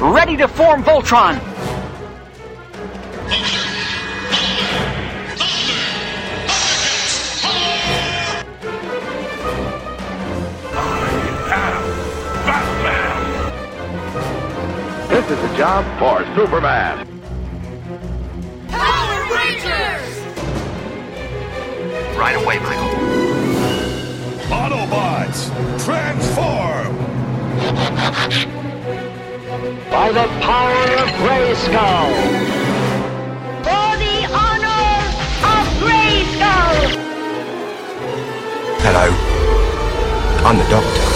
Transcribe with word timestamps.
ready 0.00 0.34
to 0.34 0.48
form 0.48 0.82
Voltron. 0.82 1.38
This 15.10 15.30
is 15.30 15.38
a 15.38 15.56
job 15.56 15.84
for 15.98 16.24
Superman. 16.34 17.06
Power 18.68 19.34
Rangers! 19.34 20.18
Right 22.16 22.36
away, 22.42 22.58
Michael. 22.60 22.88
Autobots, 24.48 25.50
transform! 25.84 26.90
By 29.90 30.12
the 30.12 30.28
power 30.40 30.82
of 31.02 31.08
Grayskull! 31.18 32.10
For 33.64 33.96
the 33.98 34.24
honor 34.32 34.94
of 35.42 35.66
Grayskull! 35.80 36.78
Hello. 38.82 39.06
I'm 40.46 40.56
the 40.58 40.64
Doctor. 40.70 41.10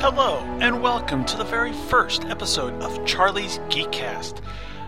Hello, 0.00 0.38
and 0.60 0.80
welcome 0.80 1.24
to 1.24 1.36
the 1.36 1.44
very 1.44 1.72
first 1.72 2.24
episode 2.26 2.74
of 2.80 3.04
Charlie's 3.04 3.58
Geekcast, 3.68 4.40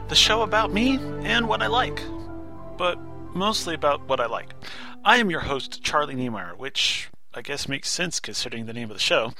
the 0.07 0.15
show 0.15 0.43
about 0.43 0.73
me 0.73 1.01
and 1.25 1.49
what 1.49 1.61
I 1.61 1.67
like, 1.67 2.01
but 2.77 2.99
mostly 3.35 3.75
about 3.75 4.09
what 4.09 4.21
I 4.21 4.27
like. 4.27 4.55
I 5.05 5.19
am 5.19 5.31
your 5.31 5.41
host, 5.41 5.83
Charlie 5.83 6.15
Niemeyer, 6.15 6.55
which 6.57 7.09
I 7.33 7.43
guess 7.43 7.69
makes 7.69 7.91
sense 7.91 8.21
considering 8.21 8.67
the 8.67 8.73
name 8.73 8.91
of 8.91 8.97
the 8.97 9.03
show. 9.03 9.33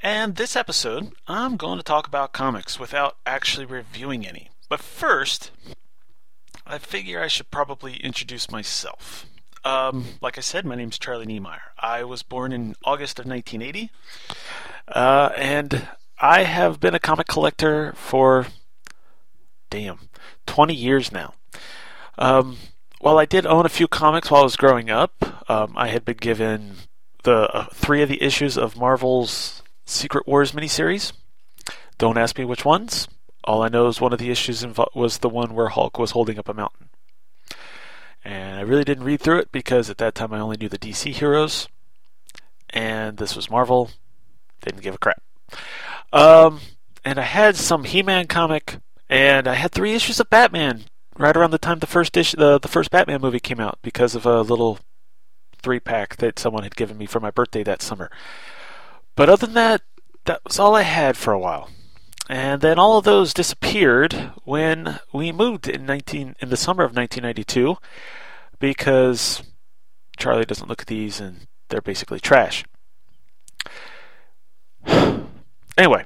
And 0.00 0.36
this 0.36 0.56
episode, 0.56 1.12
I'm 1.26 1.56
going 1.56 1.78
to 1.78 1.84
talk 1.84 2.06
about 2.06 2.32
comics 2.32 2.78
without 2.78 3.16
actually 3.26 3.66
reviewing 3.66 4.26
any. 4.26 4.50
But 4.68 4.80
first, 4.80 5.50
I 6.66 6.78
figure 6.78 7.22
I 7.22 7.28
should 7.28 7.50
probably 7.50 7.96
introduce 7.96 8.50
myself. 8.50 9.26
Um, 9.64 10.04
like 10.20 10.36
I 10.36 10.42
said, 10.42 10.66
my 10.66 10.74
name's 10.74 10.98
Charlie 10.98 11.26
Niemeyer. 11.26 11.72
I 11.78 12.04
was 12.04 12.22
born 12.22 12.52
in 12.52 12.74
August 12.84 13.18
of 13.18 13.26
1980. 13.26 13.90
Uh, 14.88 15.30
and 15.36 15.88
I 16.20 16.42
have 16.42 16.80
been 16.80 16.94
a 16.94 16.98
comic 17.00 17.26
collector 17.26 17.94
for, 17.96 18.46
damn, 19.70 20.10
20 20.46 20.74
years 20.74 21.10
now. 21.10 21.34
Um, 22.18 22.58
while 23.00 23.18
I 23.18 23.24
did 23.24 23.46
own 23.46 23.66
a 23.66 23.70
few 23.70 23.88
comics 23.88 24.30
while 24.30 24.42
I 24.42 24.44
was 24.44 24.56
growing 24.56 24.90
up, 24.90 25.50
um, 25.50 25.74
I 25.76 25.88
had 25.88 26.04
been 26.04 26.16
given 26.16 26.76
the 27.24 27.50
uh, 27.54 27.66
three 27.72 28.02
of 28.02 28.08
the 28.08 28.22
issues 28.22 28.56
of 28.56 28.76
Marvel's 28.76 29.62
Secret 29.84 30.26
Wars 30.26 30.52
miniseries. 30.52 31.12
Don't 31.98 32.18
ask 32.18 32.38
me 32.38 32.44
which 32.44 32.64
ones. 32.64 33.08
All 33.44 33.62
I 33.62 33.68
know 33.68 33.88
is 33.88 34.00
one 34.00 34.12
of 34.12 34.18
the 34.18 34.30
issues 34.30 34.62
invo- 34.62 34.94
was 34.94 35.18
the 35.18 35.28
one 35.28 35.54
where 35.54 35.68
Hulk 35.68 35.98
was 35.98 36.12
holding 36.12 36.38
up 36.38 36.48
a 36.48 36.54
mountain. 36.54 36.88
And 38.24 38.58
I 38.58 38.62
really 38.62 38.84
didn't 38.84 39.04
read 39.04 39.20
through 39.20 39.40
it 39.40 39.52
because 39.52 39.90
at 39.90 39.98
that 39.98 40.14
time 40.14 40.32
I 40.32 40.40
only 40.40 40.56
knew 40.56 40.70
the 40.70 40.78
DC 40.78 41.12
heroes. 41.12 41.68
And 42.70 43.18
this 43.18 43.36
was 43.36 43.50
Marvel, 43.50 43.90
didn't 44.62 44.82
give 44.82 44.94
a 44.94 44.98
crap. 44.98 45.22
Um, 46.12 46.60
and 47.04 47.18
I 47.18 47.22
had 47.22 47.56
some 47.56 47.84
He-Man 47.84 48.26
comic, 48.28 48.78
and 49.10 49.46
I 49.46 49.54
had 49.54 49.72
three 49.72 49.94
issues 49.94 50.20
of 50.20 50.30
Batman 50.30 50.84
right 51.18 51.36
around 51.36 51.50
the 51.50 51.58
time 51.58 51.78
the 51.78 51.86
first 51.86 52.16
issue, 52.16 52.36
the, 52.36 52.58
the 52.58 52.68
first 52.68 52.90
Batman 52.90 53.20
movie 53.20 53.40
came 53.40 53.60
out 53.60 53.78
because 53.82 54.14
of 54.14 54.26
a 54.26 54.42
little 54.42 54.78
three 55.62 55.80
pack 55.80 56.16
that 56.16 56.38
someone 56.38 56.62
had 56.62 56.76
given 56.76 56.98
me 56.98 57.06
for 57.06 57.20
my 57.20 57.30
birthday 57.30 57.62
that 57.62 57.82
summer. 57.82 58.10
But 59.16 59.28
other 59.28 59.46
than 59.46 59.54
that, 59.54 59.82
that 60.24 60.40
was 60.44 60.58
all 60.58 60.74
I 60.74 60.82
had 60.82 61.16
for 61.16 61.32
a 61.32 61.38
while. 61.38 61.70
And 62.28 62.62
then 62.62 62.78
all 62.78 62.96
of 62.96 63.04
those 63.04 63.34
disappeared 63.34 64.32
when 64.44 64.98
we 65.12 65.30
moved 65.30 65.68
in 65.68 65.84
19 65.84 66.36
in 66.38 66.48
the 66.48 66.56
summer 66.56 66.84
of 66.84 66.96
1992 66.96 67.76
because 68.58 69.42
Charlie 70.16 70.46
doesn't 70.46 70.68
look 70.68 70.80
at 70.82 70.86
these 70.86 71.20
and 71.20 71.46
they're 71.68 71.80
basically 71.80 72.20
trash. 72.20 72.64
Anyway, 75.76 76.04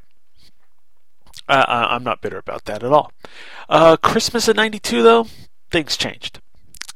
uh, 1.49 1.87
I'm 1.91 2.05
not 2.05 2.21
bitter 2.21 2.39
about 2.39 2.65
that 2.67 2.83
at 2.83 2.93
all. 2.93 3.13
Uh, 3.69 3.97
Christmas 3.97 4.49
of 4.49 4.57
'92, 4.57 5.03
though, 5.03 5.27
things 5.71 5.97
changed. 5.97 6.41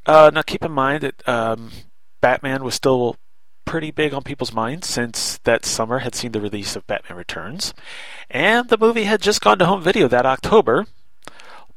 Uh, 0.06 0.30
now, 0.32 0.42
keep 0.42 0.64
in 0.64 0.72
mind 0.72 1.02
that 1.02 1.28
um, 1.28 1.70
Batman 2.20 2.64
was 2.64 2.74
still 2.74 3.16
pretty 3.64 3.90
big 3.90 4.12
on 4.12 4.22
people's 4.22 4.52
minds 4.52 4.88
since 4.88 5.38
that 5.44 5.64
summer 5.64 6.00
had 6.00 6.14
seen 6.14 6.32
the 6.32 6.40
release 6.40 6.76
of 6.76 6.86
Batman 6.86 7.16
Returns, 7.16 7.72
and 8.30 8.68
the 8.68 8.78
movie 8.78 9.04
had 9.04 9.22
just 9.22 9.40
gone 9.40 9.58
to 9.58 9.66
home 9.66 9.82
video 9.82 10.08
that 10.08 10.26
October. 10.26 10.86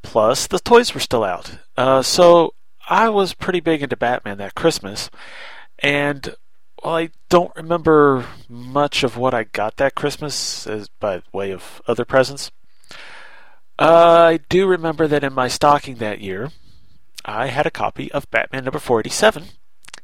Plus, 0.01 0.45
the 0.45 0.59
toys 0.59 0.93
were 0.93 0.99
still 0.99 1.23
out. 1.23 1.57
Uh, 1.75 2.01
so 2.01 2.53
I 2.87 3.09
was 3.09 3.33
pretty 3.33 3.59
big 3.59 3.81
into 3.81 3.97
Batman 3.97 4.37
that 4.37 4.55
Christmas, 4.55 5.09
and 5.79 6.35
well, 6.83 6.97
I 6.97 7.09
don't 7.29 7.55
remember 7.55 8.25
much 8.47 9.03
of 9.03 9.17
what 9.17 9.33
I 9.33 9.45
got 9.45 9.77
that 9.77 9.95
Christmas 9.95 10.67
as 10.67 10.87
by 10.99 11.23
way 11.33 11.51
of 11.51 11.81
other 11.87 12.05
presents. 12.05 12.51
Uh, 13.77 14.29
I 14.31 14.39
do 14.49 14.67
remember 14.67 15.07
that 15.07 15.23
in 15.23 15.33
my 15.33 15.47
stocking 15.47 15.95
that 15.95 16.21
year, 16.21 16.51
I 17.25 17.47
had 17.47 17.65
a 17.65 17.71
copy 17.71 18.11
of 18.11 18.29
Batman 18.31 18.63
number 18.63 18.79
487 18.79 19.45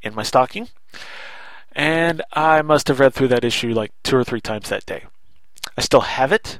in 0.02 0.14
my 0.14 0.24
stocking, 0.24 0.70
and 1.72 2.22
I 2.34 2.62
must 2.62 2.88
have 2.90 3.00
read 3.00 3.14
through 3.14 3.30
that 3.30 3.46
issue 3.46 3.74
like 3.74 3.92
two 4.04 4.18
or 4.18 4.24
three 4.24 4.42
times 4.42 4.70
that 4.70 4.86
day. 4.86 5.06
I 5.78 5.82
still 5.82 6.02
have 6.02 6.32
it. 6.32 6.60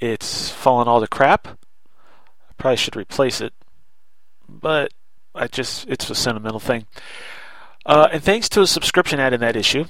It's 0.00 0.50
fallen 0.50 0.88
all 0.88 1.00
to 1.00 1.06
crap. 1.06 1.46
I 1.46 2.52
probably 2.58 2.76
should 2.76 2.96
replace 2.96 3.40
it, 3.40 3.52
but 4.48 4.92
I 5.34 5.46
just 5.46 5.88
it's 5.88 6.10
a 6.10 6.14
sentimental 6.14 6.60
thing. 6.60 6.86
Uh, 7.84 8.08
and 8.10 8.22
thanks 8.22 8.48
to 8.48 8.62
a 8.62 8.66
subscription 8.66 9.20
ad 9.20 9.32
in 9.32 9.40
that 9.40 9.54
issue, 9.54 9.84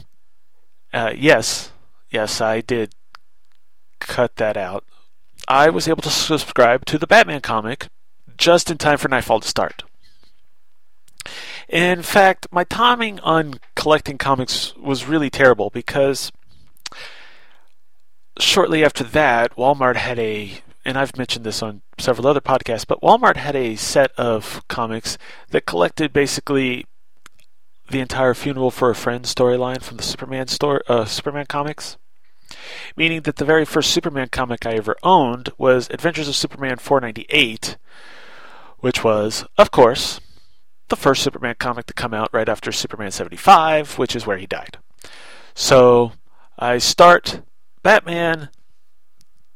uh, 0.93 1.13
yes, 1.17 1.73
yes, 2.11 2.41
I 2.43 2.61
did 2.61 2.95
cut 4.01 4.37
that 4.37 4.57
out. 4.57 4.85
I 5.49 5.71
was 5.71 5.87
able 5.89 6.03
to 6.03 6.11
subscribe 6.11 6.85
to 6.87 6.99
the 6.99 7.07
Batman 7.07 7.41
comic 7.41 7.89
just 8.37 8.71
in 8.71 8.79
time 8.79 8.99
for 8.99 9.09
Knightfall 9.09 9.41
to 9.41 9.49
start. 9.49 9.85
In 11.69 12.03
fact, 12.03 12.47
my 12.51 12.65
timing 12.65 13.19
on 13.21 13.55
collecting 13.75 14.19
comics 14.19 14.75
was 14.77 15.07
really 15.07 15.31
terrible 15.31 15.71
because 15.71 16.31
shortly 18.39 18.85
after 18.85 19.05
that, 19.05 19.57
Walmart 19.57 19.97
had 19.97 20.19
a, 20.19 20.61
and 20.85 20.97
I've 20.97 21.17
mentioned 21.17 21.45
this 21.45 21.63
on 21.63 21.83
several 21.99 22.29
other 22.29 22.41
podcasts, 22.41 22.87
but 22.87 23.01
Walmart 23.01 23.37
had 23.37 23.57
a 23.57 23.77
set 23.77 24.13
of 24.13 24.63
comics 24.69 25.19
that 25.51 25.67
collected 25.67 26.13
basically 26.13 26.87
the 27.91 28.01
entire 28.01 28.35
funeral 28.35 28.71
for 28.71 28.91
a 28.91 28.95
friend 28.95 29.25
storyline 29.25 29.83
from 29.83 29.97
the 29.97 30.03
Superman 30.03 30.49
story, 30.49 30.81
uh, 30.89 31.05
Superman 31.05 31.47
comics. 31.49 31.97
Meaning 32.97 33.23
that 33.23 33.37
the 33.37 33.45
very 33.45 33.65
first 33.65 33.91
Superman 33.91 34.29
comic 34.31 34.67
I 34.67 34.75
ever 34.75 34.97
owned 35.03 35.51
was 35.59 35.89
Adventures 35.91 36.29
of 36.29 36.37
Superman 36.37 36.79
498, 36.79 37.77
which 38.79 39.03
was, 39.03 39.45
of 39.59 39.71
course, 39.71 40.21
the 40.89 40.97
first 40.97 41.23
Superman 41.23 41.57
comic 41.59 41.87
to 41.87 41.95
come 41.95 42.15
out 42.15 42.31
right 42.33 42.49
after 42.49 42.73
Superman 42.73 43.11
75, 43.11 43.99
which 43.99 44.15
is 44.15 44.27
where 44.27 44.39
he 44.39 44.47
died. 44.47 44.79
So 45.55 46.13
I 46.59 46.79
start 46.79 47.43
Batman 47.83 48.51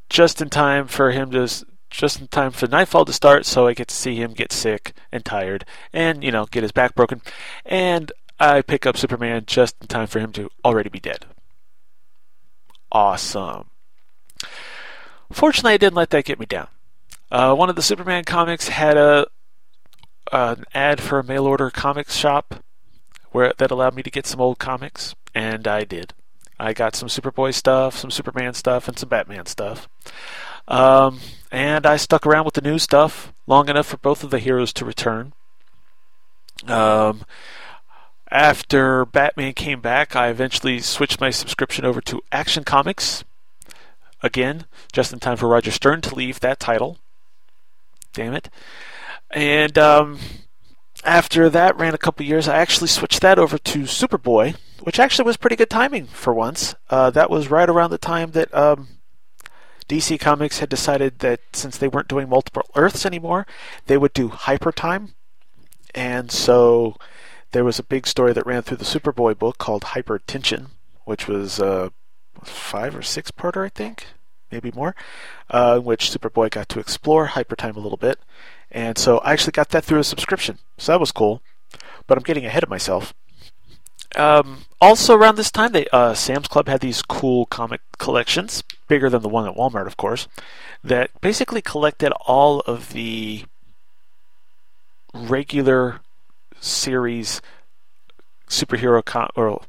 just 0.09 0.41
in 0.41 0.49
time 0.49 0.87
for 0.87 1.11
him 1.11 1.31
to 1.31 1.47
just 1.89 2.21
in 2.21 2.27
time 2.27 2.51
for 2.51 2.67
Knightfall 2.67 3.05
to 3.05 3.13
start, 3.13 3.45
so 3.45 3.67
I 3.67 3.73
get 3.73 3.89
to 3.89 3.95
see 3.95 4.15
him 4.15 4.33
get 4.33 4.51
sick 4.51 4.93
and 5.11 5.25
tired, 5.25 5.65
and 5.91 6.23
you 6.23 6.31
know 6.31 6.45
get 6.45 6.63
his 6.63 6.71
back 6.71 6.95
broken, 6.95 7.21
and 7.65 8.11
I 8.39 8.61
pick 8.61 8.85
up 8.85 8.97
Superman 8.97 9.43
just 9.45 9.75
in 9.81 9.87
time 9.87 10.07
for 10.07 10.19
him 10.19 10.31
to 10.33 10.49
already 10.65 10.89
be 10.89 10.99
dead. 10.99 11.25
Awesome. 12.91 13.69
Fortunately, 15.31 15.73
I 15.73 15.77
didn't 15.77 15.95
let 15.95 16.09
that 16.09 16.25
get 16.25 16.39
me 16.39 16.45
down. 16.45 16.67
Uh, 17.31 17.55
one 17.55 17.69
of 17.69 17.75
the 17.75 17.81
Superman 17.81 18.25
comics 18.25 18.67
had 18.67 18.97
a 18.97 19.27
an 20.31 20.63
ad 20.73 21.01
for 21.01 21.19
a 21.19 21.23
mail 21.23 21.45
order 21.45 21.69
comics 21.69 22.15
shop 22.15 22.63
where 23.31 23.53
that 23.57 23.71
allowed 23.71 23.95
me 23.95 24.03
to 24.03 24.09
get 24.09 24.25
some 24.25 24.41
old 24.41 24.59
comics, 24.59 25.15
and 25.33 25.67
I 25.67 25.83
did. 25.83 26.13
I 26.59 26.73
got 26.73 26.95
some 26.95 27.09
Superboy 27.09 27.53
stuff, 27.53 27.97
some 27.97 28.11
Superman 28.11 28.53
stuff, 28.53 28.87
and 28.87 28.97
some 28.97 29.09
Batman 29.09 29.45
stuff. 29.45 29.89
Um, 30.67 31.19
and 31.51 31.85
I 31.85 31.97
stuck 31.97 32.27
around 32.27 32.45
with 32.45 32.53
the 32.53 32.61
new 32.61 32.77
stuff 32.77 33.33
long 33.47 33.67
enough 33.67 33.87
for 33.87 33.97
both 33.97 34.23
of 34.23 34.29
the 34.29 34.39
heroes 34.39 34.71
to 34.73 34.85
return. 34.85 35.33
Um, 36.67 37.23
after 38.31 39.05
Batman 39.05 39.53
came 39.53 39.81
back, 39.81 40.15
I 40.15 40.29
eventually 40.29 40.79
switched 40.79 41.19
my 41.19 41.29
subscription 41.29 41.83
over 41.85 41.99
to 42.01 42.21
Action 42.31 42.63
Comics. 42.63 43.23
Again, 44.23 44.65
just 44.93 45.11
in 45.11 45.19
time 45.19 45.37
for 45.37 45.47
Roger 45.47 45.71
Stern 45.71 46.01
to 46.01 46.15
leave 46.15 46.39
that 46.39 46.59
title. 46.59 46.97
Damn 48.13 48.33
it. 48.33 48.49
And 49.31 49.77
um, 49.77 50.19
after 51.03 51.49
that 51.49 51.77
ran 51.77 51.93
a 51.93 51.97
couple 51.97 52.25
years, 52.25 52.47
I 52.47 52.57
actually 52.57 52.87
switched 52.87 53.21
that 53.21 53.39
over 53.39 53.57
to 53.57 53.79
Superboy, 53.79 54.55
which 54.81 54.99
actually 54.99 55.25
was 55.25 55.37
pretty 55.37 55.55
good 55.55 55.69
timing 55.69 56.05
for 56.05 56.33
once. 56.33 56.75
Uh, 56.89 57.09
that 57.09 57.29
was 57.29 57.49
right 57.49 57.69
around 57.69 57.89
the 57.89 57.97
time 57.97 58.31
that 58.31 58.53
um, 58.53 58.87
DC 59.89 60.19
Comics 60.19 60.59
had 60.59 60.69
decided 60.69 61.19
that 61.19 61.39
since 61.53 61.77
they 61.77 61.87
weren't 61.87 62.07
doing 62.07 62.29
multiple 62.29 62.63
Earths 62.75 63.05
anymore, 63.05 63.45
they 63.87 63.97
would 63.97 64.13
do 64.13 64.29
Hyper 64.29 64.71
Time. 64.71 65.15
And 65.93 66.31
so 66.31 66.95
there 67.51 67.63
was 67.63 67.79
a 67.79 67.83
big 67.83 68.07
story 68.07 68.33
that 68.33 68.45
ran 68.45 68.61
through 68.61 68.77
the 68.77 68.85
Superboy 68.85 69.37
book 69.37 69.57
called 69.57 69.83
Hypertension, 69.83 70.67
which 71.05 71.27
was 71.27 71.59
a 71.59 71.91
five 72.43 72.95
or 72.95 73.01
six 73.01 73.31
parter, 73.31 73.65
I 73.65 73.69
think, 73.69 74.07
maybe 74.51 74.71
more, 74.73 74.95
uh, 75.49 75.75
in 75.79 75.83
which 75.83 76.11
Superboy 76.11 76.49
got 76.49 76.69
to 76.69 76.79
explore 76.79 77.27
Hypertime 77.27 77.75
a 77.75 77.79
little 77.79 77.97
bit. 77.97 78.19
And 78.71 78.97
so 78.97 79.19
I 79.19 79.33
actually 79.33 79.51
got 79.51 79.69
that 79.69 79.83
through 79.83 79.99
a 79.99 80.03
subscription. 80.03 80.59
So 80.77 80.93
that 80.93 80.99
was 80.99 81.11
cool. 81.11 81.41
But 82.07 82.17
I'm 82.17 82.23
getting 82.23 82.45
ahead 82.45 82.63
of 82.63 82.69
myself. 82.69 83.13
Um, 84.15 84.65
also, 84.81 85.15
around 85.15 85.35
this 85.37 85.51
time, 85.51 85.71
they 85.71 85.87
uh, 85.87 86.13
Sam's 86.13 86.47
Club 86.47 86.67
had 86.67 86.81
these 86.81 87.01
cool 87.01 87.45
comic 87.45 87.81
collections, 87.97 88.63
bigger 88.87 89.09
than 89.09 89.21
the 89.21 89.29
one 89.29 89.47
at 89.47 89.55
Walmart, 89.55 89.87
of 89.87 89.95
course, 89.95 90.27
that 90.83 91.09
basically 91.21 91.61
collected 91.61 92.11
all 92.25 92.59
of 92.61 92.91
the 92.91 93.45
regular 95.13 96.01
series 96.61 97.41
superhero 98.47 99.03
com- 99.03 99.29
or 99.35 99.61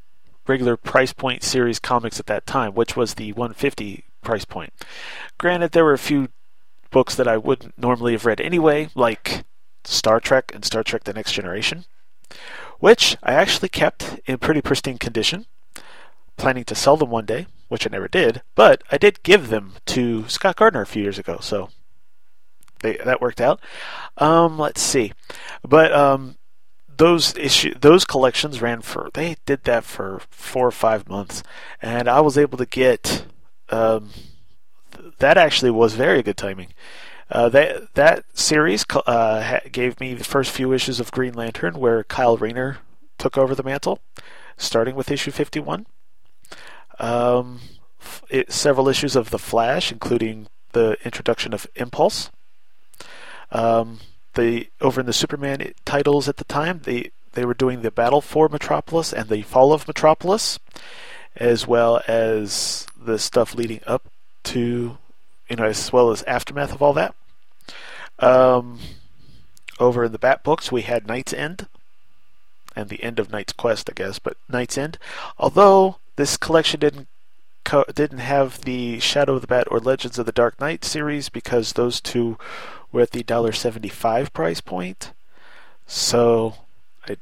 regular 0.46 0.76
price 0.76 1.12
point 1.12 1.42
series 1.42 1.78
comics 1.78 2.20
at 2.20 2.26
that 2.26 2.46
time, 2.46 2.74
which 2.74 2.96
was 2.96 3.14
the 3.14 3.32
150 3.32 4.04
price 4.22 4.44
point. 4.44 4.72
Granted, 5.38 5.72
there 5.72 5.84
were 5.84 5.92
a 5.92 5.98
few 5.98 6.28
books 6.90 7.14
that 7.14 7.28
I 7.28 7.36
wouldn't 7.36 7.76
normally 7.78 8.12
have 8.12 8.26
read 8.26 8.40
anyway, 8.40 8.90
like 8.94 9.44
Star 9.84 10.20
Trek 10.20 10.52
and 10.54 10.64
Star 10.64 10.82
Trek 10.82 11.04
The 11.04 11.12
Next 11.12 11.32
Generation, 11.32 11.84
which 12.78 13.16
I 13.22 13.32
actually 13.32 13.68
kept 13.68 14.20
in 14.26 14.38
pretty 14.38 14.60
pristine 14.60 14.98
condition, 14.98 15.46
planning 16.36 16.64
to 16.64 16.74
sell 16.74 16.96
them 16.96 17.10
one 17.10 17.26
day, 17.26 17.46
which 17.68 17.86
I 17.86 17.90
never 17.90 18.08
did, 18.08 18.42
but 18.54 18.82
I 18.90 18.98
did 18.98 19.22
give 19.22 19.48
them 19.48 19.74
to 19.86 20.28
Scott 20.28 20.56
Gardner 20.56 20.82
a 20.82 20.86
few 20.86 21.02
years 21.02 21.18
ago, 21.18 21.38
so 21.40 21.70
they, 22.80 22.96
that 22.98 23.20
worked 23.20 23.40
out. 23.40 23.60
Um, 24.18 24.58
let's 24.58 24.82
see. 24.82 25.12
But 25.62 25.92
um, 25.92 26.36
those 26.96 27.36
issue 27.36 27.74
those 27.74 28.04
collections 28.04 28.60
ran 28.60 28.82
for 28.82 29.10
they 29.14 29.36
did 29.46 29.64
that 29.64 29.84
for 29.84 30.20
four 30.30 30.66
or 30.66 30.72
five 30.72 31.08
months, 31.08 31.42
and 31.80 32.08
I 32.08 32.20
was 32.20 32.38
able 32.38 32.58
to 32.58 32.66
get 32.66 33.26
um, 33.70 34.10
that 35.18 35.38
actually 35.38 35.70
was 35.70 35.94
very 35.94 36.22
good 36.22 36.36
timing. 36.36 36.74
Uh, 37.30 37.48
that 37.48 37.94
that 37.94 38.24
series 38.34 38.84
uh, 39.06 39.60
gave 39.70 39.98
me 40.00 40.14
the 40.14 40.24
first 40.24 40.50
few 40.50 40.72
issues 40.72 41.00
of 41.00 41.10
Green 41.10 41.34
Lantern, 41.34 41.78
where 41.78 42.04
Kyle 42.04 42.36
Rayner 42.36 42.78
took 43.18 43.38
over 43.38 43.54
the 43.54 43.62
mantle, 43.62 44.00
starting 44.56 44.94
with 44.94 45.10
issue 45.10 45.30
fifty 45.30 45.60
one. 45.60 45.86
Um, 46.98 47.60
it, 48.28 48.52
several 48.52 48.88
issues 48.88 49.16
of 49.16 49.30
the 49.30 49.38
Flash, 49.38 49.90
including 49.90 50.48
the 50.72 50.96
introduction 51.04 51.54
of 51.54 51.66
Impulse. 51.74 52.30
Um, 53.50 54.00
the 54.34 54.68
over 54.80 55.00
in 55.00 55.06
the 55.06 55.12
Superman 55.12 55.72
titles 55.84 56.28
at 56.28 56.36
the 56.36 56.44
time, 56.44 56.80
they 56.84 57.10
they 57.32 57.44
were 57.44 57.54
doing 57.54 57.82
the 57.82 57.90
Battle 57.90 58.20
for 58.20 58.48
Metropolis 58.48 59.12
and 59.12 59.28
the 59.28 59.42
Fall 59.42 59.72
of 59.72 59.88
Metropolis, 59.88 60.58
as 61.36 61.66
well 61.66 62.02
as 62.06 62.86
the 63.00 63.18
stuff 63.18 63.54
leading 63.54 63.80
up 63.86 64.04
to, 64.44 64.98
you 65.48 65.56
know, 65.56 65.64
as 65.64 65.92
well 65.92 66.10
as 66.10 66.22
aftermath 66.24 66.72
of 66.72 66.82
all 66.82 66.92
that. 66.92 67.14
Um, 68.18 68.78
over 69.80 70.04
in 70.04 70.12
the 70.12 70.18
Bat 70.18 70.44
books, 70.44 70.70
we 70.70 70.82
had 70.82 71.06
Knight's 71.06 71.32
End 71.32 71.66
and 72.76 72.88
the 72.88 73.02
end 73.02 73.18
of 73.18 73.30
Knight's 73.30 73.52
Quest, 73.52 73.90
I 73.90 73.94
guess, 73.94 74.18
but 74.18 74.36
Knight's 74.48 74.78
End. 74.78 74.98
Although 75.38 75.96
this 76.16 76.36
collection 76.36 76.80
didn't 76.80 77.08
co- 77.64 77.84
didn't 77.94 78.18
have 78.18 78.62
the 78.62 78.98
Shadow 79.00 79.34
of 79.34 79.40
the 79.40 79.46
Bat 79.46 79.68
or 79.70 79.78
Legends 79.80 80.18
of 80.18 80.26
the 80.26 80.32
Dark 80.32 80.60
Knight 80.60 80.84
series 80.84 81.28
because 81.28 81.72
those 81.72 82.00
two 82.00 82.38
were 82.90 83.02
at 83.02 83.10
the 83.10 83.22
$1.75 83.22 84.32
price 84.32 84.60
point. 84.60 85.12
So 85.86 86.54
I 87.08 87.16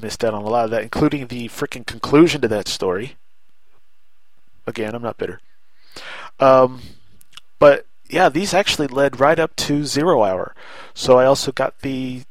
missed 0.00 0.24
out 0.24 0.34
on 0.34 0.42
a 0.42 0.48
lot 0.48 0.64
of 0.64 0.70
that, 0.70 0.82
including 0.82 1.26
the 1.26 1.48
freaking 1.48 1.86
conclusion 1.86 2.40
to 2.42 2.48
that 2.48 2.68
story. 2.68 3.16
Again, 4.66 4.94
I'm 4.94 5.02
not 5.02 5.18
bitter. 5.18 5.40
Um, 6.38 6.82
but 7.58 7.86
yeah, 8.08 8.28
these 8.28 8.54
actually 8.54 8.86
led 8.86 9.20
right 9.20 9.38
up 9.38 9.56
to 9.56 9.84
Zero 9.84 10.22
Hour. 10.22 10.54
So 10.94 11.18
I 11.18 11.24
also 11.24 11.52
got 11.52 11.80
the 11.80 12.22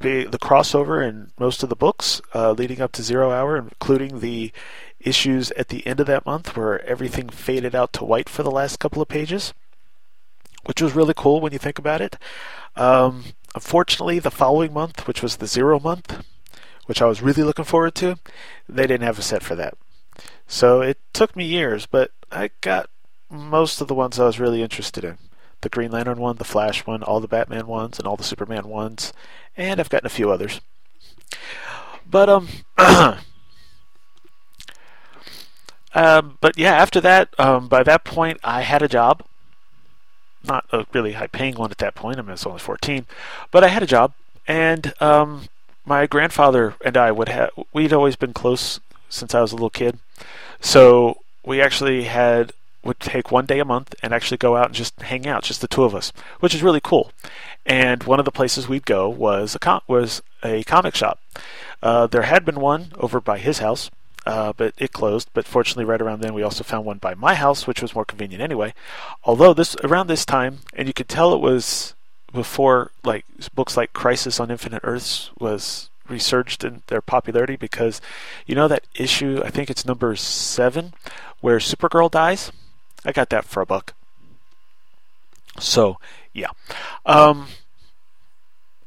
the, 0.00 0.38
crossover 0.40 1.06
in 1.06 1.32
most 1.38 1.62
of 1.62 1.68
the 1.68 1.76
books 1.76 2.20
uh, 2.34 2.52
leading 2.52 2.80
up 2.80 2.92
to 2.92 3.02
Zero 3.02 3.32
Hour, 3.32 3.56
including 3.56 4.20
the 4.20 4.52
issues 5.08 5.50
at 5.52 5.68
the 5.68 5.86
end 5.86 6.00
of 6.00 6.06
that 6.06 6.26
month 6.26 6.56
where 6.56 6.84
everything 6.84 7.28
faded 7.28 7.74
out 7.74 7.92
to 7.94 8.04
white 8.04 8.28
for 8.28 8.42
the 8.42 8.50
last 8.50 8.78
couple 8.78 9.02
of 9.02 9.08
pages, 9.08 9.54
which 10.64 10.82
was 10.82 10.94
really 10.94 11.14
cool 11.16 11.40
when 11.40 11.52
you 11.52 11.58
think 11.58 11.78
about 11.78 12.00
it. 12.00 12.16
Um, 12.76 13.24
unfortunately, 13.54 14.18
the 14.18 14.30
following 14.30 14.72
month, 14.72 15.06
which 15.06 15.22
was 15.22 15.36
the 15.36 15.46
Zero 15.46 15.80
month, 15.80 16.24
which 16.86 17.02
I 17.02 17.06
was 17.06 17.22
really 17.22 17.42
looking 17.42 17.64
forward 17.64 17.94
to, 17.96 18.18
they 18.68 18.86
didn't 18.86 19.06
have 19.06 19.18
a 19.18 19.22
set 19.22 19.42
for 19.42 19.54
that. 19.56 19.74
So 20.46 20.80
it 20.80 20.98
took 21.12 21.36
me 21.36 21.44
years, 21.44 21.86
but 21.86 22.12
I 22.30 22.50
got 22.60 22.88
most 23.30 23.80
of 23.80 23.88
the 23.88 23.94
ones 23.94 24.18
I 24.18 24.24
was 24.24 24.40
really 24.40 24.62
interested 24.62 25.04
in. 25.04 25.18
The 25.60 25.68
Green 25.68 25.90
Lantern 25.90 26.18
one, 26.18 26.36
the 26.36 26.44
Flash 26.44 26.86
one, 26.86 27.02
all 27.02 27.20
the 27.20 27.28
Batman 27.28 27.66
ones, 27.66 27.98
and 27.98 28.06
all 28.06 28.16
the 28.16 28.22
Superman 28.22 28.68
ones, 28.68 29.12
and 29.56 29.80
I've 29.80 29.90
gotten 29.90 30.06
a 30.06 30.10
few 30.10 30.30
others. 30.30 30.60
But 32.08 32.28
um, 32.28 32.48
um, 35.94 36.38
but 36.40 36.58
yeah, 36.58 36.74
after 36.74 37.00
that, 37.00 37.28
um, 37.38 37.68
by 37.68 37.82
that 37.82 38.04
point, 38.04 38.38
I 38.44 38.62
had 38.62 38.82
a 38.82 38.88
job. 38.88 39.22
Not 40.44 40.64
a 40.72 40.86
really 40.92 41.12
high-paying 41.12 41.56
one 41.56 41.70
at 41.70 41.78
that 41.78 41.94
point. 41.94 42.18
I 42.18 42.22
mean, 42.22 42.30
I 42.30 42.32
was 42.32 42.46
only 42.46 42.60
14, 42.60 43.06
but 43.50 43.64
I 43.64 43.68
had 43.68 43.82
a 43.82 43.86
job, 43.86 44.12
and 44.46 44.94
um, 45.00 45.48
my 45.84 46.06
grandfather 46.06 46.74
and 46.84 46.96
I 46.96 47.10
would 47.10 47.28
have. 47.28 47.50
We'd 47.72 47.92
always 47.92 48.16
been 48.16 48.32
close 48.32 48.80
since 49.08 49.34
I 49.34 49.40
was 49.40 49.52
a 49.52 49.56
little 49.56 49.70
kid, 49.70 49.98
so 50.60 51.18
we 51.44 51.60
actually 51.60 52.04
had 52.04 52.52
would 52.84 53.00
take 53.00 53.32
one 53.32 53.46
day 53.46 53.58
a 53.58 53.64
month 53.64 53.94
and 54.02 54.14
actually 54.14 54.36
go 54.36 54.56
out 54.56 54.66
and 54.66 54.74
just 54.74 55.00
hang 55.02 55.26
out, 55.26 55.42
just 55.42 55.60
the 55.60 55.68
two 55.68 55.84
of 55.84 55.94
us, 55.94 56.12
which 56.40 56.54
is 56.54 56.62
really 56.62 56.80
cool. 56.80 57.10
And 57.66 58.02
one 58.04 58.18
of 58.18 58.24
the 58.24 58.32
places 58.32 58.68
we'd 58.68 58.86
go 58.86 59.08
was 59.08 59.54
a 59.54 59.58
com- 59.58 59.82
was 59.86 60.22
a 60.42 60.62
comic 60.64 60.94
shop. 60.94 61.20
Uh, 61.82 62.06
there 62.06 62.22
had 62.22 62.44
been 62.44 62.60
one 62.60 62.92
over 62.98 63.20
by 63.20 63.38
his 63.38 63.58
house, 63.58 63.90
uh, 64.28 64.52
but 64.54 64.74
it 64.76 64.92
closed. 64.92 65.30
But 65.32 65.46
fortunately, 65.46 65.86
right 65.86 66.02
around 66.02 66.20
then, 66.20 66.34
we 66.34 66.42
also 66.42 66.62
found 66.62 66.84
one 66.84 66.98
by 66.98 67.14
my 67.14 67.34
house, 67.34 67.66
which 67.66 67.80
was 67.80 67.94
more 67.94 68.04
convenient 68.04 68.42
anyway. 68.42 68.74
Although 69.24 69.54
this 69.54 69.74
around 69.82 70.06
this 70.06 70.26
time, 70.26 70.58
and 70.74 70.86
you 70.86 70.92
could 70.92 71.08
tell 71.08 71.32
it 71.32 71.40
was 71.40 71.94
before 72.30 72.90
like 73.02 73.24
books 73.54 73.74
like 73.74 73.94
Crisis 73.94 74.38
on 74.38 74.50
Infinite 74.50 74.82
Earths 74.84 75.30
was 75.40 75.88
resurged 76.06 76.62
in 76.62 76.82
their 76.88 77.00
popularity 77.00 77.56
because 77.56 78.02
you 78.46 78.54
know 78.54 78.68
that 78.68 78.86
issue 78.94 79.40
I 79.42 79.50
think 79.50 79.70
it's 79.70 79.86
number 79.86 80.14
seven 80.14 80.92
where 81.40 81.56
Supergirl 81.56 82.10
dies. 82.10 82.52
I 83.06 83.12
got 83.12 83.30
that 83.30 83.46
for 83.46 83.62
a 83.62 83.66
buck. 83.66 83.94
So 85.58 85.98
yeah, 86.34 86.50
um, 87.06 87.46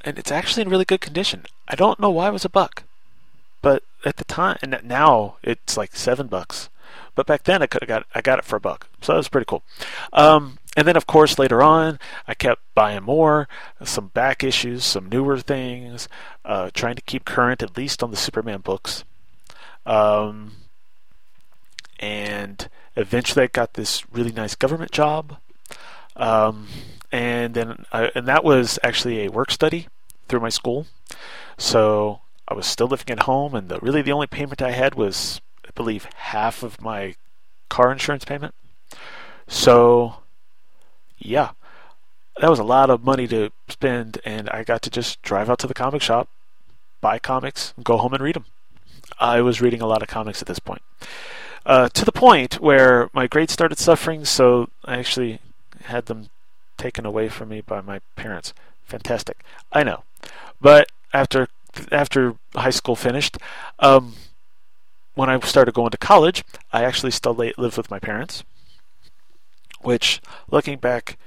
and 0.02 0.20
it's 0.20 0.32
actually 0.32 0.62
in 0.62 0.70
really 0.70 0.86
good 0.86 1.02
condition. 1.02 1.46
I 1.68 1.74
don't 1.74 2.00
know 2.00 2.12
why 2.12 2.28
it 2.28 2.34
was 2.34 2.46
a 2.46 2.50
buck, 2.50 2.84
but 3.62 3.84
at 4.06 4.18
the 4.18 4.24
time, 4.25 4.58
and 4.62 4.80
now 4.84 5.38
it's 5.44 5.77
like 5.77 5.96
seven 5.96 6.27
bucks. 6.27 6.70
But 7.13 7.27
back 7.27 7.44
then, 7.44 7.62
I 7.62 7.68
could 7.68 7.82
have 7.82 7.89
got 7.89 8.06
I 8.15 8.22
got 8.22 8.39
it 8.39 8.46
for 8.46 8.56
a 8.56 8.60
buck, 8.62 8.88
so 9.01 9.13
that 9.13 9.18
was 9.18 9.30
pretty 9.30 9.46
cool. 9.46 9.63
Um, 10.13 10.58
and 10.77 10.88
then, 10.88 10.96
of 10.96 11.06
course, 11.06 11.38
later 11.38 11.62
on, 11.62 12.00
I 12.27 12.34
kept 12.34 12.62
buying 12.74 13.03
more, 13.03 13.50
some 13.84 14.08
back 14.08 14.44
issues, 14.44 14.86
some 14.86 15.10
newer 15.10 15.38
things, 15.38 16.08
uh, 16.46 16.70
trying 16.74 16.96
to 16.96 17.01
keep 17.01 17.25
current 17.25 17.62
at 17.62 17.75
least 17.75 18.01
on 18.01 18.12
the 18.12 18.18
Superman 18.18 18.62
books. 18.62 19.03
Um, 19.86 20.53
and 22.00 22.70
eventually, 22.96 23.44
I 23.44 23.48
got 23.48 23.74
this 23.74 24.10
really 24.13 24.32
nice 24.32 24.56
government 24.56 24.91
job. 24.91 25.38
Um, 26.15 26.68
and 27.12 27.53
then, 27.53 27.86
I, 27.91 28.12
and 28.15 28.25
that 28.27 28.46
was 28.46 28.80
actually 28.82 29.25
a 29.25 29.32
work 29.32 29.51
study 29.51 29.89
through 30.30 30.39
my 30.39 30.50
school. 30.50 30.88
So 31.58 32.21
I 32.51 32.53
was 32.53 32.67
still 32.67 32.88
living 32.88 33.10
at 33.10 33.24
home, 33.24 33.55
and 33.55 33.70
the, 33.70 33.79
really 33.79 34.01
the 34.01 34.12
only 34.12 34.27
payment 34.27 34.62
I 34.62 34.72
had 34.72 34.96
was, 34.96 35.39
I 35.65 35.70
believe, 35.74 36.03
half 36.15 36.63
of 36.63 36.81
my 36.81 37.15
car 37.70 37.93
insurance 37.93 38.25
payment. 38.25 38.53
So, 39.48 40.15
yeah, 41.17 41.51
that 42.41 42.50
was 42.50 42.60
a 42.60 42.65
lot 42.65 42.89
of 42.89 43.05
money 43.05 43.25
to 43.29 43.51
spend, 43.70 44.20
and 44.25 44.50
I 44.50 44.65
got 44.65 44.81
to 44.81 44.89
just 44.89 45.22
drive 45.22 45.50
out 45.50 45.60
to 45.60 45.67
the 45.67 45.74
comic 45.74 46.01
shop, 46.01 46.27
buy 47.00 47.20
comics, 47.20 47.74
go 47.81 47.96
home 47.96 48.13
and 48.13 48.22
read 48.22 48.36
them. 48.36 48.46
I 49.17 49.39
was 49.39 49.62
reading 49.62 49.81
a 49.81 49.88
lot 49.88 50.01
of 50.01 50.10
comics 50.10 50.41
at 50.41 50.50
this 50.50 50.60
point. 50.60 50.81
Uh, 51.65 51.88
to 51.88 52.03
the 52.03 52.12
point 52.12 52.55
where 52.55 53.10
my 53.13 53.27
grades 53.27 53.53
started 53.53 53.77
suffering, 53.77 54.25
so 54.25 54.67
I 54.84 54.98
actually 54.98 55.39
had 55.86 56.08
them 56.08 56.27
taken 56.75 57.05
away 57.05 57.29
from 57.29 57.48
me 57.48 57.62
by 57.62 57.79
my 57.79 58.01
parents. 58.17 58.53
Fantastic. 58.84 59.41
I 59.72 59.84
know. 59.84 60.03
But 60.60 60.91
after 61.13 61.48
after 61.92 62.36
high 62.56 62.70
school 62.70 62.96
finished, 62.96 63.38
um, 63.80 64.16
when 65.13 65.30
I 65.30 65.40
started 65.40 65.74
going 65.74 65.92
to 65.92 65.98
college, 65.98 66.44
I 66.72 66.84
actually 66.84 67.12
still 67.12 67.34
lived 67.34 67.78
with 67.78 67.92
my 67.92 68.00
parents, 68.00 68.44
which, 69.82 70.22
looking 70.50 70.78
back, 70.78 71.18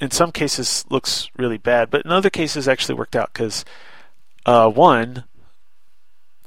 in 0.00 0.10
some 0.10 0.32
cases 0.32 0.84
looks 0.88 1.28
really 1.36 1.58
bad, 1.58 1.90
but 1.90 2.04
in 2.04 2.10
other 2.10 2.30
cases 2.30 2.68
actually 2.68 2.94
worked 2.94 3.16
out 3.16 3.32
because 3.32 3.64
uh, 4.46 4.68
one, 4.68 5.24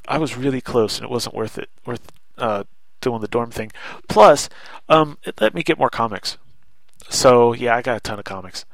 I 0.08 0.18
was 0.18 0.38
really 0.38 0.62
close 0.62 0.98
and 0.98 1.06
it 1.06 1.12
wasn't 1.12 1.36
worth 1.36 1.58
it, 1.58 1.70
worth 1.86 2.12
uh, 2.38 2.64
doing 3.02 3.22
the 3.22 3.28
dorm 3.28 3.52
thing. 3.52 3.72
Plus, 4.08 4.50
um, 4.90 5.18
it 5.24 5.40
let 5.40 5.54
me 5.54 5.64
get 5.64 5.80
more 5.80 5.90
comics. 5.90 6.38
So 7.10 7.54
yeah, 7.54 7.76
I 7.76 7.82
got 7.82 7.98
a 7.98 8.02
ton 8.02 8.20
of 8.20 8.26
comics, 8.26 8.66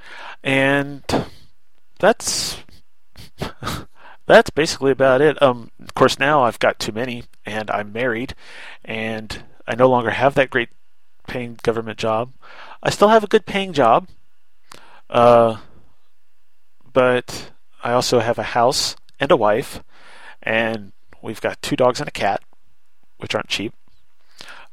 and 0.43 1.03
that's 1.99 2.63
that's 4.25 4.49
basically 4.49 4.91
about 4.91 5.21
it. 5.21 5.41
Um, 5.41 5.71
of 5.81 5.93
course, 5.93 6.19
now 6.19 6.43
I've 6.43 6.59
got 6.59 6.79
too 6.79 6.91
many, 6.91 7.23
and 7.45 7.69
I'm 7.71 7.91
married, 7.91 8.35
and 8.83 9.43
I 9.67 9.75
no 9.75 9.89
longer 9.89 10.11
have 10.11 10.35
that 10.35 10.49
great 10.49 10.69
paying 11.27 11.57
government 11.63 11.97
job. 11.97 12.31
I 12.83 12.89
still 12.89 13.09
have 13.09 13.23
a 13.23 13.27
good 13.27 13.45
paying 13.45 13.73
job, 13.73 14.07
uh, 15.09 15.57
but 16.93 17.51
I 17.83 17.93
also 17.93 18.19
have 18.19 18.39
a 18.39 18.43
house 18.43 18.95
and 19.19 19.31
a 19.31 19.37
wife, 19.37 19.83
and 20.41 20.91
we've 21.21 21.41
got 21.41 21.61
two 21.61 21.75
dogs 21.75 21.99
and 21.99 22.07
a 22.07 22.11
cat, 22.11 22.41
which 23.17 23.35
aren't 23.35 23.49
cheap. 23.49 23.73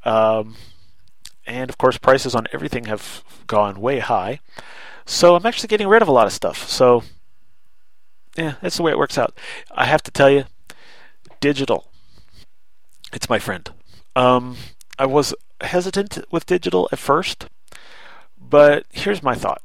Um, 0.05 0.57
and 1.47 1.71
of 1.71 1.79
course, 1.79 1.99
prices 1.99 2.35
on 2.35 2.47
everything 2.53 2.85
have 2.85 3.23
gone 3.47 3.81
way 3.81 3.99
high. 3.99 4.41
So 5.07 5.35
I'm 5.35 5.47
actually 5.47 5.69
getting 5.69 5.89
rid 5.89 6.03
of 6.03 6.09
a 6.09 6.13
lot 6.13 6.27
of 6.27 6.33
stuff. 6.33 6.69
So, 6.69 7.03
yeah, 8.39 8.55
that's 8.63 8.77
the 8.77 8.85
way 8.85 8.93
it 8.93 8.99
works 8.99 9.19
out. 9.19 9.37
I 9.73 9.87
have 9.87 10.03
to 10.05 10.13
tell 10.13 10.31
you, 10.31 10.45
digital, 11.41 11.91
it's 13.13 13.29
my 13.29 13.41
friend. 13.41 13.69
Um, 14.15 14.57
I 14.97 15.07
was 15.07 15.35
hesitant 15.61 16.19
with 16.31 16.47
digital 16.47 16.89
at 16.93 17.01
first, 17.01 17.49
but 18.41 18.87
here's 18.93 19.25
my 19.25 19.35
thought 19.35 19.61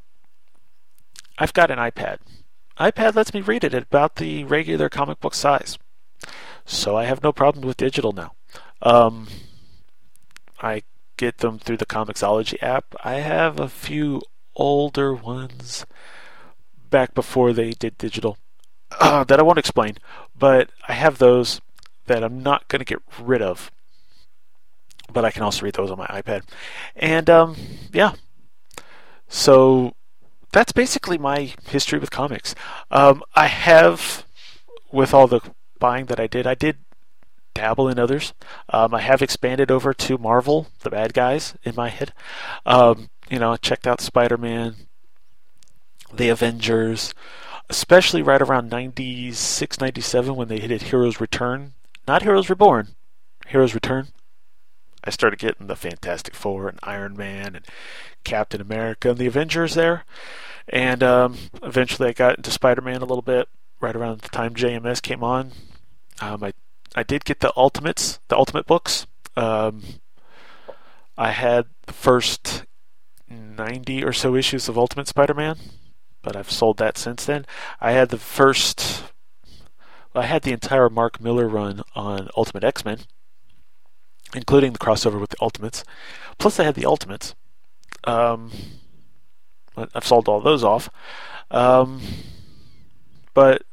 I've 1.37 1.53
got 1.53 1.69
an 1.69 1.77
iPad. 1.77 2.17
iPad 2.79 3.13
lets 3.13 3.33
me 3.33 3.41
read 3.41 3.63
it 3.63 3.75
at 3.75 3.83
about 3.83 4.15
the 4.15 4.43
regular 4.43 4.89
comic 4.89 5.19
book 5.19 5.35
size. 5.35 5.77
So 6.65 6.97
I 6.97 7.05
have 7.05 7.21
no 7.21 7.31
problem 7.31 7.67
with 7.67 7.77
digital 7.77 8.11
now. 8.11 8.33
Um, 8.81 9.27
I 10.61 10.81
get 11.17 11.39
them 11.39 11.59
through 11.59 11.77
the 11.77 11.85
Comixology 11.85 12.61
app. 12.63 12.95
I 13.03 13.15
have 13.15 13.59
a 13.59 13.69
few 13.69 14.23
older 14.55 15.13
ones 15.13 15.85
back 16.89 17.13
before 17.13 17.53
they 17.53 17.71
did 17.71 17.97
digital 17.99 18.37
uh, 18.99 19.23
that 19.25 19.39
I 19.39 19.43
won't 19.43 19.59
explain, 19.59 19.97
but 20.37 20.69
I 20.87 20.93
have 20.93 21.17
those 21.17 21.61
that 22.07 22.23
I'm 22.23 22.41
not 22.43 22.67
going 22.67 22.79
to 22.79 22.85
get 22.85 23.01
rid 23.19 23.41
of. 23.41 23.71
But 25.11 25.25
I 25.25 25.31
can 25.31 25.43
also 25.43 25.63
read 25.63 25.75
those 25.75 25.91
on 25.91 25.97
my 25.97 26.07
iPad. 26.07 26.43
And 26.95 27.29
um, 27.29 27.55
yeah, 27.91 28.13
so 29.27 29.93
that's 30.51 30.71
basically 30.71 31.17
my 31.17 31.53
history 31.65 31.99
with 31.99 32.11
comics. 32.11 32.55
Um, 32.91 33.23
I 33.35 33.47
have, 33.47 34.25
with 34.91 35.13
all 35.13 35.27
the 35.27 35.41
buying 35.79 36.05
that 36.05 36.19
I 36.19 36.27
did, 36.27 36.47
I 36.47 36.55
did 36.55 36.77
dabble 37.53 37.89
in 37.89 37.99
others. 37.99 38.33
Um, 38.69 38.93
I 38.93 39.01
have 39.01 39.21
expanded 39.21 39.69
over 39.69 39.93
to 39.93 40.17
Marvel, 40.17 40.67
the 40.79 40.89
bad 40.89 41.13
guys, 41.13 41.55
in 41.63 41.75
my 41.75 41.89
head. 41.89 42.13
Um, 42.65 43.09
you 43.29 43.39
know, 43.39 43.53
I 43.53 43.57
checked 43.57 43.87
out 43.87 44.01
Spider 44.01 44.37
Man, 44.37 44.75
the 46.13 46.29
Avengers, 46.29 47.13
especially 47.73 48.21
right 48.21 48.39
around 48.39 48.69
96, 48.69 49.81
97 49.81 50.35
when 50.35 50.47
they 50.47 50.59
hit 50.59 50.83
Heroes 50.83 51.19
Return. 51.19 51.73
Not 52.07 52.21
Heroes 52.21 52.47
Reborn, 52.47 52.89
Heroes 53.47 53.73
Return. 53.73 54.09
I 55.03 55.09
started 55.09 55.39
getting 55.39 55.65
the 55.65 55.75
Fantastic 55.75 56.35
Four 56.35 56.69
and 56.69 56.77
Iron 56.83 57.17
Man 57.17 57.55
and 57.55 57.65
Captain 58.23 58.61
America 58.61 59.09
and 59.09 59.17
the 59.17 59.25
Avengers 59.25 59.73
there. 59.73 60.05
And 60.69 61.01
um, 61.01 61.35
eventually 61.63 62.09
I 62.09 62.13
got 62.13 62.37
into 62.37 62.51
Spider 62.51 62.81
Man 62.81 63.01
a 63.01 63.05
little 63.05 63.23
bit 63.23 63.49
right 63.81 63.95
around 63.95 64.21
the 64.21 64.29
time 64.29 64.53
JMS 64.53 65.01
came 65.01 65.23
on. 65.23 65.53
Um, 66.21 66.43
I 66.43 66.53
I 66.95 67.01
did 67.01 67.25
get 67.25 67.39
the 67.39 67.51
Ultimates, 67.57 68.19
the 68.27 68.37
Ultimate 68.37 68.67
books. 68.67 69.07
Um, 69.35 69.81
I 71.17 71.31
had 71.31 71.65
the 71.87 71.93
first 71.93 72.65
90 73.27 74.03
or 74.03 74.13
so 74.13 74.35
issues 74.35 74.69
of 74.69 74.77
Ultimate 74.77 75.07
Spider 75.07 75.33
Man, 75.33 75.57
but 76.23 76.35
I've 76.35 76.49
sold 76.49 76.77
that 76.77 76.97
since 76.97 77.25
then. 77.25 77.45
I 77.79 77.91
had 77.91 78.09
the 78.09 78.17
first. 78.17 79.03
I 80.15 80.25
had 80.25 80.43
the 80.43 80.53
entire 80.53 80.89
Mark 80.89 81.21
Millar 81.21 81.47
run 81.47 81.81
on 81.95 82.29
Ultimate 82.35 82.63
X 82.63 82.83
Men, 82.85 82.99
including 84.33 84.73
the 84.73 84.79
crossover 84.79 85.19
with 85.19 85.31
the 85.31 85.41
Ultimates. 85.41 85.83
Plus, 86.39 86.59
I 86.59 86.63
had 86.63 86.75
the 86.75 86.85
Ultimates. 86.85 87.35
Um, 88.05 88.51
I've 89.75 90.05
sold 90.05 90.27
all 90.27 90.41
those 90.41 90.63
off. 90.63 90.89
Um, 91.51 92.01
but 93.33 93.63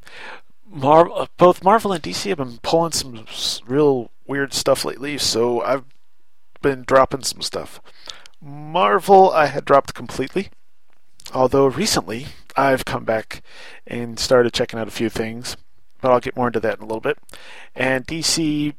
Mar- 0.67 1.29
both 1.37 1.65
Marvel 1.65 1.93
and 1.93 2.03
DC 2.03 2.29
have 2.29 2.39
been 2.39 2.59
pulling 2.63 2.93
some 2.93 3.27
real 3.67 4.11
weird 4.27 4.55
stuff 4.55 4.85
lately, 4.85 5.19
so 5.19 5.61
I've 5.63 5.85
been 6.63 6.85
dropping 6.87 7.23
some 7.23 7.43
stuff. 7.43 7.81
Marvel, 8.41 9.31
I 9.31 9.47
had 9.47 9.65
dropped 9.65 9.95
completely, 9.95 10.51
although 11.35 11.67
recently 11.67 12.27
I've 12.57 12.85
come 12.85 13.05
back 13.05 13.43
and 13.87 14.19
started 14.19 14.53
checking 14.53 14.79
out 14.79 14.89
a 14.89 14.93
few 14.93 15.09
things, 15.09 15.57
but 16.01 16.11
I'll 16.11 16.21
get 16.21 16.37
more 16.37 16.47
into 16.47 16.61
that 16.61 16.79
in 16.79 16.83
a 16.83 16.87
little 16.87 17.01
bit. 17.01 17.19
And 17.75 18.07
DC 18.07 18.75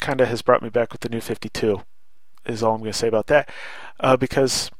kind 0.00 0.20
of 0.20 0.28
has 0.28 0.42
brought 0.42 0.62
me 0.62 0.68
back 0.68 0.92
with 0.92 1.00
the 1.00 1.08
new 1.08 1.20
52, 1.20 1.82
is 2.46 2.62
all 2.62 2.74
I'm 2.74 2.80
going 2.80 2.92
to 2.92 2.98
say 2.98 3.08
about 3.08 3.26
that, 3.28 3.48
uh, 4.00 4.16
because 4.16 4.70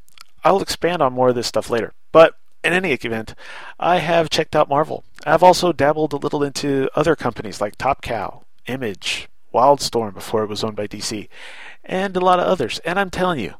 I'll 0.43 0.61
expand 0.61 1.03
on 1.03 1.13
more 1.13 1.31
of 1.31 1.35
this 1.35 1.47
stuff 1.47 1.71
later. 1.71 1.93
But 2.13 2.37
in 2.63 2.73
any 2.73 2.93
event, 2.93 3.35
I 3.79 3.99
have 3.99 4.31
checked 4.31 4.57
out 4.57 4.69
Marvel. 4.69 5.05
I've 5.27 5.43
also 5.43 5.73
dabbled 5.73 6.13
a 6.13 6.19
little 6.19 6.43
into 6.43 6.89
other 6.95 7.15
companies 7.15 7.61
like 7.61 7.77
Top 7.77 8.03
Cow, 8.03 8.43
Image, 8.67 9.29
Wildstorm 9.53 10.15
before 10.15 10.43
it 10.43 10.49
was 10.49 10.65
owned 10.65 10.77
by 10.77 10.87
DC, 10.87 11.29
and 11.85 12.17
a 12.17 12.21
lot 12.21 12.41
of 12.41 12.47
others. 12.47 12.81
And 12.81 12.99
I'm 12.99 13.11
telling 13.11 13.39
you, 13.39 13.55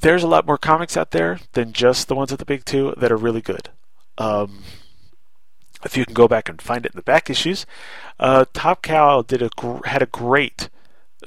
there's 0.00 0.22
a 0.22 0.28
lot 0.28 0.46
more 0.46 0.58
comics 0.58 0.96
out 0.96 1.10
there 1.10 1.38
than 1.52 1.72
just 1.72 2.08
the 2.08 2.14
ones 2.14 2.32
at 2.32 2.38
the 2.38 2.44
big 2.44 2.64
two 2.64 2.94
that 2.96 3.12
are 3.12 3.16
really 3.16 3.40
good. 3.40 3.70
Um, 4.18 4.62
if 5.84 5.96
you 5.96 6.04
can 6.04 6.14
go 6.14 6.28
back 6.28 6.48
and 6.48 6.60
find 6.60 6.86
it 6.86 6.92
in 6.92 6.96
the 6.96 7.02
back 7.02 7.28
issues, 7.28 7.66
uh, 8.18 8.44
Top 8.52 8.82
Cow 8.82 9.22
did 9.22 9.42
a 9.42 9.50
gr- 9.56 9.84
had 9.86 10.02
a 10.02 10.06
great 10.06 10.68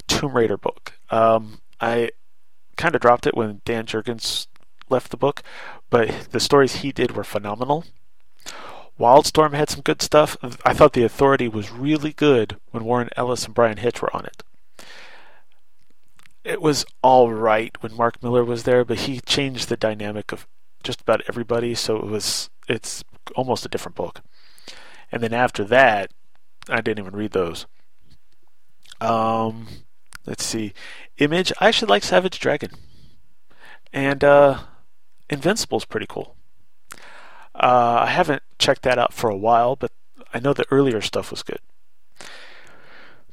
Tomb 0.08 0.36
Raider 0.36 0.56
book. 0.56 0.94
Um, 1.10 1.60
I 1.80 2.10
kind 2.76 2.94
of 2.94 3.00
dropped 3.00 3.26
it 3.26 3.36
when 3.36 3.60
Dan 3.64 3.86
Jurgens 3.86 4.46
left 4.88 5.10
the 5.10 5.16
book, 5.16 5.42
but 5.90 6.28
the 6.30 6.40
stories 6.40 6.76
he 6.76 6.92
did 6.92 7.12
were 7.12 7.24
phenomenal. 7.24 7.84
Wildstorm 8.98 9.52
had 9.52 9.68
some 9.68 9.82
good 9.82 10.00
stuff. 10.00 10.36
I 10.64 10.72
thought 10.72 10.94
The 10.94 11.04
Authority 11.04 11.48
was 11.48 11.70
really 11.70 12.12
good 12.12 12.56
when 12.70 12.84
Warren 12.84 13.10
Ellis 13.14 13.44
and 13.44 13.54
Bryan 13.54 13.76
Hitch 13.76 14.00
were 14.00 14.14
on 14.16 14.24
it. 14.24 14.42
It 16.46 16.62
was 16.62 16.86
all 17.02 17.32
right 17.32 17.76
when 17.82 17.96
Mark 17.96 18.22
Millar 18.22 18.44
was 18.44 18.62
there, 18.62 18.84
but 18.84 19.00
he 19.00 19.18
changed 19.18 19.68
the 19.68 19.76
dynamic 19.76 20.30
of 20.30 20.46
just 20.84 21.00
about 21.00 21.22
everybody, 21.28 21.74
so 21.74 21.96
it 21.96 22.06
was 22.06 22.50
it's 22.68 23.02
almost 23.34 23.66
a 23.66 23.68
different 23.68 23.96
book. 23.96 24.22
And 25.10 25.24
then 25.24 25.32
after 25.32 25.64
that, 25.64 26.12
I 26.68 26.80
didn't 26.80 27.04
even 27.04 27.16
read 27.18 27.32
those. 27.32 27.66
Um, 29.00 29.66
let's 30.24 30.44
see, 30.44 30.72
Image. 31.18 31.52
I 31.60 31.66
actually 31.66 31.90
like 31.90 32.04
Savage 32.04 32.38
Dragon, 32.38 32.70
and 33.92 34.22
uh, 34.22 34.60
Invincible's 35.28 35.84
pretty 35.84 36.06
cool. 36.08 36.36
Uh, 37.56 38.02
I 38.02 38.06
haven't 38.06 38.44
checked 38.60 38.82
that 38.82 38.98
out 38.98 39.12
for 39.12 39.28
a 39.28 39.36
while, 39.36 39.74
but 39.74 39.90
I 40.32 40.38
know 40.38 40.52
the 40.52 40.66
earlier 40.70 41.00
stuff 41.00 41.32
was 41.32 41.42
good. 41.42 41.58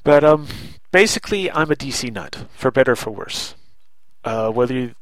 But 0.04 0.24
um, 0.24 0.48
basically, 0.92 1.50
I'm 1.52 1.72
a 1.72 1.76
DC 1.76 2.12
nut, 2.12 2.46
for 2.56 2.72
better 2.72 2.94
or 2.94 2.96
for 2.96 3.12
worse. 3.12 3.56
Uh, 4.24 4.50
whether 4.50 4.74
you, 4.74 4.96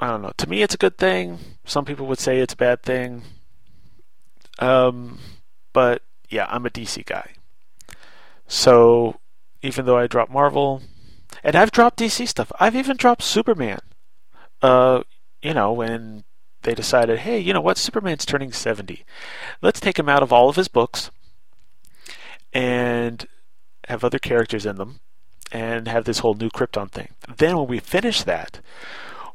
I 0.00 0.08
don't 0.08 0.22
know. 0.22 0.32
To 0.36 0.48
me, 0.48 0.62
it's 0.62 0.74
a 0.74 0.78
good 0.78 0.98
thing. 0.98 1.38
Some 1.64 1.84
people 1.84 2.06
would 2.06 2.18
say 2.18 2.38
it's 2.38 2.54
a 2.54 2.56
bad 2.56 2.82
thing. 2.82 3.22
Um, 4.58 5.18
but 5.72 6.02
yeah, 6.28 6.46
I'm 6.48 6.66
a 6.66 6.70
DC 6.70 7.04
guy. 7.06 7.32
So 8.46 9.20
even 9.62 9.86
though 9.86 9.96
I 9.96 10.06
dropped 10.06 10.32
Marvel, 10.32 10.82
and 11.42 11.56
I've 11.56 11.70
dropped 11.70 11.98
DC 11.98 12.26
stuff, 12.28 12.52
I've 12.58 12.76
even 12.76 12.96
dropped 12.96 13.22
Superman. 13.22 13.80
Uh, 14.60 15.02
you 15.40 15.54
know, 15.54 15.72
when 15.72 16.24
they 16.62 16.74
decided, 16.74 17.20
hey, 17.20 17.38
you 17.38 17.52
know 17.52 17.60
what, 17.60 17.78
Superman's 17.78 18.26
turning 18.26 18.52
70. 18.52 19.04
Let's 19.60 19.80
take 19.80 19.98
him 19.98 20.08
out 20.08 20.22
of 20.22 20.32
all 20.32 20.48
of 20.48 20.56
his 20.56 20.68
books 20.68 21.10
and 22.52 23.26
have 23.88 24.04
other 24.04 24.18
characters 24.18 24.66
in 24.66 24.76
them 24.76 25.00
and 25.50 25.86
have 25.88 26.04
this 26.04 26.20
whole 26.20 26.34
new 26.34 26.48
Krypton 26.50 26.90
thing. 26.90 27.08
Then 27.36 27.56
when 27.58 27.66
we 27.68 27.78
finish 27.78 28.22
that, 28.22 28.60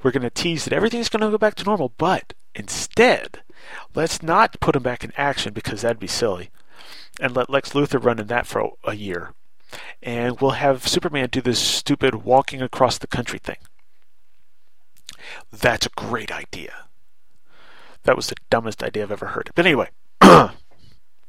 we're 0.01 0.11
going 0.11 0.23
to 0.23 0.29
tease 0.29 0.63
that 0.63 0.73
everything's 0.73 1.09
going 1.09 1.21
to 1.21 1.29
go 1.29 1.37
back 1.37 1.55
to 1.55 1.63
normal, 1.63 1.93
but 1.97 2.33
instead, 2.55 3.41
let's 3.95 4.21
not 4.23 4.59
put 4.59 4.75
him 4.75 4.83
back 4.83 5.03
in 5.03 5.11
action 5.17 5.53
because 5.53 5.81
that'd 5.81 5.99
be 5.99 6.07
silly. 6.07 6.49
and 7.19 7.35
let 7.35 7.49
Lex 7.49 7.71
Luthor 7.71 8.03
run 8.03 8.19
in 8.19 8.27
that 8.27 8.45
for 8.47 8.73
a, 8.83 8.95
year. 8.95 9.33
And 10.01 10.39
we'll 10.39 10.51
have 10.51 10.87
Superman 10.87 11.29
do 11.31 11.41
this 11.41 11.59
stupid 11.59 12.23
walking 12.23 12.61
across 12.61 12.97
the 12.97 13.07
country 13.07 13.39
thing. 13.39 13.57
That's 15.51 15.85
a 15.85 15.89
great 15.95 16.31
idea. 16.31 16.85
That 18.03 18.15
was 18.15 18.27
the 18.27 18.35
dumbest 18.49 18.83
idea 18.83 19.03
I've 19.03 19.11
ever 19.11 19.27
heard. 19.27 19.49
But 19.55 19.65
anyway, 19.65 19.89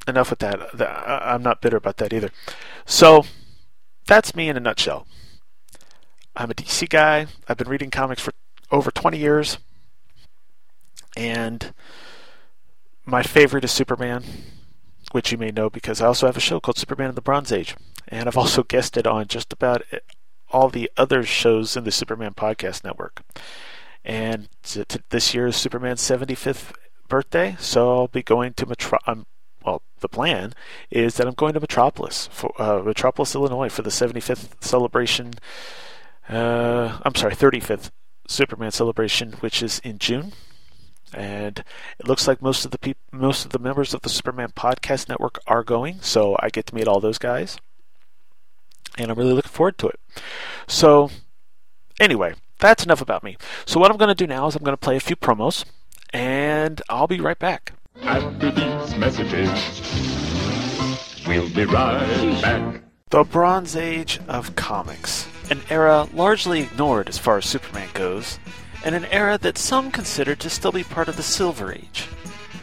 enough 0.08 0.30
with 0.30 0.38
that. 0.40 0.60
I'm 1.00 1.42
not 1.42 1.60
bitter 1.60 1.76
about 1.76 1.98
that 1.98 2.12
either. 2.12 2.30
So, 2.86 3.24
that's 4.06 4.34
me 4.34 4.48
in 4.48 4.56
a 4.56 4.60
nutshell. 4.60 5.06
I'm 6.34 6.50
a 6.50 6.54
DC 6.54 6.88
guy. 6.88 7.26
I've 7.48 7.56
been 7.56 7.68
reading 7.68 7.90
comics 7.90 8.22
for 8.22 8.32
over 8.70 8.90
20 8.90 9.18
years. 9.18 9.58
And 11.16 11.74
my 13.04 13.22
favorite 13.22 13.64
is 13.64 13.72
Superman, 13.72 14.22
which 15.12 15.32
you 15.32 15.38
may 15.38 15.50
know 15.50 15.68
because 15.68 16.00
I 16.00 16.06
also 16.06 16.26
have 16.26 16.36
a 16.36 16.40
show 16.40 16.60
called 16.60 16.78
Superman 16.78 17.08
in 17.08 17.14
the 17.14 17.20
Bronze 17.20 17.50
Age. 17.50 17.74
And 18.06 18.28
I've 18.28 18.36
also 18.36 18.62
guested 18.62 19.06
on 19.06 19.26
just 19.26 19.52
about 19.52 19.82
eh, 19.90 19.98
all 20.50 20.68
the 20.68 20.90
other 20.96 21.22
shows 21.22 21.76
in 21.76 21.84
the 21.84 21.90
Superman 21.90 22.34
Podcast 22.34 22.84
Network. 22.84 23.22
And 24.04 24.48
this 25.10 25.34
year 25.34 25.48
is 25.48 25.56
Superman's 25.56 26.00
75th 26.00 26.72
birthday, 27.08 27.56
so 27.58 27.90
I'll 27.90 28.08
be 28.08 28.22
going 28.22 28.54
to 28.54 28.66
Metro. 28.66 28.98
Well, 29.68 29.82
the 30.00 30.08
plan 30.08 30.54
is 30.90 31.16
that 31.16 31.26
I'm 31.26 31.34
going 31.34 31.52
to 31.52 31.60
Metropolis, 31.60 32.28
for, 32.32 32.50
uh, 32.60 32.82
Metropolis, 32.82 33.34
Illinois, 33.34 33.68
for 33.68 33.82
the 33.82 33.90
75th 33.90 34.62
celebration. 34.64 35.34
Uh, 36.28 36.98
I'm 37.02 37.14
sorry, 37.14 37.34
35th 37.34 37.90
Superman 38.26 38.70
celebration, 38.70 39.32
which 39.40 39.62
is 39.62 39.78
in 39.80 39.98
June. 39.98 40.32
And 41.12 41.64
it 41.98 42.08
looks 42.08 42.26
like 42.26 42.40
most 42.40 42.64
of 42.64 42.70
the 42.70 42.78
peop- 42.78 42.98
most 43.12 43.44
of 43.44 43.50
the 43.50 43.58
members 43.58 43.92
of 43.92 44.02
the 44.02 44.10
Superman 44.10 44.50
Podcast 44.54 45.08
Network 45.08 45.38
are 45.46 45.64
going, 45.64 46.00
so 46.00 46.36
I 46.40 46.50
get 46.50 46.66
to 46.66 46.74
meet 46.74 46.86
all 46.86 47.00
those 47.00 47.18
guys, 47.18 47.58
and 48.98 49.10
I'm 49.10 49.18
really 49.18 49.32
looking 49.32 49.50
forward 49.50 49.78
to 49.78 49.88
it. 49.88 50.00
So, 50.66 51.10
anyway, 51.98 52.34
that's 52.58 52.84
enough 52.84 53.00
about 53.00 53.24
me. 53.24 53.38
So 53.64 53.80
what 53.80 53.90
I'm 53.90 53.96
going 53.96 54.14
to 54.14 54.14
do 54.14 54.26
now 54.26 54.46
is 54.48 54.54
I'm 54.54 54.62
going 54.62 54.76
to 54.76 54.86
play 54.88 54.96
a 54.96 55.00
few 55.00 55.16
promos, 55.16 55.64
and 56.12 56.82
I'll 56.90 57.06
be 57.06 57.20
right 57.20 57.38
back. 57.38 57.72
After 58.08 58.50
these 58.50 58.96
messages, 58.96 59.50
we'll 61.26 61.50
be 61.50 61.66
right 61.66 62.40
back. 62.40 62.80
The 63.10 63.22
Bronze 63.22 63.76
Age 63.76 64.18
of 64.26 64.56
comics, 64.56 65.28
an 65.50 65.60
era 65.68 66.08
largely 66.14 66.60
ignored 66.62 67.10
as 67.10 67.18
far 67.18 67.36
as 67.36 67.44
Superman 67.44 67.90
goes, 67.92 68.38
and 68.82 68.94
an 68.94 69.04
era 69.06 69.36
that 69.42 69.58
some 69.58 69.90
consider 69.90 70.34
to 70.36 70.48
still 70.48 70.72
be 70.72 70.84
part 70.84 71.08
of 71.08 71.18
the 71.18 71.22
Silver 71.22 71.70
Age. 71.70 72.08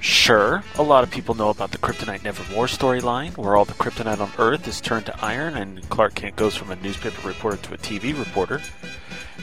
Sure, 0.01 0.63
a 0.79 0.83
lot 0.83 1.03
of 1.03 1.11
people 1.11 1.35
know 1.35 1.51
about 1.51 1.69
the 1.69 1.77
Kryptonite 1.77 2.23
Nevermore 2.23 2.65
storyline, 2.65 3.37
where 3.37 3.55
all 3.55 3.65
the 3.65 3.73
kryptonite 3.73 4.19
on 4.19 4.31
Earth 4.39 4.67
is 4.67 4.81
turned 4.81 5.05
to 5.05 5.23
iron 5.23 5.55
and 5.55 5.87
Clark 5.89 6.15
Kent 6.15 6.37
goes 6.37 6.55
from 6.55 6.71
a 6.71 6.75
newspaper 6.77 7.27
reporter 7.27 7.57
to 7.57 7.75
a 7.75 7.77
TV 7.77 8.17
reporter. 8.17 8.61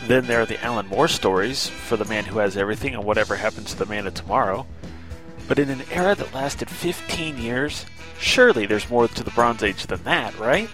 Then 0.08 0.26
there 0.26 0.40
are 0.40 0.46
the 0.46 0.62
Alan 0.64 0.88
Moore 0.88 1.06
stories 1.06 1.68
for 1.68 1.96
the 1.96 2.04
man 2.06 2.24
who 2.24 2.40
has 2.40 2.56
everything 2.56 2.92
and 2.92 3.04
whatever 3.04 3.36
happens 3.36 3.70
to 3.70 3.78
the 3.78 3.86
man 3.86 4.08
of 4.08 4.14
tomorrow. 4.14 4.66
But 5.48 5.58
in 5.58 5.68
an 5.68 5.82
era 5.90 6.14
that 6.14 6.34
lasted 6.34 6.70
15 6.70 7.38
years, 7.38 7.86
surely 8.18 8.66
there's 8.66 8.88
more 8.88 9.08
to 9.08 9.24
the 9.24 9.30
Bronze 9.32 9.62
Age 9.62 9.86
than 9.86 10.02
that, 10.04 10.38
right? 10.38 10.70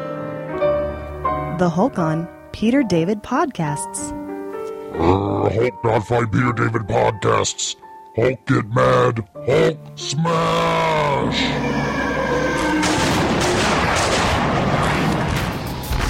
The 1.59 1.71
Hulk 1.71 1.99
on 1.99 2.29
Peter 2.53 2.83
David 2.83 3.23
podcasts. 3.23 4.15
Uh, 4.95 5.49
Hulk 5.51 5.85
not 5.85 6.07
fight 6.07 6.31
Peter 6.33 6.53
David 6.53 6.83
podcasts. 6.83 7.77
Hulk 8.17 8.47
get 8.47 8.69
mad. 8.75 9.29
Hulk 9.47 9.79
smash. 9.97 11.39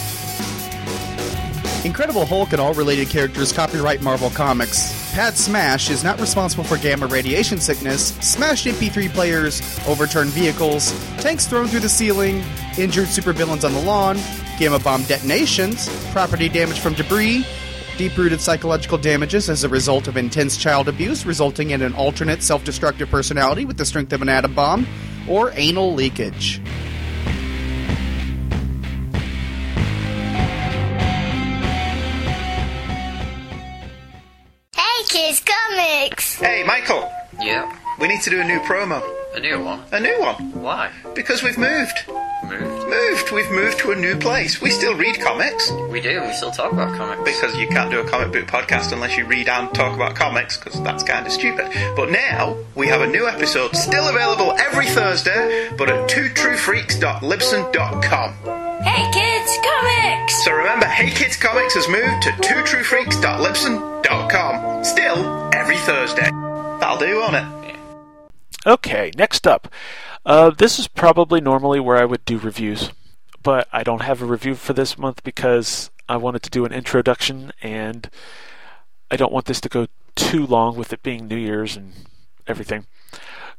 Incredible 1.84 2.26
Hulk 2.26 2.50
and 2.50 2.60
all 2.60 2.74
related 2.74 3.08
characters 3.08 3.52
copyright 3.52 4.02
Marvel 4.02 4.30
Comics. 4.30 5.12
Pad 5.12 5.36
Smash 5.36 5.90
is 5.90 6.02
not 6.02 6.20
responsible 6.20 6.64
for 6.64 6.76
gamma 6.76 7.06
radiation 7.06 7.60
sickness, 7.60 8.16
smashed 8.16 8.66
MP3 8.66 9.08
players, 9.10 9.62
overturned 9.86 10.30
vehicles, 10.30 10.90
tanks 11.18 11.46
thrown 11.46 11.68
through 11.68 11.78
the 11.80 11.88
ceiling, 11.88 12.42
injured 12.78 13.06
supervillains 13.06 13.64
on 13.64 13.74
the 13.74 13.82
lawn, 13.82 14.18
gamma 14.58 14.80
bomb 14.80 15.04
detonations, 15.04 15.88
property 16.10 16.48
damage 16.48 16.80
from 16.80 16.94
debris, 16.94 17.46
deep 18.00 18.16
rooted 18.16 18.40
psychological 18.40 18.96
damages 18.96 19.50
as 19.50 19.62
a 19.62 19.68
result 19.68 20.08
of 20.08 20.16
intense 20.16 20.56
child 20.56 20.88
abuse, 20.88 21.26
resulting 21.26 21.72
in 21.72 21.82
an 21.82 21.92
alternate 21.92 22.42
self 22.42 22.64
destructive 22.64 23.10
personality 23.10 23.66
with 23.66 23.76
the 23.76 23.84
strength 23.84 24.14
of 24.14 24.22
an 24.22 24.28
atom 24.30 24.54
bomb, 24.54 24.86
or 25.28 25.52
anal 25.54 25.92
leakage. 25.92 26.62
Hey 34.74 35.04
Kids 35.08 35.42
Comics! 35.44 36.36
Hey, 36.36 36.62
Michael, 36.66 37.10
Yeah, 37.40 37.76
we 38.00 38.08
need 38.08 38.22
to 38.22 38.30
do 38.30 38.40
a 38.40 38.44
new 38.44 38.60
promo. 38.60 39.02
a 39.34 39.40
new 39.40 39.62
one. 39.62 39.82
A 39.92 40.00
new 40.00 40.18
one. 40.20 40.34
Why? 40.62 40.90
Because 41.14 41.42
we've 41.42 41.58
moved. 41.58 41.98
Moved. 42.90 43.10
Moved. 43.10 43.32
We've 43.32 43.50
moved 43.50 43.78
to 43.80 43.90
a 43.92 43.96
new 43.96 44.16
place. 44.16 44.60
We 44.60 44.70
still 44.70 44.94
read 44.94 45.20
comics. 45.20 45.70
We 45.90 46.00
do. 46.00 46.22
We 46.22 46.32
still 46.32 46.50
talk 46.50 46.72
about 46.72 46.96
comics. 46.96 47.22
Because 47.24 47.54
you 47.56 47.66
can't 47.68 47.90
do 47.90 48.00
a 48.00 48.04
comic 48.04 48.32
book 48.32 48.46
podcast 48.46 48.92
unless 48.92 49.16
you 49.16 49.24
read 49.26 49.48
and 49.48 49.72
talk 49.74 49.94
about 49.94 50.14
comics, 50.16 50.56
because 50.56 50.80
that's 50.82 51.02
kind 51.02 51.26
of 51.26 51.32
stupid. 51.32 51.70
But 51.96 52.10
now, 52.10 52.56
we 52.74 52.86
have 52.88 53.00
a 53.02 53.06
new 53.06 53.26
episode 53.28 53.76
still 53.76 54.08
available 54.08 54.52
every 54.58 54.86
Thursday, 54.86 55.70
but 55.76 55.88
at 55.90 56.08
twotruefreaks.libsyn.com. 56.10 58.34
Hey 58.82 59.10
Kids 59.12 59.58
Comics! 59.62 60.42
So 60.44 60.52
remember, 60.52 60.86
Hey 60.86 61.10
Kids 61.10 61.36
Comics 61.36 61.74
has 61.74 61.86
moved 61.88 62.22
to 62.22 62.30
twotruefreaks.libsyn.com. 62.30 64.84
Still, 64.84 65.50
every 65.52 65.76
Thursday. 65.78 66.30
That'll 66.80 66.96
do, 66.98 67.18
won't 67.20 67.36
it? 67.36 67.44
Okay, 68.66 69.10
next 69.16 69.46
up. 69.46 69.68
Uh, 70.26 70.50
this 70.50 70.78
is 70.78 70.86
probably 70.86 71.40
normally 71.40 71.80
where 71.80 71.96
I 71.96 72.04
would 72.04 72.24
do 72.26 72.38
reviews, 72.38 72.90
but 73.42 73.66
I 73.72 73.82
don't 73.82 74.02
have 74.02 74.20
a 74.20 74.26
review 74.26 74.54
for 74.54 74.74
this 74.74 74.98
month 74.98 75.22
because 75.22 75.90
I 76.08 76.18
wanted 76.18 76.42
to 76.42 76.50
do 76.50 76.66
an 76.66 76.72
introduction 76.72 77.52
and 77.62 78.10
I 79.10 79.16
don't 79.16 79.32
want 79.32 79.46
this 79.46 79.62
to 79.62 79.68
go 79.70 79.86
too 80.14 80.46
long 80.46 80.76
with 80.76 80.92
it 80.92 81.02
being 81.02 81.26
New 81.26 81.36
Year's 81.36 81.74
and 81.74 81.92
everything. 82.46 82.86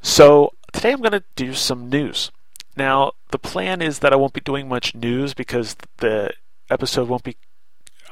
So 0.04 0.54
today 0.72 0.92
I'm 0.92 1.02
going 1.02 1.12
to 1.14 1.24
do 1.36 1.54
some 1.56 1.90
news. 1.90 2.32
Now, 2.78 3.14
the 3.32 3.40
plan 3.40 3.82
is 3.82 4.00
that 4.00 4.14
I 4.14 4.18
won't 4.18 4.34
be 4.34 4.42
doing 4.42 4.70
much 4.70 4.94
news 4.94 5.34
because 5.34 5.76
the 5.98 6.32
episode 6.70 7.10
won't 7.10 7.24
be, 7.24 7.38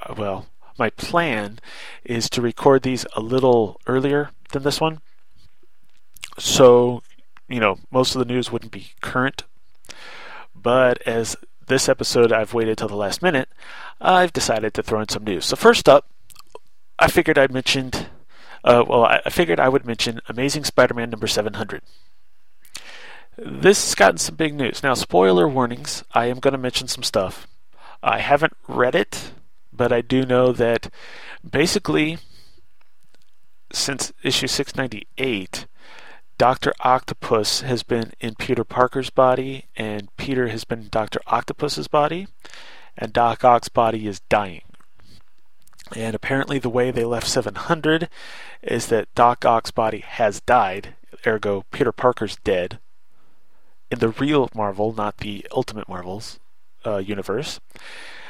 uh, 0.06 0.16
well, 0.18 0.48
my 0.78 0.90
plan 0.90 1.60
is 2.04 2.30
to 2.32 2.42
record 2.42 2.82
these 2.82 3.06
a 3.16 3.22
little 3.22 3.80
earlier 3.86 4.32
than 4.52 4.64
this 4.64 4.82
one. 4.82 5.02
So, 6.40 7.04
you 7.48 7.60
know, 7.60 7.78
most 7.92 8.16
of 8.16 8.20
the 8.20 8.32
news 8.34 8.52
wouldn't 8.52 8.72
be 8.72 8.92
current. 9.02 9.44
But 10.56 11.02
as 11.04 11.36
this 11.68 11.88
episode 11.88 12.32
I've 12.32 12.54
waited 12.54 12.78
till 12.78 12.88
the 12.88 12.96
last 12.96 13.22
minute, 13.22 13.50
I've 14.02 14.34
decided 14.34 14.74
to 14.74 14.84
throw 14.84 15.02
in 15.02 15.10
some 15.10 15.24
news. 15.24 15.46
So, 15.46 15.56
first 15.56 15.88
up, 15.88 16.10
I 16.98 17.08
figured 17.08 17.38
I'd 17.38 17.54
mentioned, 17.54 18.08
uh, 18.64 18.84
well, 18.88 19.06
I 19.06 19.30
figured 19.30 19.60
I 19.60 19.70
would 19.70 19.86
mention 19.86 20.20
Amazing 20.28 20.66
Spider 20.66 20.94
Man 20.94 21.10
number 21.10 21.28
700. 21.28 21.82
This 23.38 23.86
has 23.86 23.96
gotten 23.96 24.18
some 24.18 24.36
big 24.36 24.54
news. 24.54 24.84
Now, 24.84 24.96
spoiler 24.96 25.48
warnings, 25.48 26.04
I 26.14 26.26
am 26.26 26.40
going 26.40 26.52
to 26.52 26.58
mention 26.58 26.90
some 26.90 27.04
stuff. 27.04 27.48
I 28.04 28.20
haven't 28.20 28.54
read 28.68 28.96
it, 28.96 29.32
but 29.72 29.94
I 29.94 30.02
do 30.02 30.26
know 30.26 30.52
that 30.52 30.92
basically, 31.50 32.18
since 33.72 34.12
issue 34.24 34.48
698, 34.48 35.68
Dr. 36.40 36.74
Octopus 36.80 37.62
has 37.62 37.84
been 37.84 38.14
in 38.22 38.34
Peter 38.34 38.64
Parker's 38.64 39.10
body, 39.10 39.66
and 39.76 40.08
Peter 40.16 40.48
has 40.48 40.64
been 40.64 40.84
in 40.84 40.88
Dr. 40.88 41.20
Octopus's 41.28 41.90
body, 41.90 42.28
and 42.98 43.12
Doc 43.12 43.44
Ock's 43.44 43.68
body 43.68 44.08
is 44.08 44.22
dying. 44.30 44.62
And 45.94 46.16
apparently, 46.16 46.58
the 46.58 46.70
way 46.70 46.92
they 46.92 47.04
left 47.04 47.28
700 47.28 48.08
is 48.62 48.88
that 48.88 49.14
Doc 49.16 49.44
Ock's 49.44 49.72
body 49.72 50.00
has 50.00 50.40
died, 50.40 50.96
ergo, 51.28 51.66
Peter 51.72 51.92
Parker's 51.92 52.38
dead. 52.38 52.80
In 53.92 54.00
the 54.00 54.08
real 54.08 54.50
Marvel, 54.56 54.94
not 54.94 55.18
the 55.18 55.46
Ultimate 55.52 55.90
Marvels 55.90 56.40
uh, 56.86 57.00
universe. 57.00 57.60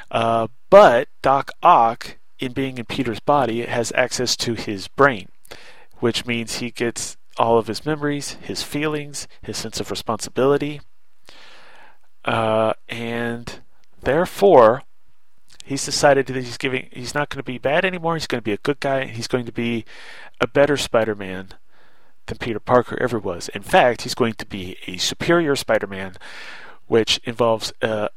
Uh, 0.10 0.48
but 0.72 1.10
Doc 1.22 1.52
Ock, 1.62 2.18
in 2.40 2.54
being 2.54 2.80
in 2.80 2.86
Peter's 2.86 3.20
body, 3.20 3.62
has 3.68 3.92
access 3.94 4.36
to 4.38 4.56
his 4.56 4.88
brain, 4.88 5.28
which 6.00 6.26
means 6.26 6.56
he 6.56 6.72
gets 6.72 7.18
all 7.40 7.58
of 7.58 7.68
his 7.68 7.86
memories, 7.86 8.32
his 8.42 8.62
feelings, 8.62 9.28
his 9.42 9.58
sense 9.58 9.80
of 9.80 9.90
responsibility. 9.90 10.82
Uh, 12.26 12.74
and 12.90 13.62
therefore, 14.02 14.84
he's 15.64 15.86
decided 15.86 16.28
that 16.28 16.36
he's 16.36 16.58
giving 16.58 16.90
he's 16.92 17.16
not 17.16 17.30
going 17.30 17.40
to 17.40 17.44
be 17.44 17.58
bad 17.58 17.86
anymore. 17.86 18.16
He's 18.16 18.28
going 18.28 18.42
to 18.42 18.46
be 18.46 18.52
a 18.52 18.58
good 18.58 18.82
guy. 18.82 19.06
He's 19.06 19.28
going 19.28 19.46
to 19.46 19.54
be 19.54 19.86
a 20.42 20.48
better 20.48 20.76
spider-man 20.76 21.50
than 22.26 22.38
peter 22.38 22.60
parker 22.60 22.98
ever 23.02 23.18
was. 23.18 23.50
In 23.50 23.64
fact 23.64 24.04
he's 24.04 24.14
going 24.14 24.34
to 24.34 24.46
be 24.46 24.78
a 24.86 24.98
superior 24.98 25.56
spider-man 25.56 26.18
which 26.88 27.20
involves 27.24 27.72
a 27.82 28.10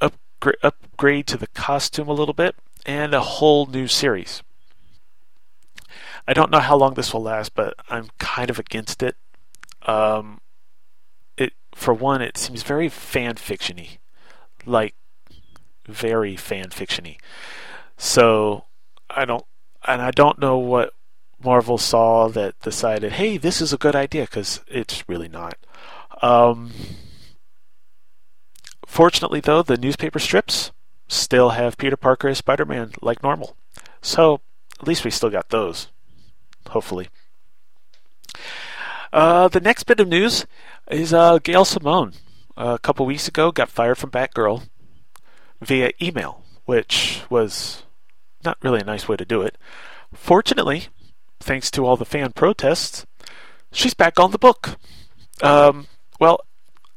upgra- 0.00 0.54
upgrade 0.62 1.26
to 1.26 1.36
the 1.36 1.46
costume 1.48 2.08
a 2.08 2.12
little 2.12 2.34
bit 2.34 2.54
and 2.86 3.14
a 3.14 3.20
whole 3.20 3.66
new 3.66 3.86
series 3.88 4.42
i 6.28 6.32
don't 6.32 6.52
know 6.52 6.60
how 6.60 6.76
long 6.76 6.94
this 6.94 7.12
will 7.12 7.22
last 7.22 7.54
but 7.54 7.74
i'm 7.88 8.08
kind 8.18 8.50
of 8.50 8.58
against 8.58 9.02
it 9.02 9.16
um, 9.86 10.40
it 11.36 11.52
for 11.74 11.92
one 11.92 12.22
it 12.22 12.36
seems 12.36 12.62
very 12.62 12.88
fan 12.88 13.34
fictiony 13.34 13.98
like 14.66 14.94
very 15.88 16.36
fan 16.36 16.68
fictiony. 16.68 17.16
So 17.96 18.64
I 19.10 19.24
don't, 19.24 19.44
and 19.86 20.00
I 20.00 20.10
don't 20.10 20.38
know 20.38 20.58
what 20.58 20.92
Marvel 21.42 21.78
saw 21.78 22.28
that 22.28 22.60
decided, 22.60 23.12
hey, 23.12 23.38
this 23.38 23.60
is 23.60 23.72
a 23.72 23.78
good 23.78 23.96
idea 23.96 24.22
because 24.22 24.60
it's 24.68 25.08
really 25.08 25.28
not. 25.28 25.56
Um, 26.22 26.72
fortunately, 28.86 29.40
though, 29.40 29.62
the 29.62 29.76
newspaper 29.76 30.18
strips 30.18 30.72
still 31.08 31.50
have 31.50 31.78
Peter 31.78 31.96
Parker 31.96 32.28
as 32.28 32.38
Spider-Man 32.38 32.92
like 33.00 33.22
normal, 33.22 33.56
so 34.02 34.40
at 34.80 34.86
least 34.86 35.04
we 35.04 35.10
still 35.10 35.30
got 35.30 35.48
those. 35.48 35.88
Hopefully. 36.68 37.08
Uh, 39.12 39.48
the 39.48 39.60
next 39.60 39.84
bit 39.84 40.00
of 40.00 40.08
news 40.08 40.46
is 40.90 41.12
uh, 41.12 41.38
Gail 41.38 41.64
Simone. 41.64 42.12
Uh, 42.56 42.74
a 42.74 42.78
couple 42.78 43.06
weeks 43.06 43.28
ago, 43.28 43.52
got 43.52 43.68
fired 43.68 43.96
from 43.96 44.10
Batgirl 44.10 44.68
via 45.60 45.92
email, 46.02 46.42
which 46.64 47.22
was 47.30 47.84
not 48.44 48.58
really 48.62 48.80
a 48.80 48.84
nice 48.84 49.08
way 49.08 49.16
to 49.16 49.24
do 49.24 49.42
it. 49.42 49.56
Fortunately, 50.12 50.88
thanks 51.40 51.70
to 51.70 51.86
all 51.86 51.96
the 51.96 52.04
fan 52.04 52.32
protests, 52.32 53.06
she's 53.72 53.94
back 53.94 54.18
on 54.18 54.32
the 54.32 54.38
book. 54.38 54.76
Um, 55.42 55.86
well, 56.18 56.40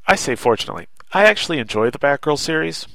I 0.07 0.15
say 0.15 0.35
fortunately. 0.35 0.87
I 1.13 1.25
actually 1.25 1.59
enjoy 1.59 1.89
the 1.89 1.99
Batgirl 1.99 2.39
series. 2.39 2.87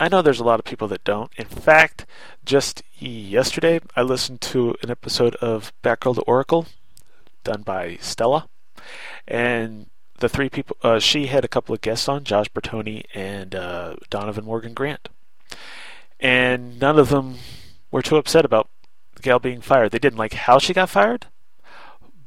I 0.00 0.08
know 0.08 0.22
there's 0.22 0.40
a 0.40 0.44
lot 0.44 0.60
of 0.60 0.64
people 0.64 0.86
that 0.88 1.02
don't. 1.02 1.30
In 1.36 1.46
fact, 1.46 2.06
just 2.44 2.82
yesterday 2.98 3.80
I 3.96 4.02
listened 4.02 4.40
to 4.42 4.76
an 4.82 4.90
episode 4.90 5.34
of 5.36 5.72
Batgirl 5.82 6.14
the 6.14 6.22
Oracle 6.22 6.66
done 7.42 7.62
by 7.62 7.98
Stella. 8.00 8.48
And 9.26 9.86
the 10.18 10.28
three 10.28 10.48
people, 10.48 10.76
uh, 10.82 11.00
she 11.00 11.26
had 11.26 11.44
a 11.44 11.48
couple 11.48 11.74
of 11.74 11.80
guests 11.80 12.08
on, 12.08 12.22
Josh 12.22 12.48
Bertoni 12.50 13.04
and 13.12 13.54
uh, 13.54 13.96
Donovan 14.08 14.44
Morgan 14.44 14.74
Grant. 14.74 15.08
And 16.20 16.78
none 16.78 16.98
of 16.98 17.08
them 17.08 17.36
were 17.90 18.02
too 18.02 18.16
upset 18.16 18.44
about 18.44 18.68
Gail 19.20 19.40
being 19.40 19.60
fired. 19.60 19.90
They 19.90 19.98
didn't 19.98 20.18
like 20.18 20.34
how 20.34 20.58
she 20.58 20.74
got 20.74 20.90
fired, 20.90 21.26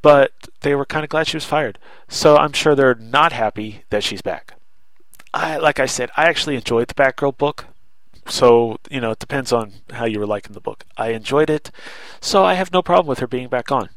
but 0.02 0.32
they 0.60 0.74
were 0.74 0.84
kind 0.84 1.04
of 1.04 1.10
glad 1.10 1.26
she 1.26 1.36
was 1.36 1.44
fired. 1.44 1.78
So 2.08 2.36
I'm 2.36 2.52
sure 2.52 2.74
they're 2.74 2.94
not 2.94 3.32
happy 3.32 3.84
that 3.90 4.04
she's 4.04 4.22
back. 4.22 4.54
I, 5.34 5.56
like 5.56 5.80
I 5.80 5.86
said, 5.86 6.10
I 6.16 6.24
actually 6.24 6.56
enjoyed 6.56 6.88
the 6.88 6.94
Batgirl 6.94 7.36
book. 7.36 7.66
So, 8.26 8.78
you 8.90 9.00
know, 9.00 9.10
it 9.10 9.18
depends 9.18 9.52
on 9.52 9.72
how 9.90 10.04
you 10.04 10.20
were 10.20 10.26
liking 10.26 10.52
the 10.52 10.60
book. 10.60 10.84
I 10.96 11.08
enjoyed 11.08 11.50
it, 11.50 11.70
so 12.20 12.44
I 12.44 12.54
have 12.54 12.72
no 12.72 12.80
problem 12.80 13.08
with 13.08 13.18
her 13.18 13.26
being 13.26 13.48
back 13.48 13.72
on. 13.72 13.88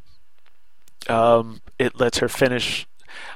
Um, 1.08 1.60
it 1.78 2.00
lets 2.00 2.18
her 2.18 2.28
finish 2.28 2.88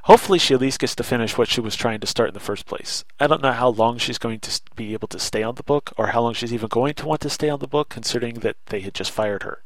hopefully 0.04 0.38
she 0.38 0.54
at 0.54 0.60
least 0.60 0.78
gets 0.78 0.94
to 0.96 1.02
finish 1.02 1.36
what 1.36 1.48
she 1.48 1.60
was 1.60 1.76
trying 1.76 2.00
to 2.00 2.06
start 2.06 2.28
in 2.28 2.34
the 2.34 2.40
first 2.40 2.66
place. 2.66 3.04
I 3.18 3.26
don't 3.26 3.42
know 3.42 3.52
how 3.52 3.68
long 3.68 3.98
she's 3.98 4.18
going 4.18 4.40
to 4.40 4.60
be 4.76 4.92
able 4.92 5.08
to 5.08 5.18
stay 5.18 5.42
on 5.42 5.54
the 5.54 5.62
book, 5.62 5.92
or 5.96 6.08
how 6.08 6.22
long 6.22 6.34
she's 6.34 6.52
even 6.52 6.68
going 6.68 6.94
to 6.94 7.06
want 7.06 7.20
to 7.22 7.30
stay 7.30 7.48
on 7.48 7.60
the 7.60 7.68
book, 7.68 7.88
considering 7.88 8.34
that 8.40 8.56
they 8.66 8.80
had 8.80 8.94
just 8.94 9.10
fired 9.10 9.42
her. 9.42 9.62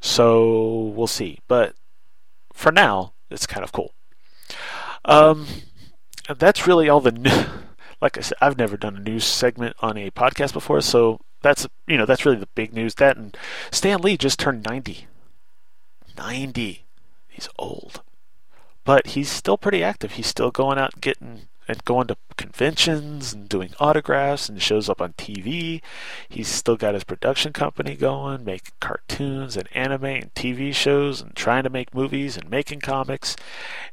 So 0.00 0.92
we'll 0.94 1.06
see. 1.06 1.40
But 1.48 1.74
for 2.52 2.72
now, 2.72 3.12
it's 3.30 3.46
kind 3.46 3.64
of 3.64 3.72
cool. 3.72 3.94
Um, 5.04 5.46
that's 6.36 6.66
really 6.66 6.88
all 6.88 7.00
the 7.00 7.12
new. 7.12 7.30
Like 8.00 8.16
I 8.16 8.20
said, 8.20 8.38
I've 8.40 8.56
never 8.56 8.76
done 8.76 8.94
a 8.94 9.00
news 9.00 9.24
segment 9.24 9.74
on 9.80 9.98
a 9.98 10.12
podcast 10.12 10.52
before, 10.52 10.80
so 10.82 11.18
that's 11.42 11.66
you 11.88 11.98
know 11.98 12.06
that's 12.06 12.24
really 12.24 12.38
the 12.38 12.46
big 12.54 12.72
news. 12.72 12.94
That 12.94 13.16
and 13.16 13.36
Stan 13.72 14.00
Lee 14.02 14.16
just 14.16 14.38
turned 14.38 14.64
ninety. 14.64 15.08
Ninety. 16.16 16.84
He's 17.26 17.48
old 17.58 18.02
but 18.88 19.08
he's 19.08 19.28
still 19.28 19.58
pretty 19.58 19.84
active. 19.84 20.12
He's 20.12 20.28
still 20.28 20.50
going 20.50 20.78
out 20.78 21.02
getting 21.02 21.48
and 21.68 21.84
going 21.84 22.06
to 22.06 22.16
conventions 22.36 23.34
and 23.34 23.48
doing 23.48 23.74
autographs 23.78 24.48
and 24.48 24.60
shows 24.62 24.88
up 24.88 25.02
on 25.02 25.12
TV. 25.12 25.82
He's 26.28 26.48
still 26.48 26.76
got 26.76 26.94
his 26.94 27.04
production 27.04 27.52
company 27.52 27.94
going, 27.94 28.44
making 28.44 28.72
cartoons 28.80 29.56
and 29.56 29.68
anime 29.74 30.04
and 30.04 30.34
TV 30.34 30.74
shows 30.74 31.20
and 31.20 31.36
trying 31.36 31.64
to 31.64 31.70
make 31.70 31.94
movies 31.94 32.36
and 32.38 32.50
making 32.50 32.80
comics. 32.80 33.36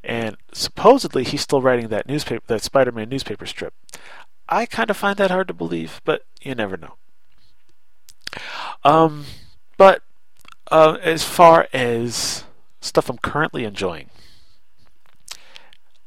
And 0.04 0.38
supposedly 0.54 1.26
he's 1.26 1.42
still 1.42 1.62
writing 1.62 1.90
that 1.90 2.08
newspaper 2.08 2.44
that 2.48 2.64
Spider-Man 2.64 3.10
newspaper 3.10 3.46
strip. 3.46 3.74
I 4.48 4.66
kind 4.66 4.90
of 4.90 4.98
find 4.98 5.18
that 5.18 5.32
hard 5.32 5.48
to 5.50 5.54
believe, 5.54 6.02
but 6.06 6.26
you 6.42 6.56
never 6.56 6.78
know. 6.78 6.96
Um, 8.84 9.26
but 9.78 10.04
uh, 10.72 10.98
as 11.02 11.24
far 11.24 11.68
as 11.74 12.44
stuff 12.80 13.10
I'm 13.10 13.18
currently 13.18 13.66
enjoying, 13.66 14.10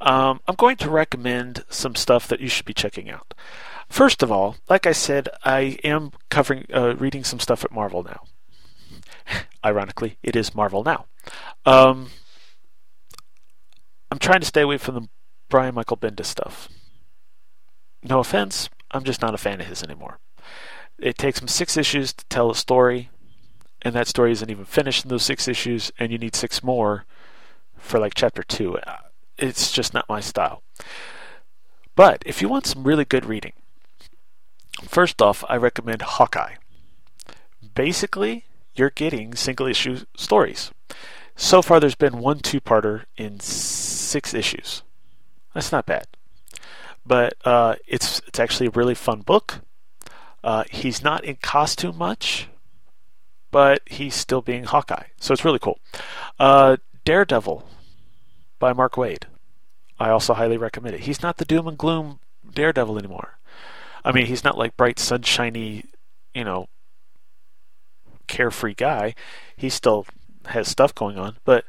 um, 0.01 0.41
I'm 0.47 0.55
going 0.55 0.77
to 0.79 0.91
recommend 0.91 1.65
some 1.69 1.95
stuff 1.95 2.29
that 2.29 2.41
you 2.41 2.49
should 2.49 2.67
be 2.67 2.75
checking 2.75 3.11
out. 3.11 3.35
First 3.89 4.23
of 4.23 4.31
all, 4.31 4.57
like 4.69 4.87
I 4.87 4.93
said, 4.93 5.29
I 5.45 5.79
am 5.83 6.13
covering, 6.29 6.67
uh, 6.73 6.95
reading 6.97 7.25
some 7.25 7.41
stuff 7.41 7.65
at 7.65 7.73
Marvel 7.73 8.03
now. 8.03 8.23
Ironically, 9.65 10.19
it 10.23 10.37
is 10.37 10.55
Marvel 10.55 10.85
now. 10.85 11.07
Um, 11.65 12.11
I'm 14.11 14.19
trying 14.19 14.41
to 14.41 14.47
stay 14.47 14.61
away 14.63 14.79
from 14.79 14.95
the 14.95 15.09
Brian 15.49 15.75
Michael 15.75 15.97
Bendis 15.97 16.27
stuff. 16.27 16.69
No 18.03 18.21
offense, 18.21 18.69
I'm 18.91 19.05
just 19.05 19.23
not 19.23 19.35
a 19.35 19.39
fan 19.39 19.61
of 19.61 19.67
his 19.67 19.83
anymore. 19.83 20.19
It 20.99 21.19
takes 21.19 21.41
him 21.41 21.49
six 21.49 21.77
issues 21.77 22.13
to 22.13 22.25
tell 22.27 22.51
a 22.51 22.55
story, 22.55 23.11
and 23.83 23.95
that 23.95 24.09
story 24.09 24.33
isn't 24.33 24.51
even 24.51 24.65
finished 24.65 25.05
in 25.05 25.09
those 25.09 25.25
six 25.25 25.49
issues, 25.49 25.91
and 25.99 26.13
you 26.13 26.19
need 26.19 26.37
six 26.37 26.63
more 26.63 27.05
for 27.77 27.99
like 27.99 28.15
chapter 28.15 28.43
two 28.43 28.79
it's 29.38 29.72
just 29.72 29.94
not 29.94 30.09
my 30.09 30.20
style. 30.20 30.62
But 31.94 32.22
if 32.27 32.40
you 32.40 32.48
want 32.48 32.66
some 32.66 32.85
really 32.85 33.05
good 33.05 33.24
reading, 33.24 33.53
first 34.83 35.20
off, 35.20 35.44
I 35.48 35.57
recommend 35.57 36.03
Hawkeye. 36.03 36.55
Basically, 37.74 38.44
you're 38.74 38.90
getting 38.90 39.35
single 39.35 39.66
issue 39.66 40.05
stories. 40.16 40.70
So 41.37 41.62
far, 41.62 41.81
there's 41.81 41.94
been 41.94 42.18
one 42.18 42.38
two 42.40 42.61
parter 42.61 43.05
in 43.16 43.40
six 43.40 44.35
issues. 44.35 44.83
That's 45.55 45.72
not 45.72 45.87
bad. 45.87 46.07
But 47.07 47.35
uh, 47.44 47.77
it's 47.87 48.20
it's 48.27 48.38
actually 48.38 48.66
a 48.66 48.70
really 48.70 48.94
fun 48.94 49.22
book. 49.22 49.61
Uh, 50.44 50.64
he's 50.70 51.03
not 51.03 51.24
in 51.24 51.37
costume 51.37 51.96
much, 51.96 52.48
but 53.51 53.83
he's 53.87 54.14
still 54.14 54.40
being 54.40 54.64
Hawkeye, 54.64 55.07
so 55.18 55.33
it's 55.33 55.44
really 55.44 55.59
cool. 55.59 55.81
Uh, 56.38 56.77
Daredevil 57.05 57.66
by 58.59 58.73
Mark 58.73 58.94
Waid. 58.94 59.25
I 59.99 60.11
also 60.11 60.35
highly 60.35 60.57
recommend 60.57 60.94
it. 60.94 61.03
He's 61.03 61.23
not 61.23 61.38
the 61.38 61.44
doom 61.44 61.66
and 61.66 61.79
gloom 61.79 62.21
Daredevil 62.53 62.99
anymore. 62.99 63.38
I 64.05 64.12
mean, 64.12 64.27
he's 64.27 64.44
not 64.44 64.57
like 64.57 64.77
bright, 64.77 64.99
sunshiny, 64.99 65.85
you 66.35 66.44
know, 66.44 66.68
carefree 68.27 68.75
guy. 68.75 69.14
He 69.57 69.68
still 69.68 70.07
has 70.47 70.68
stuff 70.68 70.94
going 70.94 71.18
on, 71.18 71.37
but 71.44 71.64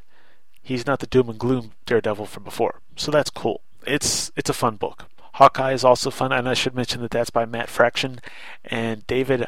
he's 0.62 0.86
not 0.86 1.00
the 1.00 1.06
doom 1.06 1.28
and 1.28 1.38
gloom 1.38 1.72
Daredevil 1.86 2.26
from 2.26 2.44
before. 2.44 2.80
So 2.96 3.10
that's 3.10 3.30
cool. 3.30 3.62
It's 3.86 4.30
it's 4.36 4.50
a 4.50 4.54
fun 4.54 4.76
book. 4.76 5.06
Hawkeye 5.34 5.72
is 5.72 5.84
also 5.84 6.10
fun, 6.10 6.32
and 6.32 6.48
I 6.48 6.54
should 6.54 6.74
mention 6.74 7.00
that 7.02 7.10
that's 7.10 7.30
by 7.30 7.46
Matt 7.46 7.68
Fraction 7.68 8.20
and 8.64 9.06
David 9.06 9.46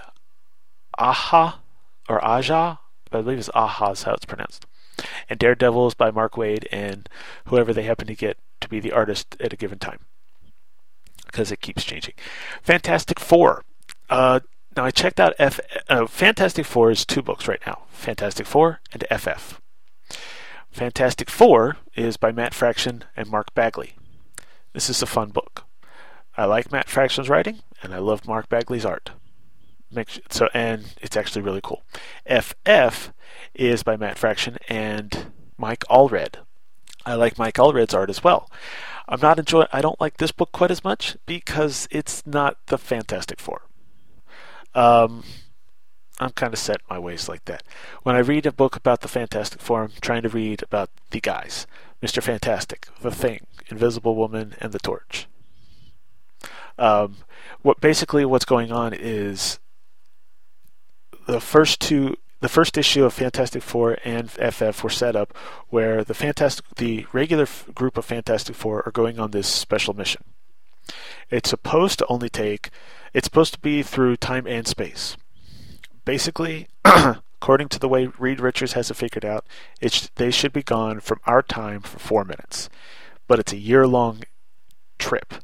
Aha 0.98 1.60
or 2.08 2.24
Aja, 2.24 2.78
I 3.12 3.20
believe 3.20 3.38
it's 3.38 3.50
Aha 3.54 3.90
is 3.90 4.02
how 4.04 4.14
it's 4.14 4.24
pronounced. 4.24 4.66
And 5.28 5.38
Daredevil 5.38 5.88
is 5.88 5.94
by 5.94 6.10
Mark 6.10 6.34
Waid 6.34 6.66
and 6.70 7.08
whoever 7.46 7.72
they 7.72 7.84
happen 7.84 8.06
to 8.06 8.14
get 8.14 8.38
to 8.60 8.68
be 8.68 8.80
the 8.80 8.92
artist 8.92 9.36
at 9.40 9.52
a 9.52 9.56
given 9.56 9.78
time 9.78 10.00
because 11.26 11.50
it 11.50 11.60
keeps 11.60 11.84
changing. 11.84 12.14
Fantastic 12.62 13.18
Four. 13.18 13.64
Uh, 14.10 14.40
now 14.76 14.84
I 14.84 14.90
checked 14.90 15.18
out 15.18 15.34
F. 15.38 15.60
Uh, 15.88 16.06
Fantastic 16.06 16.66
Four 16.66 16.90
is 16.90 17.04
two 17.04 17.22
books 17.22 17.48
right 17.48 17.60
now. 17.66 17.82
Fantastic 17.90 18.46
Four 18.46 18.80
and 18.92 19.04
FF. 19.10 19.60
Fantastic 20.70 21.30
Four 21.30 21.76
is 21.94 22.16
by 22.16 22.32
Matt 22.32 22.54
Fraction 22.54 23.04
and 23.16 23.30
Mark 23.30 23.54
Bagley. 23.54 23.94
This 24.72 24.88
is 24.88 25.02
a 25.02 25.06
fun 25.06 25.30
book. 25.30 25.64
I 26.36 26.46
like 26.46 26.72
Matt 26.72 26.88
Fraction's 26.88 27.28
writing, 27.28 27.60
and 27.82 27.94
I 27.94 27.98
love 27.98 28.26
Mark 28.26 28.48
Bagley's 28.48 28.86
art. 28.86 29.10
So, 30.30 30.48
and 30.54 30.94
it's 31.02 31.16
actually 31.16 31.42
really 31.42 31.60
cool. 31.62 31.82
FF 32.26 33.12
is 33.54 33.82
by 33.82 33.96
Matt 33.96 34.18
Fraction 34.18 34.58
and 34.68 35.32
Mike 35.56 35.84
Allred. 35.90 36.36
I 37.04 37.14
like 37.14 37.38
Mike 37.38 37.56
Allred's 37.56 37.94
art 37.94 38.10
as 38.10 38.22
well. 38.22 38.50
I'm 39.08 39.20
not 39.20 39.38
enjoying. 39.38 39.68
I 39.72 39.80
don't 39.80 40.00
like 40.00 40.18
this 40.18 40.32
book 40.32 40.52
quite 40.52 40.70
as 40.70 40.84
much 40.84 41.16
because 41.26 41.88
it's 41.90 42.26
not 42.26 42.56
the 42.66 42.78
Fantastic 42.78 43.40
Four. 43.40 43.62
Um, 44.74 45.24
I'm 46.20 46.30
kind 46.30 46.52
of 46.52 46.58
set 46.58 46.80
my 46.88 46.98
ways 46.98 47.28
like 47.28 47.44
that. 47.46 47.64
When 48.04 48.14
I 48.14 48.20
read 48.20 48.46
a 48.46 48.52
book 48.52 48.76
about 48.76 49.00
the 49.00 49.08
Fantastic 49.08 49.60
Four, 49.60 49.82
I'm 49.82 49.92
trying 50.00 50.22
to 50.22 50.28
read 50.28 50.62
about 50.62 50.90
the 51.10 51.20
guys: 51.20 51.66
Mister 52.00 52.20
Fantastic, 52.20 52.86
the 53.00 53.10
Thing, 53.10 53.46
Invisible 53.68 54.14
Woman, 54.14 54.54
and 54.60 54.72
the 54.72 54.78
Torch. 54.78 55.26
Um, 56.78 57.16
what 57.62 57.80
basically 57.80 58.24
what's 58.24 58.44
going 58.44 58.72
on 58.72 58.94
is 58.94 59.58
the 61.26 61.40
first 61.40 61.80
two 61.80 62.16
the 62.42 62.48
first 62.48 62.76
issue 62.76 63.04
of 63.04 63.12
Fantastic 63.14 63.62
Four 63.62 63.98
and 64.04 64.28
FF 64.28 64.82
were 64.82 64.90
set 64.90 65.14
up 65.14 65.32
where 65.68 66.02
the 66.02 66.12
fantastic 66.12 66.66
the 66.74 67.06
regular 67.12 67.44
f- 67.44 67.68
group 67.72 67.96
of 67.96 68.04
Fantastic 68.04 68.56
Four 68.56 68.82
are 68.84 68.90
going 68.90 69.20
on 69.20 69.30
this 69.30 69.46
special 69.46 69.94
mission. 69.94 70.24
It's 71.30 71.50
supposed 71.50 72.00
to 72.00 72.06
only 72.08 72.28
take 72.28 72.70
it's 73.14 73.26
supposed 73.26 73.54
to 73.54 73.60
be 73.60 73.84
through 73.84 74.16
time 74.16 74.48
and 74.48 74.66
space. 74.66 75.16
Basically, 76.04 76.66
according 76.84 77.68
to 77.68 77.78
the 77.78 77.88
way 77.88 78.08
Reed 78.18 78.40
Richards 78.40 78.72
has 78.72 78.90
it 78.90 78.94
figured 78.94 79.24
out, 79.24 79.46
it's 79.80 80.10
they 80.16 80.32
should 80.32 80.52
be 80.52 80.64
gone 80.64 80.98
from 80.98 81.20
our 81.26 81.42
time 81.42 81.80
for 81.80 82.00
4 82.00 82.24
minutes. 82.24 82.68
But 83.28 83.38
it's 83.38 83.52
a 83.52 83.56
year-long 83.56 84.24
trip 84.98 85.34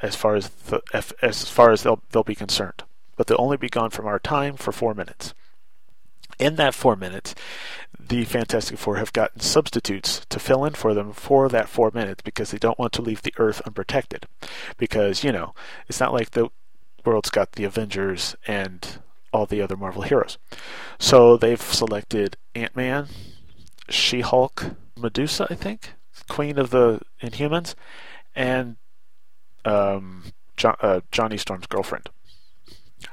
as 0.00 0.14
far 0.14 0.36
as 0.36 0.48
the, 0.48 0.80
as 1.20 1.50
far 1.50 1.72
as 1.72 1.82
they'll 1.82 2.02
they'll 2.12 2.22
be 2.22 2.36
concerned. 2.36 2.84
But 3.16 3.26
they'll 3.26 3.40
only 3.40 3.56
be 3.56 3.68
gone 3.68 3.90
from 3.90 4.06
our 4.06 4.20
time 4.20 4.56
for 4.56 4.70
4 4.70 4.94
minutes. 4.94 5.34
In 6.38 6.56
that 6.56 6.74
four 6.74 6.96
minutes, 6.96 7.34
the 7.98 8.24
Fantastic 8.24 8.78
Four 8.78 8.96
have 8.96 9.12
gotten 9.12 9.40
substitutes 9.40 10.24
to 10.28 10.38
fill 10.38 10.64
in 10.64 10.74
for 10.74 10.94
them 10.94 11.12
for 11.12 11.48
that 11.48 11.68
four 11.68 11.90
minutes 11.94 12.22
because 12.22 12.50
they 12.50 12.58
don't 12.58 12.78
want 12.78 12.92
to 12.94 13.02
leave 13.02 13.22
the 13.22 13.34
Earth 13.38 13.62
unprotected. 13.64 14.26
Because, 14.76 15.24
you 15.24 15.32
know, 15.32 15.54
it's 15.88 16.00
not 16.00 16.12
like 16.12 16.32
the 16.32 16.48
world's 17.04 17.30
got 17.30 17.52
the 17.52 17.64
Avengers 17.64 18.36
and 18.46 18.98
all 19.32 19.46
the 19.46 19.62
other 19.62 19.76
Marvel 19.76 20.02
heroes. 20.02 20.38
So 20.98 21.36
they've 21.36 21.60
selected 21.60 22.36
Ant 22.54 22.76
Man, 22.76 23.08
She 23.88 24.20
Hulk, 24.20 24.76
Medusa, 24.96 25.46
I 25.50 25.54
think, 25.54 25.92
Queen 26.28 26.58
of 26.58 26.70
the 26.70 27.00
Inhumans, 27.22 27.74
and 28.34 28.76
um, 29.64 30.24
jo- 30.56 30.76
uh, 30.80 31.00
Johnny 31.10 31.36
Storm's 31.36 31.66
girlfriend, 31.66 32.08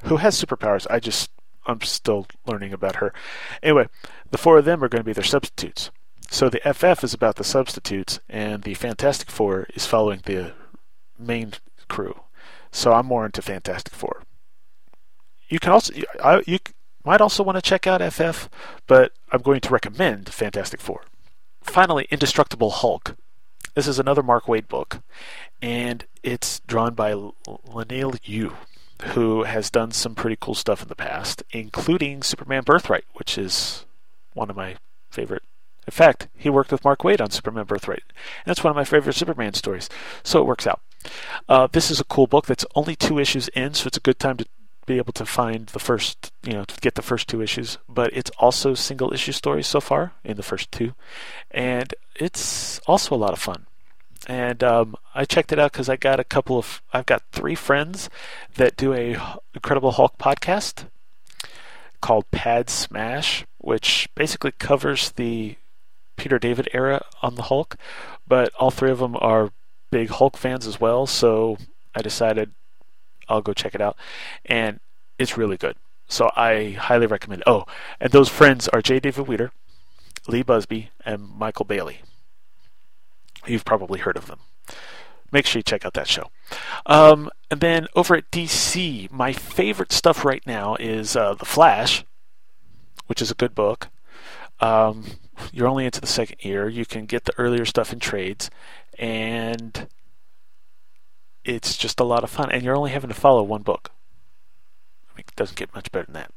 who 0.06 0.18
has 0.18 0.42
superpowers. 0.42 0.88
I 0.90 1.00
just 1.00 1.30
I'm 1.66 1.82
still 1.82 2.28
learning 2.46 2.74
about 2.74 2.98
her. 2.98 3.14
Anyway, 3.62 3.88
the 4.32 4.38
four 4.38 4.58
of 4.58 4.66
them 4.66 4.84
are 4.84 4.90
going 4.90 5.02
to 5.02 5.06
be 5.06 5.14
their 5.14 5.24
substitutes. 5.24 5.92
So 6.30 6.50
the 6.50 6.60
FF 6.74 7.04
is 7.04 7.14
about 7.14 7.36
the 7.36 7.44
substitutes, 7.44 8.20
and 8.28 8.64
the 8.64 8.74
Fantastic 8.74 9.30
Four 9.30 9.68
is 9.76 9.86
following 9.86 10.22
the 10.26 10.54
main 11.20 11.54
crew. 11.88 12.22
So 12.72 12.94
I'm 12.94 13.06
more 13.06 13.26
into 13.26 13.42
Fantastic 13.42 13.94
Four. 13.94 14.24
You 15.48 15.60
can 15.60 15.72
also 15.72 15.94
I, 16.24 16.42
you 16.48 16.58
might 17.06 17.22
also 17.22 17.44
want 17.44 17.58
to 17.58 17.62
check 17.62 17.86
out 17.86 18.02
FF, 18.02 18.50
but 18.88 19.12
I'm 19.32 19.42
going 19.42 19.62
to 19.62 19.70
recommend 19.70 20.30
Fantastic 20.30 20.82
Four. 20.82 21.04
Finally, 21.62 22.08
Indestructible 22.10 22.72
Hulk. 22.72 23.16
This 23.76 23.88
is 23.88 24.00
another 24.00 24.24
Mark 24.24 24.46
Waid 24.46 24.68
book, 24.68 25.02
and 25.62 26.06
it's 26.24 26.62
drawn 26.62 26.94
by 26.96 27.14
Leinil 27.14 28.18
Yu 28.24 28.54
who 29.12 29.44
has 29.44 29.70
done 29.70 29.92
some 29.92 30.16
pretty 30.16 30.38
cool 30.40 30.56
stuff 30.56 30.82
in 30.82 30.88
the 30.88 30.96
past, 30.96 31.44
including 31.52 32.24
Superman 32.24 32.64
Birthright, 32.64 33.06
which 33.14 33.38
is 33.38 33.86
one 34.34 34.50
of 34.50 34.56
my 34.56 34.78
favorite. 35.10 35.44
In 35.86 35.92
fact, 35.92 36.28
he 36.36 36.50
worked 36.50 36.72
with 36.72 36.84
Mark 36.84 37.02
Waid 37.02 37.20
on 37.20 37.30
Superman 37.30 37.66
Birthright. 37.66 38.04
And 38.08 38.46
that's 38.46 38.64
one 38.64 38.72
of 38.72 38.76
my 38.76 38.86
favorite 38.86 39.16
Superman 39.16 39.54
stories. 39.54 39.90
So 40.24 40.40
it 40.40 40.46
works 40.46 40.66
out. 40.66 40.82
Uh, 41.50 41.68
this 41.72 41.92
is 41.92 42.00
a 42.00 42.06
cool 42.06 42.28
book 42.28 42.46
that's 42.46 42.66
only 42.76 42.96
two 42.96 43.20
issues 43.20 43.50
in, 43.50 43.74
so 43.74 43.88
it's 43.88 43.98
a 43.98 44.02
good 44.02 44.20
time 44.20 44.38
to 44.38 44.46
be 44.86 44.98
able 44.98 45.14
to 45.14 45.26
find 45.26 45.68
the 45.68 45.80
first, 45.80 46.32
you 46.44 46.54
know, 46.54 46.64
to 46.64 46.80
get 46.80 46.96
the 46.96 47.02
first 47.02 47.28
two 47.28 47.42
issues. 47.42 47.78
But 47.90 48.12
it's 48.14 48.32
also 48.38 48.74
single 48.74 49.14
issue 49.14 49.34
stories 49.34 49.68
so 49.68 49.82
far 49.82 50.14
in 50.24 50.38
the 50.38 50.44
first 50.44 50.72
two. 50.72 50.94
And 51.52 51.94
it's 52.16 52.80
also 52.88 53.16
a 53.16 53.18
lot 53.18 53.34
of 53.34 53.40
fun 53.40 53.66
and 54.28 54.64
um, 54.64 54.96
I 55.14 55.26
checked 55.26 55.52
it 55.52 55.60
out 55.60 55.72
because 55.72 55.90
I 55.90 55.96
got 55.96 56.20
a 56.20 56.24
couple 56.24 56.58
of 56.58 56.82
I've 56.94 57.06
got 57.06 57.24
three 57.32 57.56
friends 57.56 58.10
that 58.56 58.78
do 58.78 58.94
a 58.94 59.18
Incredible 59.54 59.92
Hulk 59.92 60.18
podcast 60.18 60.86
called 62.02 62.30
Pad 62.32 62.70
Smash, 62.70 63.46
which 63.58 64.10
basically 64.16 64.52
covers 64.52 65.12
the 65.12 65.56
Peter 66.18 66.38
David 66.40 66.70
era 66.74 67.04
on 67.22 67.36
the 67.36 67.44
Hulk, 67.44 67.78
but 68.28 68.54
all 68.60 68.72
three 68.72 68.92
of 68.92 69.00
them 69.00 69.16
are 69.20 69.52
big 69.92 70.10
Hulk 70.10 70.38
fans 70.38 70.68
as 70.68 70.80
well, 70.80 71.06
so 71.06 71.58
I 71.96 72.02
decided 72.02 72.52
I'll 73.30 73.42
go 73.42 73.54
check 73.54 73.74
it 73.74 73.82
out, 73.82 73.98
and 74.46 74.80
it's 75.18 75.38
really 75.38 75.58
good. 75.58 75.76
So 76.08 76.30
I 76.36 76.72
highly 76.72 77.08
recommend. 77.08 77.42
It. 77.42 77.48
Oh, 77.48 77.66
and 78.00 78.12
those 78.12 78.30
friends 78.30 78.68
are 78.68 78.82
J. 78.82 79.00
David 79.00 79.28
Weeder, 79.28 79.52
Lee 80.28 80.44
Busby, 80.44 80.90
and 81.06 81.28
Michael 81.38 81.66
Bailey. 81.66 82.02
You've 83.46 83.66
probably 83.66 84.00
heard 84.00 84.18
of 84.18 84.28
them. 84.28 84.40
Make 85.32 85.48
sure 85.48 85.60
you 85.60 85.64
check 85.64 85.84
out 85.84 85.94
that 85.94 86.08
show. 86.08 86.30
Um, 86.86 87.30
and 87.50 87.60
then 87.60 87.88
over 87.96 88.16
at 88.16 88.30
DC, 88.30 89.12
my 89.12 89.34
favorite 89.34 89.92
stuff 89.92 90.24
right 90.24 90.46
now 90.46 90.76
is 90.76 91.16
uh, 91.16 91.34
The 91.34 91.46
Flash, 91.46 92.06
which 93.08 93.22
is 93.22 93.32
a 93.32 93.36
good 93.36 93.56
book. 93.56 93.90
Um, 94.60 95.06
you're 95.52 95.68
only 95.68 95.86
into 95.86 96.00
the 96.00 96.08
second 96.08 96.38
year. 96.46 96.70
You 96.70 96.86
can 96.86 97.06
get 97.06 97.26
the 97.26 97.34
earlier 97.40 97.66
stuff 97.66 97.92
in 97.92 98.00
trades, 98.00 98.52
and 99.00 99.88
it's 101.44 101.78
just 101.78 102.00
a 102.00 102.06
lot 102.06 102.24
of 102.24 102.30
fun. 102.30 102.52
And 102.52 102.62
you're 102.64 102.78
only 102.78 102.92
having 102.92 103.10
to 103.10 103.16
follow 103.16 103.42
one 103.42 103.64
book. 103.64 103.90
I 105.10 105.18
mean, 105.18 105.26
it 105.28 105.36
doesn't 105.36 105.58
get 105.58 105.74
much 105.74 105.92
better 105.92 106.06
than 106.06 106.14
that. 106.14 106.32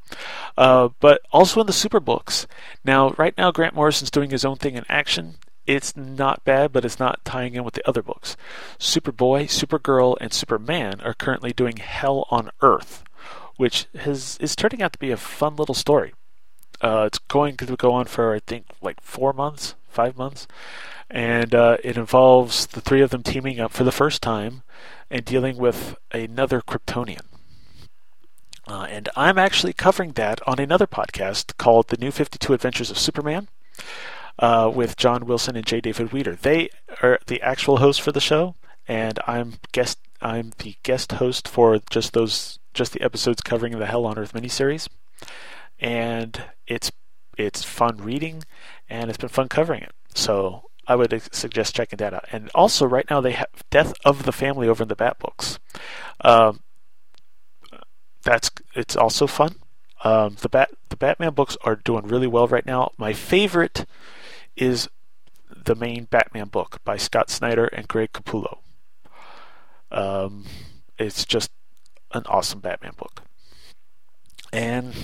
Uh, 0.56 0.88
but 1.00 1.20
also 1.32 1.60
in 1.60 1.66
the 1.66 1.72
super 1.74 2.00
books. 2.00 2.46
Now, 2.82 3.10
right 3.18 3.36
now, 3.36 3.52
Grant 3.52 3.74
Morrison's 3.74 4.10
doing 4.10 4.30
his 4.30 4.44
own 4.44 4.56
thing 4.56 4.74
in 4.74 4.84
action 4.88 5.36
it's 5.66 5.96
not 5.96 6.44
bad, 6.44 6.72
but 6.72 6.84
it's 6.84 6.98
not 6.98 7.24
tying 7.24 7.54
in 7.54 7.64
with 7.64 7.74
the 7.74 7.88
other 7.88 8.02
books. 8.02 8.36
Superboy, 8.78 9.44
Supergirl, 9.44 10.16
and 10.20 10.32
Superman 10.32 11.00
are 11.00 11.14
currently 11.14 11.52
doing 11.52 11.78
Hell 11.78 12.26
on 12.30 12.50
Earth, 12.62 13.02
which 13.56 13.86
has, 13.96 14.38
is 14.40 14.56
turning 14.56 14.82
out 14.82 14.92
to 14.92 14.98
be 14.98 15.10
a 15.10 15.16
fun 15.16 15.56
little 15.56 15.74
story. 15.74 16.14
Uh, 16.80 17.04
it's 17.06 17.18
going 17.18 17.56
to 17.56 17.76
go 17.76 17.92
on 17.92 18.04
for 18.04 18.34
I 18.34 18.40
think 18.40 18.66
like 18.82 19.00
four 19.00 19.32
months, 19.32 19.74
five 19.88 20.16
months, 20.16 20.46
and 21.10 21.54
uh, 21.54 21.78
it 21.82 21.96
involves 21.96 22.66
the 22.66 22.80
three 22.80 23.00
of 23.00 23.10
them 23.10 23.22
teaming 23.22 23.58
up 23.60 23.72
for 23.72 23.84
the 23.84 23.92
first 23.92 24.22
time 24.22 24.62
and 25.10 25.24
dealing 25.24 25.56
with 25.56 25.96
another 26.12 26.60
Kryptonian. 26.60 27.22
Uh, 28.68 28.86
and 28.90 29.08
I'm 29.16 29.38
actually 29.38 29.72
covering 29.72 30.12
that 30.12 30.40
on 30.46 30.58
another 30.58 30.86
podcast 30.86 31.56
called 31.56 31.88
The 31.88 31.96
New 31.96 32.10
52 32.10 32.52
Adventures 32.52 32.90
of 32.90 32.98
Superman 32.98 33.48
uh, 34.38 34.70
with 34.72 34.96
John 34.96 35.26
Wilson 35.26 35.56
and 35.56 35.66
J. 35.66 35.80
David 35.80 36.12
Weter. 36.12 36.36
They 36.36 36.70
are 37.02 37.18
the 37.26 37.40
actual 37.42 37.78
hosts 37.78 38.02
for 38.02 38.12
the 38.12 38.20
show, 38.20 38.54
and 38.86 39.18
I'm 39.26 39.54
guest. 39.72 39.98
I'm 40.20 40.52
the 40.58 40.76
guest 40.82 41.12
host 41.12 41.46
for 41.46 41.78
just 41.90 42.14
those, 42.14 42.58
just 42.72 42.92
the 42.92 43.02
episodes 43.02 43.42
covering 43.42 43.78
the 43.78 43.86
Hell 43.86 44.06
on 44.06 44.18
Earth 44.18 44.32
miniseries, 44.32 44.88
and 45.78 46.42
it's 46.66 46.90
it's 47.36 47.62
fun 47.62 47.98
reading, 47.98 48.44
and 48.88 49.10
it's 49.10 49.18
been 49.18 49.28
fun 49.28 49.48
covering 49.48 49.82
it. 49.82 49.92
So 50.14 50.70
I 50.86 50.96
would 50.96 51.22
suggest 51.32 51.74
checking 51.74 51.98
that 51.98 52.14
out. 52.14 52.24
And 52.32 52.50
also, 52.54 52.86
right 52.86 53.08
now 53.10 53.20
they 53.20 53.32
have 53.32 53.48
Death 53.70 53.92
of 54.04 54.24
the 54.24 54.32
Family 54.32 54.68
over 54.68 54.82
in 54.82 54.88
the 54.88 54.96
Bat 54.96 55.18
books. 55.18 55.58
Um, 56.20 56.60
that's 58.22 58.50
it's 58.74 58.96
also 58.96 59.26
fun. 59.26 59.56
Um, 60.04 60.36
the 60.40 60.48
Bat 60.48 60.70
the 60.88 60.96
Batman 60.96 61.34
books 61.34 61.56
are 61.64 61.76
doing 61.76 62.06
really 62.06 62.26
well 62.26 62.46
right 62.46 62.66
now. 62.66 62.92
My 62.98 63.12
favorite 63.12 63.86
is 64.56 64.88
the 65.64 65.74
main 65.74 66.04
Batman 66.04 66.48
book 66.48 66.80
by 66.84 66.96
Scott 66.96 67.30
Snyder 67.30 67.66
and 67.66 67.88
Greg 67.88 68.12
Capullo. 68.12 68.58
Um, 69.90 70.44
it's 70.98 71.24
just 71.24 71.50
an 72.12 72.22
awesome 72.26 72.60
Batman 72.60 72.92
book. 72.96 73.22
And 74.52 74.94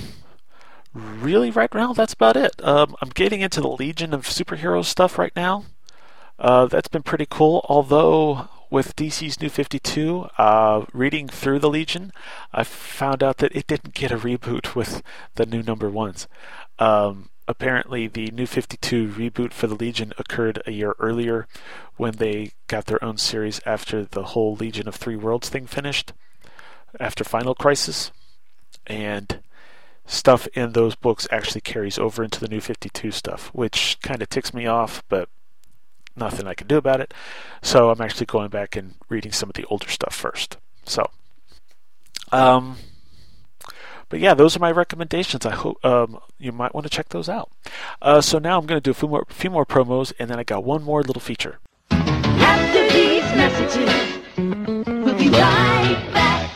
really, 0.95 1.51
right 1.51 1.73
now, 1.75 1.93
that's 1.93 2.15
about 2.15 2.37
it. 2.37 2.53
Um, 2.65 2.97
I'm 3.01 3.11
getting 3.11 3.41
into 3.41 3.61
the 3.61 3.69
Legion 3.69 4.15
of 4.15 4.23
Superheroes 4.23 4.87
stuff 4.87 5.19
right 5.19 5.35
now. 5.37 5.65
Uh, 6.39 6.67
that's 6.67 6.89
been 6.89 7.03
pretty 7.03 7.27
cool. 7.29 7.65
Although 7.69 8.49
with 8.71 8.97
DC's 8.97 9.41
New 9.41 9.51
52, 9.51 10.29
uh, 10.39 10.87
reading 10.93 11.29
through 11.29 11.59
the 11.59 11.69
Legion, 11.69 12.13
I 12.53 12.65
found 12.65 13.23
out 13.23 13.39
that 13.39 13.55
it 13.55 13.67
didn't 13.67 13.95
get 13.95 14.11
a 14.11 14.17
reboot 14.17 14.75
with 14.75 15.03
the 15.35 15.47
new 15.47 15.63
number 15.63 15.91
ones. 15.91 16.27
Um, 16.79 17.29
apparently, 17.49 18.07
the 18.07 18.31
New 18.31 18.47
52 18.47 19.09
reboot 19.09 19.53
for 19.53 19.67
the 19.67 19.75
Legion 19.75 20.13
occurred 20.19 20.63
a 20.67 20.73
year 20.73 20.95
earlier 20.99 21.47
when 21.97 22.15
they 22.15 22.53
got 22.69 22.87
their 22.87 23.03
own 23.05 23.19
series 23.19 23.61
after 23.67 24.05
the 24.05 24.25
whole 24.25 24.55
Legion 24.55 24.89
of 24.89 24.97
Three 24.97 25.17
Worlds 25.17 25.49
thing 25.49 25.67
finished, 25.67 26.13
after 26.99 27.25
Final 27.25 27.55
Crisis. 27.55 28.11
And 28.87 29.41
stuff 30.07 30.47
in 30.55 30.73
those 30.73 30.95
books 30.95 31.29
actually 31.31 31.61
carries 31.61 31.99
over 31.99 32.23
into 32.25 32.41
the 32.41 32.49
New 32.49 32.61
52 32.61 33.11
stuff, 33.11 33.49
which 33.55 33.99
kind 34.03 34.23
of 34.23 34.29
ticks 34.29 34.53
me 34.53 34.67
off, 34.67 35.03
but 35.09 35.29
nothing 36.17 36.47
I 36.47 36.55
can 36.55 36.67
do 36.67 36.77
about 36.77 37.01
it. 37.01 37.15
So 37.63 37.91
I'm 37.91 38.01
actually 38.01 38.27
going 38.27 38.51
back 38.51 38.77
and 38.77 38.95
reading 39.09 39.33
some 39.33 39.49
of 39.49 39.55
the 39.55 39.65
older 39.67 39.89
stuff 39.89 40.15
first. 40.15 40.57
So, 40.85 41.09
um, 42.31 42.77
but 44.13 44.21
yeah, 44.21 44.35
those 44.35 44.55
are 44.55 44.61
my 44.61 44.71
recommendations. 44.71 45.47
I 45.47 45.53
hope 45.53 45.83
um, 45.83 46.21
you 46.39 46.53
might 46.53 46.75
want 46.75 46.85
to 46.85 46.91
check 46.91 47.09
those 47.09 47.31
out. 47.31 47.51
Uh, 48.03 48.21
so 48.21 48.39
now 48.39 48.59
I'm 48.59 48.67
going 48.67 48.77
to 48.79 48.83
do 48.83 48.91
a 48.91 48.95
few 48.95 49.09
more, 49.09 49.25
few 49.31 49.49
more 49.49 49.65
promos, 49.65 50.13
and 50.19 50.29
then 50.29 50.39
I 50.39 50.45
got 50.45 50.65
one 50.65 50.83
more 50.83 51.03
little 51.03 51.19
feature. 51.19 51.61
After 51.91 52.91
these 52.91 53.23
messages, 53.35 54.21
we'll 54.87 55.17
be 55.17 55.31
right 55.31 56.11
back. 56.13 56.51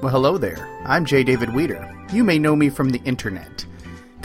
Well, 0.00 0.12
hello 0.12 0.38
there. 0.38 0.68
I'm 0.84 1.04
J. 1.04 1.24
David 1.24 1.52
Weter. 1.52 1.92
You 2.12 2.22
may 2.22 2.38
know 2.38 2.54
me 2.54 2.70
from 2.70 2.90
the 2.90 3.00
internet. 3.04 3.66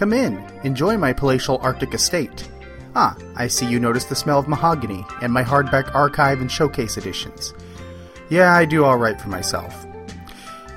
Come 0.02 0.14
in, 0.14 0.44
enjoy 0.64 0.98
my 0.98 1.14
palatial 1.14 1.60
Arctic 1.62 1.94
estate. 1.94 2.50
Ah, 2.96 3.16
I 3.36 3.46
see 3.46 3.68
you 3.68 3.80
notice 3.80 4.06
the 4.06 4.16
smell 4.16 4.40
of 4.40 4.48
mahogany 4.48 5.06
and 5.22 5.32
my 5.32 5.44
hardback 5.44 5.94
archive 5.94 6.42
and 6.42 6.52
showcase 6.52 6.98
editions. 6.98 7.54
Yeah, 8.28 8.52
I 8.52 8.66
do 8.66 8.84
alright 8.84 9.22
for 9.22 9.30
myself. 9.30 9.86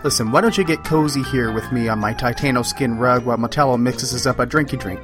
Listen, 0.02 0.30
why 0.30 0.42
don't 0.42 0.58
you 0.58 0.62
get 0.62 0.84
cozy 0.84 1.22
here 1.22 1.50
with 1.50 1.72
me 1.72 1.88
on 1.88 2.00
my 2.00 2.12
Titano 2.12 2.62
skin 2.66 2.98
rug 2.98 3.24
while 3.24 3.38
Metallo 3.38 3.80
mixes 3.80 4.12
us 4.12 4.26
up 4.26 4.40
a 4.40 4.46
drinky 4.46 4.78
drink? 4.78 5.00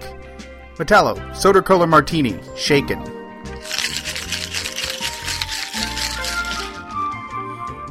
Metallo, 0.77 1.35
soda 1.35 1.63
cola 1.63 1.87
martini, 1.87 2.39
shaken. 2.59 3.01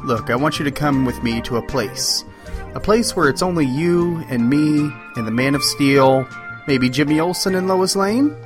Look, 0.06 0.30
I 0.30 0.36
want 0.36 0.60
you 0.60 0.64
to 0.64 0.70
come 0.70 1.04
with 1.04 1.24
me 1.24 1.40
to 1.40 1.56
a 1.56 1.66
place. 1.66 2.24
A 2.72 2.78
place 2.78 3.16
where 3.16 3.28
it's 3.28 3.42
only 3.42 3.66
you 3.66 4.18
and 4.28 4.48
me 4.48 4.92
and 5.16 5.26
the 5.26 5.32
Man 5.32 5.56
of 5.56 5.62
Steel, 5.64 6.24
maybe 6.68 6.88
Jimmy 6.88 7.18
Olsen 7.18 7.56
and 7.56 7.66
Lois 7.66 7.96
Lane? 7.96 8.36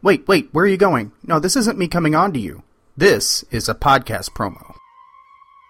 Wait, 0.00 0.28
wait, 0.28 0.48
where 0.52 0.64
are 0.64 0.68
you 0.68 0.76
going? 0.76 1.10
No, 1.24 1.40
this 1.40 1.56
isn't 1.56 1.76
me 1.76 1.88
coming 1.88 2.14
on 2.14 2.32
to 2.34 2.38
you. 2.38 2.62
This 2.96 3.44
is 3.50 3.68
a 3.68 3.74
podcast 3.74 4.30
promo. 4.30 4.76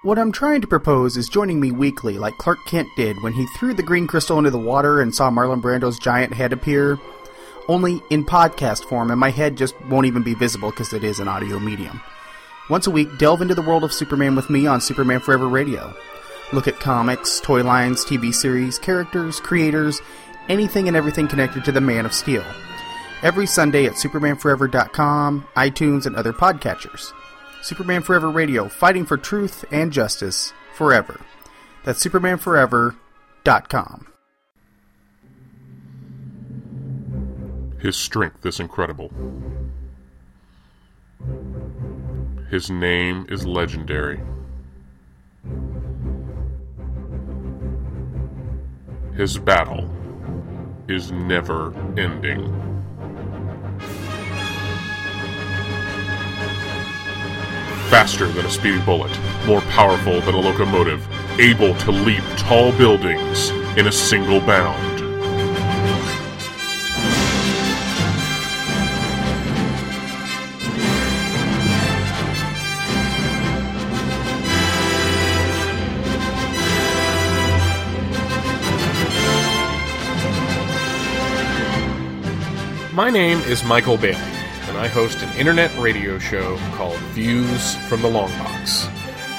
What 0.03 0.19
I'm 0.19 0.33
trying 0.33 0.61
to 0.61 0.67
propose 0.67 1.17
is 1.17 1.31
joining 1.31 1.61
me 1.61 1.71
weekly 1.71 2.19
like 2.19 2.37
Clark 2.37 2.59
Kent 2.67 2.89
did 2.95 3.23
when 3.23 3.33
he 3.33 3.47
threw 3.57 3.73
the 3.73 3.83
green 3.83 4.07
crystal 4.07 4.37
into 4.37 4.51
the 4.51 4.59
water 4.59 5.01
and 5.01 5.15
saw 5.15 5.31
Marlon 5.31 5.63
Brando's 5.63 5.99
giant 5.99 6.35
head 6.35 6.53
appear. 6.53 6.99
Only 7.69 8.03
in 8.11 8.27
podcast 8.27 8.85
form, 8.85 9.11
and 9.11 9.19
my 9.19 9.31
head 9.31 9.57
just 9.57 9.81
won't 9.87 10.07
even 10.07 10.23
be 10.23 10.35
visible 10.35 10.71
because 10.71 10.93
it 10.93 11.05
is 11.05 11.21
an 11.21 11.29
audio 11.29 11.59
medium. 11.59 12.03
Once 12.69 12.87
a 12.87 12.91
week, 12.91 13.17
delve 13.17 13.41
into 13.41 13.55
the 13.55 13.63
world 13.63 13.83
of 13.83 13.95
Superman 13.95 14.37
with 14.37 14.51
me 14.51 14.67
on 14.67 14.83
Superman 14.83 15.21
Forever 15.21 15.49
Radio. 15.49 15.95
Look 16.53 16.69
at 16.69 16.81
comics, 16.81 17.41
toy 17.41 17.63
lines, 17.63 18.05
TV 18.05 18.35
series, 18.35 18.79
characters, 18.79 19.41
creators, 19.41 20.01
anything 20.49 20.89
and 20.89 20.97
everything 20.97 21.29
connected 21.29 21.65
to 21.65 21.73
the 21.73 21.81
Man 21.81 22.07
of 22.07 22.13
Steel. 22.13 22.45
Every 23.23 23.47
Sunday 23.47 23.87
at 23.87 23.93
SupermanForever.com, 23.93 25.47
iTunes, 25.57 26.07
and 26.07 26.17
other 26.17 26.33
podcatchers. 26.33 27.13
Superman 27.63 28.03
Forever 28.03 28.31
Radio, 28.31 28.69
fighting 28.69 29.05
for 29.05 29.17
truth 29.17 29.65
and 29.71 29.93
justice 29.93 30.53
forever. 30.75 31.21
That's 31.85 32.05
SupermanForever.com. 32.05 34.07
His 37.79 37.97
strength 37.97 38.45
is 38.45 38.61
incredible. 38.61 39.11
His 42.51 42.71
name 42.71 43.27
is 43.29 43.47
legendary. 43.47 44.21
His 49.17 49.39
battle 49.39 49.91
is 50.89 51.13
never 51.13 51.75
ending. 51.99 52.57
Faster 57.91 58.29
than 58.29 58.47
a 58.47 58.51
speeding 58.51 58.85
bullet, 58.85 59.11
more 59.47 59.61
powerful 59.63 60.21
than 60.21 60.35
a 60.35 60.41
locomotive, 60.41 61.07
able 61.41 61.75
to 61.75 61.91
leap 61.91 62.25
tall 62.37 62.73
buildings 62.79 63.51
in 63.77 63.89
a 63.89 63.93
single 63.93 64.41
bound. 64.41 65.00
My 83.01 83.09
name 83.09 83.39
is 83.39 83.65
Michael 83.65 83.97
Bailey, 83.97 84.21
and 84.69 84.77
I 84.77 84.87
host 84.87 85.23
an 85.23 85.35
internet 85.39 85.75
radio 85.79 86.19
show 86.19 86.59
called 86.75 86.99
Views 87.15 87.75
from 87.89 88.03
the 88.03 88.11
Long 88.11 88.29
Box. 88.33 88.89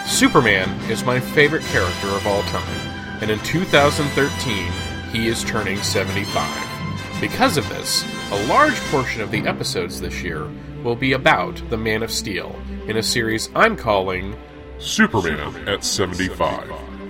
Superman 0.07 0.68
is 0.89 1.05
my 1.05 1.20
favorite 1.20 1.62
character 1.66 2.07
of 2.07 2.26
all 2.26 2.41
time, 2.41 3.22
and 3.22 3.30
in 3.30 3.38
2013, 3.41 4.72
he 5.12 5.28
is 5.28 5.43
turning 5.43 5.78
75. 5.78 7.22
Because 7.22 7.55
of 7.55 7.70
this, 7.70 8.03
a 8.32 8.47
large 8.47 8.80
portion 8.89 9.22
of 9.22 9.30
the 9.30 9.45
episodes 9.45 10.01
this 10.01 10.24
year 10.24 10.49
will 10.84 10.95
be 10.95 11.14
about 11.14 11.62
the 11.70 11.78
Man 11.78 12.01
of 12.01 12.09
Steel 12.09 12.59
in 12.88 12.97
a 12.97 13.03
series 13.03 13.51
I'm 13.53 13.78
calling 13.78 14.36
Superman 14.80 15.70
at 15.70 15.84
75 15.84 16.68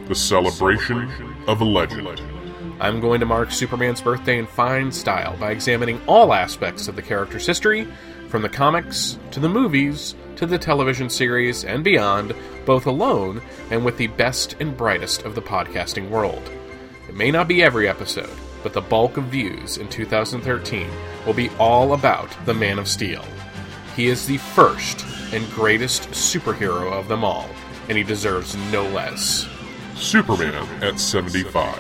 The 0.10 0.16
Celebration 0.16 1.10
of 1.48 1.62
a 1.62 1.66
Legend. 1.66 2.31
I'm 2.82 3.00
going 3.00 3.20
to 3.20 3.28
mark 3.28 3.52
Superman's 3.52 4.02
birthday 4.02 4.40
in 4.40 4.48
fine 4.48 4.92
style 4.92 5.38
by 5.38 5.52
examining 5.52 6.02
all 6.08 6.34
aspects 6.34 6.88
of 6.88 6.96
the 6.96 7.02
character's 7.04 7.46
history, 7.46 7.88
from 8.28 8.42
the 8.42 8.50
comics 8.50 9.20
to 9.30 9.40
the 9.40 9.48
movies 9.48 10.16
to 10.38 10.48
the 10.48 10.58
television 10.58 11.08
series 11.08 11.64
and 11.64 11.84
beyond, 11.84 12.34
both 12.66 12.88
alone 12.88 13.40
and 13.70 13.86
with 13.86 13.98
the 13.98 14.08
best 14.08 14.56
and 14.60 14.76
brightest 14.76 15.22
of 15.26 15.36
the 15.36 15.42
podcasting 15.44 16.10
world. 16.10 16.42
It 17.08 17.16
may 17.16 17.30
not 17.30 17.48
be 17.48 17.62
every 17.62 17.88
episode, 17.88 18.36
but 18.64 18.74
the 18.74 18.82
bulk 18.82 19.18
of 19.18 19.26
views 19.26 19.78
in 19.78 19.88
2013 19.88 20.90
will 21.28 21.36
be 21.36 21.52
all 21.60 21.94
about 21.94 22.36
the 22.48 22.54
Man 22.56 22.80
of 22.80 22.88
Steel. 22.88 23.24
He 23.96 24.08
is 24.08 24.26
the 24.26 24.38
first 24.38 25.06
and 25.32 25.48
greatest 25.52 26.10
superhero 26.10 26.92
of 26.92 27.08
them 27.08 27.24
all, 27.24 27.48
and 27.90 27.98
he 27.98 28.04
deserves 28.04 28.56
no 28.72 28.88
less. 28.88 29.48
Superman 29.96 30.68
at 30.82 31.00
75, 31.00 31.78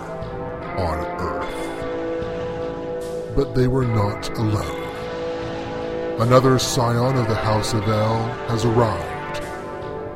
on 0.77 0.97
Earth. 1.19 1.55
But 3.35 3.53
they 3.53 3.67
were 3.67 3.85
not 3.85 4.29
alone. 4.37 6.21
Another 6.21 6.57
scion 6.57 7.17
of 7.17 7.27
the 7.27 7.35
House 7.35 7.73
of 7.73 7.85
El 7.89 8.23
has 8.47 8.63
arrived. 8.63 9.43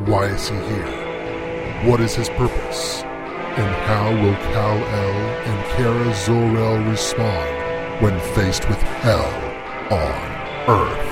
Why 0.07 0.27
is 0.27 0.47
he 0.47 0.55
here? 0.55 1.83
What 1.85 1.99
is 1.99 2.15
his 2.15 2.29
purpose? 2.29 3.03
And 3.03 3.75
how 3.87 4.09
will 4.23 4.37
Kal-El 4.53 5.15
and 5.49 5.65
Kara 5.75 6.15
Zor-El 6.15 6.89
respond 6.89 7.58
when 7.99 8.17
faced 8.33 8.67
with 8.69 8.81
hell 8.81 9.25
on 9.91 10.69
Earth? 10.69 11.05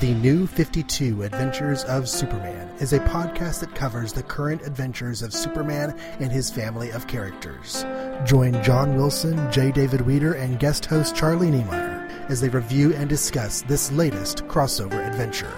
The 0.00 0.14
New 0.14 0.46
52 0.46 1.24
Adventures 1.24 1.82
of 1.84 2.08
Superman 2.08 2.68
is 2.78 2.92
a 2.92 3.00
podcast 3.00 3.60
that 3.60 3.74
covers 3.74 4.12
the 4.12 4.22
current 4.22 4.62
adventures 4.62 5.22
of 5.22 5.32
Superman 5.32 5.98
and 6.20 6.30
his 6.30 6.50
family 6.50 6.90
of 6.90 7.08
characters. 7.08 7.84
Join 8.24 8.62
John 8.62 8.94
Wilson, 8.94 9.50
J. 9.50 9.72
David 9.72 10.02
Weter, 10.02 10.34
and 10.34 10.60
guest 10.60 10.86
host 10.86 11.16
Charlie 11.16 11.50
Niemeyer 11.50 12.06
as 12.28 12.40
they 12.40 12.48
review 12.48 12.94
and 12.94 13.08
discuss 13.08 13.62
this 13.62 13.90
latest 13.90 14.44
crossover 14.44 15.04
adventure. 15.04 15.52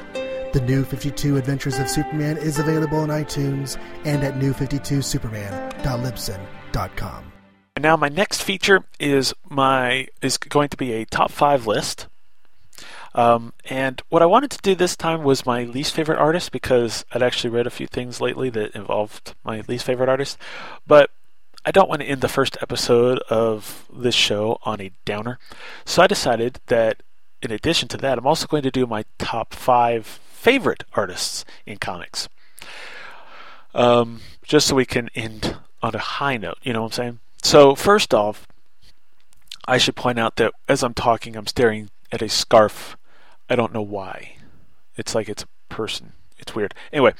The 0.50 0.62
New 0.62 0.82
52 0.82 1.36
Adventures 1.36 1.78
of 1.78 1.90
Superman 1.90 2.38
is 2.38 2.58
available 2.58 3.00
on 3.00 3.10
iTunes 3.10 3.78
and 4.06 4.24
at 4.24 4.36
new52superman.libsyn.com. 4.36 7.32
And 7.76 7.82
now 7.82 7.98
my 7.98 8.08
next 8.08 8.42
feature 8.42 8.82
is 8.98 9.34
my 9.50 10.08
is 10.22 10.38
going 10.38 10.70
to 10.70 10.78
be 10.78 10.94
a 10.94 11.04
top 11.04 11.30
five 11.30 11.66
list. 11.66 12.06
Um, 13.14 13.52
and 13.66 14.00
what 14.08 14.22
I 14.22 14.26
wanted 14.26 14.50
to 14.52 14.62
do 14.62 14.74
this 14.74 14.96
time 14.96 15.22
was 15.22 15.44
my 15.44 15.64
least 15.64 15.92
favorite 15.92 16.18
artist 16.18 16.50
because 16.50 17.04
I'd 17.12 17.22
actually 17.22 17.50
read 17.50 17.66
a 17.66 17.70
few 17.70 17.86
things 17.86 18.22
lately 18.22 18.48
that 18.48 18.74
involved 18.74 19.34
my 19.44 19.62
least 19.68 19.84
favorite 19.84 20.08
artist. 20.08 20.38
But 20.86 21.10
I 21.66 21.72
don't 21.72 21.90
want 21.90 22.00
to 22.00 22.08
end 22.08 22.22
the 22.22 22.28
first 22.28 22.56
episode 22.62 23.18
of 23.28 23.84
this 23.92 24.14
show 24.14 24.60
on 24.62 24.80
a 24.80 24.92
downer. 25.04 25.38
So 25.84 26.02
I 26.02 26.06
decided 26.06 26.60
that 26.68 27.02
in 27.42 27.52
addition 27.52 27.88
to 27.88 27.98
that, 27.98 28.16
I'm 28.16 28.26
also 28.26 28.46
going 28.46 28.62
to 28.62 28.70
do 28.70 28.86
my 28.86 29.04
top 29.18 29.52
five 29.52 30.18
favorite 30.38 30.84
artists 30.94 31.44
in 31.66 31.78
comics. 31.78 32.28
Um, 33.74 34.20
just 34.42 34.68
so 34.68 34.76
we 34.76 34.86
can 34.86 35.10
end 35.14 35.56
on 35.82 35.94
a 35.94 35.98
high 35.98 36.36
note, 36.36 36.58
you 36.62 36.72
know 36.72 36.82
what 36.82 36.86
I'm 36.86 36.92
saying? 36.92 37.18
So, 37.42 37.74
first 37.74 38.14
off, 38.14 38.46
I 39.66 39.78
should 39.78 39.96
point 39.96 40.18
out 40.18 40.36
that 40.36 40.52
as 40.68 40.82
I'm 40.82 40.94
talking, 40.94 41.36
I'm 41.36 41.46
staring 41.46 41.90
at 42.12 42.22
a 42.22 42.28
scarf. 42.28 42.96
I 43.50 43.56
don't 43.56 43.74
know 43.74 43.82
why. 43.82 44.36
It's 44.96 45.14
like 45.14 45.28
it's 45.28 45.42
a 45.42 45.74
person. 45.74 46.12
It's 46.38 46.54
weird. 46.54 46.74
Anyway, 46.92 47.14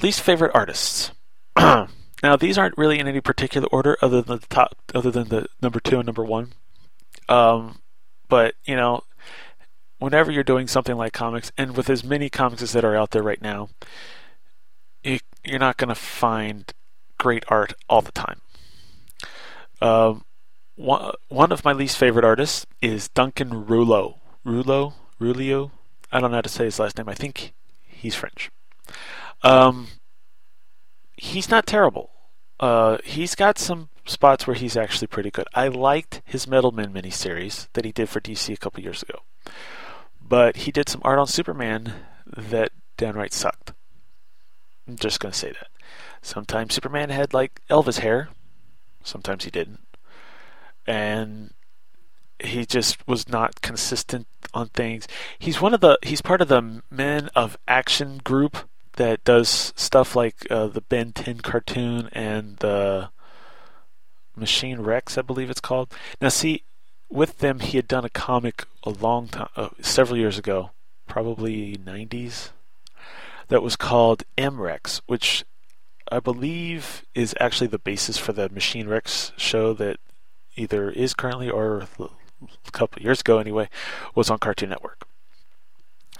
least 0.00 0.20
favorite 0.20 0.54
artists. 0.54 1.12
now 1.56 2.36
these 2.38 2.58
aren't 2.58 2.78
really 2.78 2.98
in 2.98 3.08
any 3.08 3.20
particular 3.20 3.66
order, 3.72 3.96
other 4.02 4.22
than 4.22 4.40
the 4.40 4.46
top, 4.46 4.76
other 4.94 5.10
than 5.10 5.28
the 5.28 5.46
number 5.62 5.80
two 5.80 5.96
and 5.96 6.06
number 6.06 6.24
one. 6.24 6.52
Um, 7.28 7.78
but 8.28 8.54
you 8.64 8.76
know, 8.76 9.02
whenever 9.98 10.30
you're 10.30 10.44
doing 10.44 10.66
something 10.66 10.96
like 10.96 11.12
comics, 11.12 11.52
and 11.56 11.76
with 11.76 11.90
as 11.90 12.04
many 12.04 12.28
comics 12.28 12.62
as 12.62 12.72
that 12.72 12.84
are 12.84 12.96
out 12.96 13.10
there 13.10 13.22
right 13.22 13.40
now, 13.40 13.68
you, 15.02 15.18
you're 15.44 15.58
not 15.58 15.76
going 15.76 15.88
to 15.88 15.94
find 15.94 16.72
great 17.18 17.44
art 17.48 17.72
all 17.88 18.02
the 18.02 18.12
time. 18.12 18.40
Um, 19.80 20.24
one, 20.74 21.12
one 21.28 21.52
of 21.52 21.64
my 21.64 21.72
least 21.72 21.96
favorite 21.96 22.24
artists 22.24 22.66
is 22.82 23.08
Duncan 23.08 23.66
Rouleau. 23.66 24.18
Rouleau? 24.44 24.94
Rouleau? 25.18 25.70
I 26.12 26.20
don't 26.20 26.30
know 26.30 26.36
how 26.36 26.42
to 26.42 26.48
say 26.48 26.64
his 26.64 26.78
last 26.78 26.98
name. 26.98 27.08
I 27.08 27.14
think 27.14 27.52
he's 27.82 28.14
French. 28.14 28.50
Um, 29.42 29.88
he's 31.16 31.50
not 31.50 31.66
terrible. 31.66 32.10
Uh, 32.60 32.98
he's 33.04 33.34
got 33.34 33.58
some 33.58 33.88
spots 34.06 34.46
where 34.46 34.56
he's 34.56 34.76
actually 34.76 35.08
pretty 35.08 35.30
good. 35.30 35.46
I 35.54 35.68
liked 35.68 36.22
his 36.24 36.46
Metal 36.46 36.72
Men 36.72 36.92
miniseries 36.92 37.68
that 37.74 37.84
he 37.84 37.92
did 37.92 38.08
for 38.08 38.20
DC 38.20 38.52
a 38.52 38.56
couple 38.56 38.82
years 38.82 39.02
ago. 39.02 39.20
But 40.28 40.58
he 40.58 40.72
did 40.72 40.88
some 40.88 41.02
art 41.04 41.18
on 41.18 41.26
Superman 41.26 41.92
that 42.26 42.72
downright 42.96 43.32
sucked. 43.32 43.72
I'm 44.88 44.96
just 44.96 45.20
going 45.20 45.32
to 45.32 45.38
say 45.38 45.48
that. 45.48 45.68
Sometimes 46.22 46.74
Superman 46.74 47.10
had 47.10 47.32
like 47.32 47.60
Elvis 47.70 48.00
hair, 48.00 48.30
sometimes 49.02 49.44
he 49.44 49.50
didn't. 49.50 49.86
And 50.86 51.52
he 52.42 52.66
just 52.66 53.06
was 53.06 53.28
not 53.28 53.60
consistent 53.60 54.26
on 54.52 54.68
things. 54.68 55.06
He's 55.38 55.60
one 55.60 55.74
of 55.74 55.80
the 55.80 55.98
he's 56.02 56.22
part 56.22 56.40
of 56.40 56.48
the 56.48 56.82
Men 56.90 57.30
of 57.34 57.56
Action 57.66 58.20
group 58.22 58.68
that 58.96 59.24
does 59.24 59.72
stuff 59.76 60.16
like 60.16 60.46
uh, 60.50 60.66
the 60.68 60.80
Ben 60.80 61.12
10 61.12 61.40
cartoon 61.40 62.08
and 62.12 62.56
the 62.58 63.10
Machine 64.34 64.80
Rex, 64.80 65.16
I 65.16 65.22
believe 65.22 65.50
it's 65.50 65.60
called. 65.60 65.92
Now, 66.20 66.28
see, 66.28 66.64
with 67.08 67.38
them, 67.38 67.60
he 67.60 67.76
had 67.76 67.88
done 67.88 68.04
a 68.04 68.10
comic 68.10 68.64
a 68.82 68.90
long 68.90 69.28
time, 69.28 69.48
uh, 69.56 69.70
several 69.80 70.18
years 70.18 70.38
ago, 70.38 70.70
probably 71.06 71.76
90s, 71.76 72.50
that 73.48 73.62
was 73.62 73.76
called 73.76 74.24
M 74.36 74.60
Rex, 74.60 75.00
which 75.06 75.44
I 76.10 76.20
believe 76.20 77.04
is 77.14 77.34
actually 77.40 77.68
the 77.68 77.78
basis 77.78 78.18
for 78.18 78.32
the 78.32 78.48
Machine 78.48 78.88
Rex 78.88 79.32
show 79.36 79.72
that 79.74 79.98
either 80.56 80.90
is 80.90 81.14
currently 81.14 81.50
or 81.50 81.86
a 82.00 82.70
couple 82.72 83.02
years 83.02 83.20
ago 83.20 83.38
anyway 83.38 83.68
was 84.14 84.30
on 84.30 84.38
Cartoon 84.38 84.70
Network. 84.70 85.06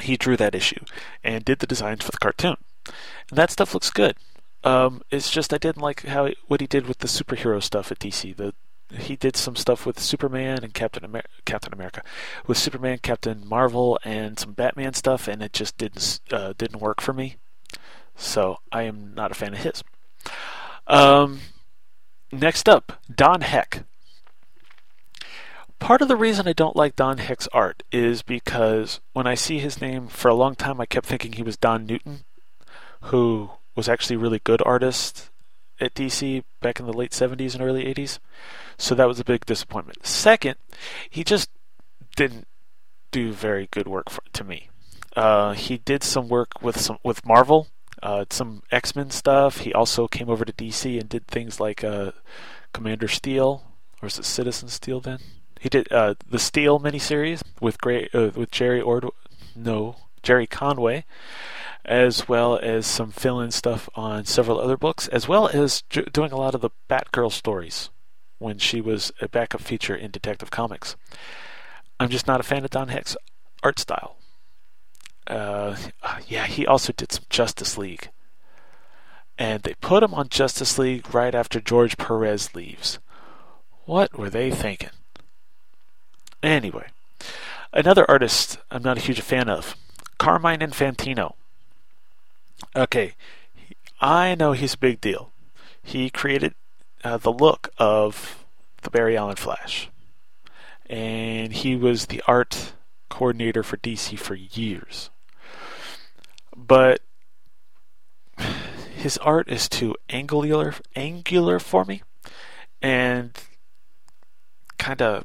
He 0.00 0.16
drew 0.16 0.36
that 0.36 0.54
issue 0.54 0.84
and 1.24 1.44
did 1.44 1.60
the 1.60 1.66
designs 1.66 2.04
for 2.04 2.10
the 2.10 2.18
cartoon, 2.18 2.56
and 2.86 3.38
that 3.38 3.50
stuff 3.50 3.72
looks 3.72 3.90
good. 3.90 4.16
Um, 4.62 5.02
it's 5.10 5.30
just 5.30 5.54
I 5.54 5.58
didn't 5.58 5.82
like 5.82 6.04
how 6.04 6.30
what 6.48 6.60
he 6.60 6.66
did 6.66 6.86
with 6.86 6.98
the 6.98 7.08
superhero 7.08 7.62
stuff 7.62 7.90
at 7.90 7.98
DC. 7.98 8.36
The 8.36 8.52
he 8.92 9.16
did 9.16 9.36
some 9.36 9.56
stuff 9.56 9.84
with 9.84 9.98
Superman 9.98 10.62
and 10.62 10.72
Captain 10.72 11.04
Amer- 11.04 11.24
Captain 11.44 11.72
America, 11.72 12.02
with 12.46 12.58
Superman, 12.58 12.98
Captain 13.02 13.42
Marvel, 13.46 13.98
and 14.04 14.38
some 14.38 14.52
Batman 14.52 14.94
stuff, 14.94 15.26
and 15.28 15.42
it 15.42 15.52
just 15.52 15.76
didn't 15.76 16.20
uh, 16.30 16.52
didn't 16.56 16.80
work 16.80 17.00
for 17.00 17.12
me. 17.12 17.36
So 18.14 18.58
I 18.72 18.82
am 18.82 19.14
not 19.14 19.30
a 19.30 19.34
fan 19.34 19.54
of 19.54 19.60
his. 19.60 19.82
Um, 20.86 21.40
next 22.32 22.68
up, 22.68 23.00
Don 23.12 23.40
Heck. 23.40 23.84
Part 25.78 26.00
of 26.00 26.08
the 26.08 26.16
reason 26.16 26.48
I 26.48 26.54
don't 26.54 26.76
like 26.76 26.96
Don 26.96 27.18
Heck's 27.18 27.48
art 27.52 27.82
is 27.92 28.22
because 28.22 29.00
when 29.12 29.26
I 29.26 29.34
see 29.34 29.58
his 29.58 29.80
name 29.80 30.08
for 30.08 30.28
a 30.28 30.34
long 30.34 30.54
time, 30.54 30.80
I 30.80 30.86
kept 30.86 31.06
thinking 31.06 31.32
he 31.32 31.42
was 31.42 31.58
Don 31.58 31.84
Newton, 31.84 32.24
who 33.02 33.50
was 33.74 33.88
actually 33.88 34.16
a 34.16 34.20
really 34.20 34.40
good 34.42 34.62
artist 34.64 35.30
at 35.80 35.94
DC 35.94 36.42
back 36.60 36.80
in 36.80 36.86
the 36.86 36.92
late 36.92 37.12
70s 37.12 37.54
and 37.54 37.62
early 37.62 37.84
80s. 37.84 38.18
So 38.78 38.94
that 38.94 39.08
was 39.08 39.20
a 39.20 39.24
big 39.24 39.46
disappointment. 39.46 40.06
Second, 40.06 40.56
he 41.08 41.24
just 41.24 41.50
didn't 42.16 42.46
do 43.10 43.32
very 43.32 43.68
good 43.70 43.86
work 43.86 44.10
for, 44.10 44.22
to 44.32 44.44
me. 44.44 44.68
Uh, 45.14 45.52
he 45.54 45.78
did 45.78 46.02
some 46.02 46.28
work 46.28 46.60
with 46.60 46.78
some 46.78 46.98
with 47.02 47.24
Marvel, 47.24 47.68
uh, 48.02 48.26
some 48.30 48.62
X 48.70 48.94
Men 48.94 49.10
stuff. 49.10 49.58
He 49.58 49.72
also 49.72 50.06
came 50.06 50.28
over 50.28 50.44
to 50.44 50.52
DC 50.52 51.00
and 51.00 51.08
did 51.08 51.26
things 51.26 51.58
like 51.58 51.82
uh, 51.82 52.12
Commander 52.74 53.08
Steel, 53.08 53.64
or 54.02 54.08
is 54.08 54.18
it 54.18 54.24
Citizen 54.26 54.68
Steel? 54.68 55.00
Then 55.00 55.18
he 55.60 55.70
did 55.70 55.90
uh, 55.90 56.14
the 56.28 56.38
Steel 56.38 56.78
miniseries 56.78 57.40
with 57.60 57.80
Gray, 57.80 58.08
uh, 58.12 58.30
with 58.34 58.50
Jerry 58.50 58.82
Ord, 58.82 59.06
no 59.54 59.96
Jerry 60.22 60.46
Conway, 60.46 61.06
as 61.86 62.28
well 62.28 62.58
as 62.58 62.84
some 62.84 63.12
fill-in 63.12 63.52
stuff 63.52 63.88
on 63.94 64.24
several 64.24 64.60
other 64.60 64.76
books, 64.76 65.06
as 65.08 65.28
well 65.28 65.48
as 65.48 65.82
doing 66.12 66.32
a 66.32 66.36
lot 66.36 66.54
of 66.54 66.60
the 66.60 66.70
Batgirl 66.90 67.32
stories 67.32 67.90
when 68.38 68.58
she 68.58 68.80
was 68.80 69.12
a 69.20 69.28
backup 69.28 69.60
feature 69.60 69.94
in 69.94 70.10
Detective 70.10 70.50
Comics. 70.50 70.96
I'm 71.98 72.10
just 72.10 72.26
not 72.26 72.40
a 72.40 72.42
fan 72.42 72.64
of 72.64 72.70
Don 72.70 72.88
Heck's 72.88 73.16
art 73.62 73.78
style. 73.78 74.16
Uh, 75.26 75.76
yeah, 76.26 76.46
he 76.46 76.66
also 76.66 76.92
did 76.92 77.12
some 77.12 77.24
Justice 77.30 77.78
League. 77.78 78.10
And 79.38 79.62
they 79.62 79.74
put 79.74 80.02
him 80.02 80.12
on 80.12 80.28
Justice 80.28 80.78
League 80.78 81.14
right 81.14 81.34
after 81.34 81.60
George 81.60 81.96
Perez 81.96 82.54
leaves. 82.54 82.98
What 83.84 84.18
were 84.18 84.30
they 84.30 84.50
thinking? 84.50 84.90
Anyway, 86.42 86.88
another 87.72 88.08
artist 88.10 88.58
I'm 88.70 88.82
not 88.82 88.98
a 88.98 89.00
huge 89.00 89.20
fan 89.20 89.48
of 89.48 89.76
Carmine 90.18 90.60
Infantino. 90.60 91.34
Okay, 92.74 93.14
I 94.00 94.34
know 94.34 94.52
he's 94.52 94.74
a 94.74 94.78
big 94.78 95.00
deal. 95.00 95.32
He 95.82 96.10
created 96.10 96.54
uh, 97.04 97.16
the 97.16 97.32
look 97.32 97.70
of 97.78 98.44
the 98.82 98.90
Barry 98.90 99.16
Allen 99.16 99.36
Flash. 99.36 99.90
And 100.88 101.52
he 101.52 101.76
was 101.76 102.06
the 102.06 102.22
art 102.26 102.72
coordinator 103.08 103.62
for 103.62 103.76
DC 103.76 104.18
for 104.18 104.34
years. 104.34 105.10
But 106.56 107.00
his 108.94 109.18
art 109.18 109.48
is 109.48 109.68
too 109.68 109.94
angular 110.08 110.74
angular 110.94 111.58
for 111.58 111.84
me 111.84 112.02
and 112.80 113.30
kind 114.78 115.02
of 115.02 115.24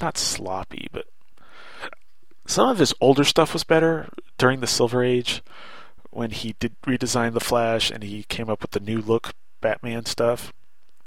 not 0.00 0.16
sloppy, 0.16 0.88
but 0.92 1.06
some 2.46 2.68
of 2.68 2.78
his 2.78 2.94
older 3.00 3.24
stuff 3.24 3.52
was 3.52 3.64
better 3.64 4.08
during 4.38 4.60
the 4.60 4.66
Silver 4.66 5.04
Age 5.04 5.42
when 6.10 6.30
he 6.30 6.54
did 6.58 6.80
redesign 6.82 7.32
the 7.32 7.40
Flash 7.40 7.90
and 7.90 8.02
he 8.02 8.24
came 8.24 8.50
up 8.50 8.62
with 8.62 8.72
the 8.72 8.80
new 8.80 9.00
look 9.00 9.32
Batman 9.60 10.04
stuff. 10.04 10.52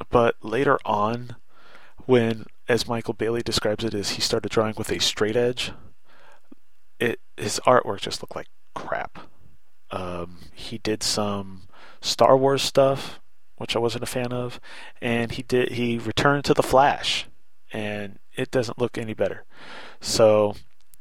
But 0.09 0.35
later 0.41 0.79
on, 0.85 1.35
when, 2.05 2.45
as 2.67 2.87
Michael 2.87 3.13
Bailey 3.13 3.41
describes 3.41 3.83
it, 3.83 3.93
is 3.93 4.11
he 4.11 4.21
started 4.21 4.51
drawing 4.51 4.75
with 4.77 4.91
a 4.91 4.99
straight 4.99 5.35
edge, 5.35 5.71
it 6.99 7.19
his 7.37 7.59
artwork 7.65 8.01
just 8.01 8.21
looked 8.21 8.35
like 8.35 8.47
crap. 8.73 9.19
Um, 9.91 10.39
he 10.53 10.77
did 10.77 11.03
some 11.03 11.63
Star 12.01 12.35
Wars 12.37 12.61
stuff, 12.61 13.19
which 13.57 13.75
I 13.75 13.79
wasn't 13.79 14.03
a 14.03 14.07
fan 14.07 14.31
of, 14.31 14.59
and 15.01 15.31
he 15.31 15.43
did 15.43 15.73
he 15.73 15.97
returned 15.97 16.45
to 16.45 16.53
the 16.53 16.63
Flash, 16.63 17.27
and 17.71 18.19
it 18.35 18.51
doesn't 18.51 18.79
look 18.79 18.97
any 18.97 19.13
better. 19.13 19.45
So, 20.01 20.55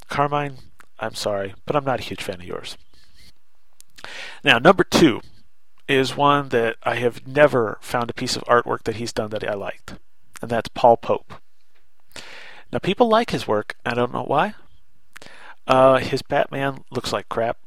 Carmine, 0.09 0.59
I'm 0.99 1.15
sorry, 1.15 1.55
but 1.67 1.75
I'm 1.77 1.85
not 1.85 2.01
a 2.01 2.05
huge 2.05 2.23
fan 2.23 2.41
of 2.41 2.47
yours. 2.47 2.77
Now, 4.45 4.59
number 4.59 4.85
two 4.85 5.21
is 5.89 6.17
one 6.17 6.49
that 6.51 6.77
I 6.83 6.97
have 6.97 7.27
never 7.27 7.79
found 7.81 8.11
a 8.11 8.15
piece 8.15 8.37
of 8.37 8.45
artwork 8.45 8.85
that 8.85 8.97
he's 8.97 9.13
done 9.13 9.31
that 9.31 9.49
I 9.49 9.55
liked, 9.55 9.95
and 10.41 10.51
that's 10.51 10.69
Paul 10.69 10.97
Pope. 10.97 11.35
Now, 12.73 12.79
people 12.79 13.09
like 13.09 13.31
his 13.31 13.47
work. 13.47 13.77
I 13.85 13.95
don't 13.95 14.13
know 14.13 14.25
why. 14.25 14.55
Uh, 15.67 15.99
his 15.99 16.23
Batman 16.23 16.85
looks 16.91 17.13
like 17.13 17.29
crap, 17.29 17.59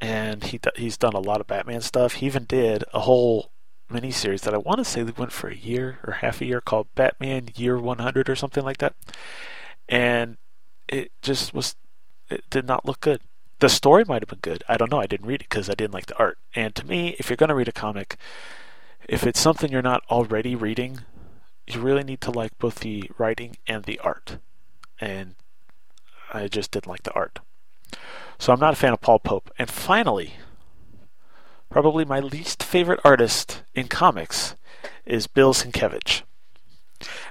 and 0.00 0.44
he 0.44 0.60
he's 0.76 0.96
done 0.96 1.14
a 1.14 1.20
lot 1.20 1.40
of 1.40 1.46
Batman 1.46 1.80
stuff. 1.80 2.14
He 2.14 2.26
even 2.26 2.44
did 2.44 2.84
a 2.92 3.00
whole 3.00 3.50
miniseries 3.90 4.40
that 4.42 4.54
I 4.54 4.58
want 4.58 4.78
to 4.78 4.84
say 4.84 5.02
that 5.02 5.18
went 5.18 5.32
for 5.32 5.48
a 5.48 5.56
year 5.56 5.98
or 6.06 6.14
half 6.14 6.40
a 6.40 6.46
year 6.46 6.60
called 6.60 6.88
Batman 6.94 7.48
Year 7.56 7.78
100 7.78 8.28
or 8.28 8.36
something 8.36 8.64
like 8.64 8.78
that, 8.78 8.94
and 9.88 10.36
it 10.88 11.10
just 11.22 11.54
was 11.54 11.76
it 12.30 12.44
did 12.50 12.66
not 12.66 12.86
look 12.86 13.00
good. 13.00 13.20
The 13.62 13.68
story 13.68 14.02
might 14.04 14.22
have 14.22 14.28
been 14.28 14.40
good. 14.42 14.64
I 14.68 14.76
don't 14.76 14.90
know. 14.90 14.98
I 14.98 15.06
didn't 15.06 15.28
read 15.28 15.40
it 15.40 15.48
because 15.48 15.70
I 15.70 15.74
didn't 15.74 15.94
like 15.94 16.06
the 16.06 16.18
art. 16.18 16.36
And 16.52 16.74
to 16.74 16.84
me, 16.84 17.14
if 17.20 17.30
you're 17.30 17.36
going 17.36 17.46
to 17.46 17.54
read 17.54 17.68
a 17.68 17.72
comic, 17.72 18.16
if 19.08 19.24
it's 19.24 19.38
something 19.38 19.70
you're 19.70 19.80
not 19.80 20.02
already 20.10 20.56
reading, 20.56 21.02
you 21.68 21.80
really 21.80 22.02
need 22.02 22.20
to 22.22 22.32
like 22.32 22.58
both 22.58 22.80
the 22.80 23.08
writing 23.18 23.54
and 23.68 23.84
the 23.84 24.00
art. 24.00 24.38
And 25.00 25.36
I 26.32 26.48
just 26.48 26.72
didn't 26.72 26.88
like 26.88 27.04
the 27.04 27.12
art. 27.12 27.38
So 28.36 28.52
I'm 28.52 28.58
not 28.58 28.72
a 28.72 28.76
fan 28.76 28.94
of 28.94 29.00
Paul 29.00 29.20
Pope. 29.20 29.48
And 29.60 29.70
finally, 29.70 30.34
probably 31.70 32.04
my 32.04 32.18
least 32.18 32.64
favorite 32.64 32.98
artist 33.04 33.62
in 33.76 33.86
comics 33.86 34.56
is 35.06 35.28
Bill 35.28 35.54
Sienkiewicz. 35.54 36.22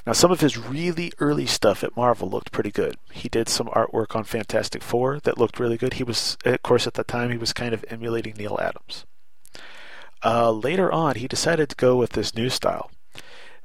Now, 0.05 0.13
some 0.13 0.32
of 0.32 0.41
his 0.41 0.57
really 0.57 1.11
early 1.19 1.45
stuff 1.45 1.84
at 1.84 1.95
Marvel 1.95 2.30
looked 2.30 2.51
pretty 2.51 2.72
good. 2.72 2.97
He 3.11 3.30
did 3.30 3.49
some 3.49 3.67
artwork 3.67 4.15
on 4.15 4.24
Fantastic 4.24 4.84
Four 4.84 5.19
that 5.22 5.38
looked 5.38 5.59
really 5.59 5.78
good. 5.78 5.93
He 5.93 6.03
was, 6.03 6.38
of 6.45 6.61
course, 6.63 6.88
at 6.88 6.95
the 6.95 7.03
time, 7.03 7.32
he 7.32 7.38
was 7.38 7.53
kind 7.53 7.74
of 7.74 7.86
emulating 7.89 8.36
Neal 8.38 8.59
Adams. 8.61 9.05
Uh, 10.24 10.51
later 10.51 10.91
on, 10.91 11.15
he 11.15 11.28
decided 11.28 11.69
to 11.69 11.76
go 11.76 11.95
with 11.95 12.11
this 12.11 12.36
new 12.36 12.49
style 12.49 12.91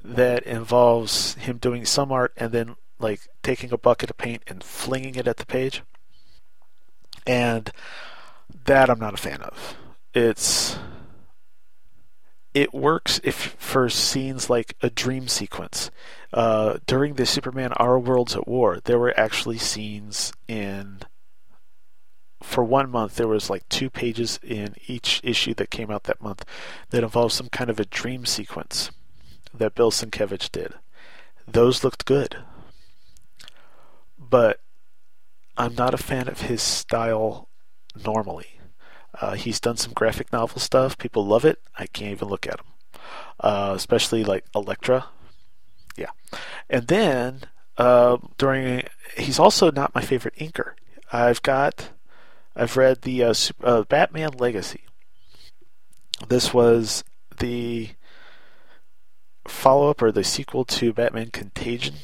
that 0.03 0.43
involves 0.43 1.35
him 1.35 1.57
doing 1.57 1.85
some 1.85 2.11
art 2.11 2.33
and 2.37 2.51
then, 2.51 2.75
like, 2.99 3.21
taking 3.43 3.71
a 3.71 3.77
bucket 3.77 4.09
of 4.09 4.17
paint 4.17 4.43
and 4.47 4.63
flinging 4.63 5.15
it 5.15 5.27
at 5.27 5.37
the 5.37 5.45
page. 5.45 5.83
And 7.25 7.71
that 8.65 8.89
I'm 8.89 8.99
not 8.99 9.13
a 9.13 9.17
fan 9.17 9.41
of. 9.41 9.75
It's 10.13 10.77
it 12.57 12.73
works 12.73 13.21
if 13.23 13.35
for 13.35 13.87
scenes 13.87 14.49
like 14.49 14.75
a 14.81 14.89
dream 14.89 15.27
sequence. 15.27 15.91
Uh, 16.33 16.79
during 16.87 17.13
the 17.13 17.25
Superman 17.27 17.71
Our 17.73 17.99
Worlds 17.99 18.35
at 18.35 18.47
War, 18.47 18.79
there 18.83 18.97
were 18.97 19.13
actually 19.15 19.59
scenes 19.59 20.33
in. 20.47 21.01
For 22.41 22.63
one 22.63 22.89
month, 22.89 23.15
there 23.15 23.27
was 23.27 23.51
like 23.51 23.69
two 23.69 23.91
pages 23.91 24.39
in 24.41 24.73
each 24.87 25.21
issue 25.23 25.53
that 25.53 25.69
came 25.69 25.91
out 25.91 26.05
that 26.05 26.19
month 26.19 26.43
that 26.89 27.03
involved 27.03 27.33
some 27.33 27.49
kind 27.49 27.69
of 27.69 27.79
a 27.79 27.85
dream 27.85 28.25
sequence 28.25 28.89
that 29.53 29.75
Bill 29.75 29.91
Sienkiewicz 29.91 30.51
did. 30.51 30.73
Those 31.47 31.83
looked 31.83 32.05
good. 32.05 32.37
But 34.17 34.61
I'm 35.55 35.75
not 35.75 35.93
a 35.93 35.97
fan 35.97 36.27
of 36.27 36.41
his 36.41 36.63
style 36.63 37.49
normally. 38.03 38.56
Uh, 39.19 39.33
he's 39.33 39.59
done 39.59 39.77
some 39.77 39.93
graphic 39.93 40.31
novel 40.31 40.59
stuff. 40.59 40.97
People 40.97 41.25
love 41.25 41.45
it. 41.45 41.59
I 41.77 41.87
can't 41.87 42.11
even 42.11 42.27
look 42.27 42.45
at 42.45 42.59
him. 42.59 43.01
Uh, 43.39 43.73
especially 43.75 44.23
like 44.23 44.45
Elektra. 44.55 45.05
Yeah. 45.95 46.11
And 46.69 46.87
then 46.87 47.41
uh, 47.77 48.17
during, 48.37 48.83
he's 49.17 49.39
also 49.39 49.71
not 49.71 49.95
my 49.95 50.01
favorite 50.01 50.35
inker. 50.35 50.73
I've 51.11 51.41
got, 51.41 51.89
I've 52.55 52.77
read 52.77 53.01
the 53.01 53.23
uh, 53.23 53.33
Super, 53.33 53.65
uh, 53.65 53.83
Batman 53.83 54.31
Legacy. 54.37 54.81
This 56.27 56.53
was 56.53 57.03
the 57.39 57.89
follow 59.47 59.89
up 59.89 60.01
or 60.01 60.11
the 60.11 60.23
sequel 60.23 60.65
to 60.65 60.93
Batman 60.93 61.29
Contagion, 61.31 61.95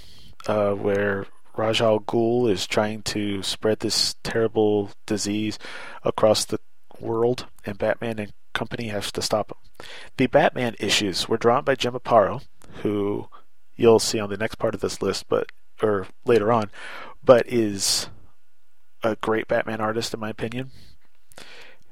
uh, 0.47 0.72
where 0.72 1.26
Ra's 1.55 1.82
al 1.82 1.99
Ghul 1.99 2.49
is 2.49 2.66
trying 2.66 3.01
to 3.03 3.43
spread 3.43 3.80
this 3.80 4.16
terrible 4.24 4.91
disease 5.05 5.59
across 6.03 6.45
the 6.45 6.59
world, 7.00 7.48
and 7.66 7.78
Batman 7.78 8.20
and 8.20 8.34
company 8.54 8.88
has 8.88 9.12
to 9.12 9.22
stop 9.22 9.52
him. 9.52 9.88
The 10.18 10.28
Batman 10.28 10.76
issues 10.80 11.28
were 11.28 11.38
drawn 11.38 11.64
by 11.64 11.76
Jim 11.76 11.94
Aparo, 11.94 12.44
who 12.82 13.28
you'll 13.76 14.00
see 14.00 14.20
on 14.20 14.30
the 14.30 14.38
next 14.38 14.56
part 14.56 14.76
of 14.76 14.82
this 14.82 15.02
list, 15.02 15.28
but 15.28 15.52
or 15.82 16.08
later 16.26 16.52
on, 16.52 16.70
but 17.24 17.48
is 17.48 18.08
a 19.02 19.16
great 19.18 19.48
Batman 19.48 19.82
artist 19.82 20.14
in 20.14 20.20
my 20.20 20.30
opinion. 20.30 20.72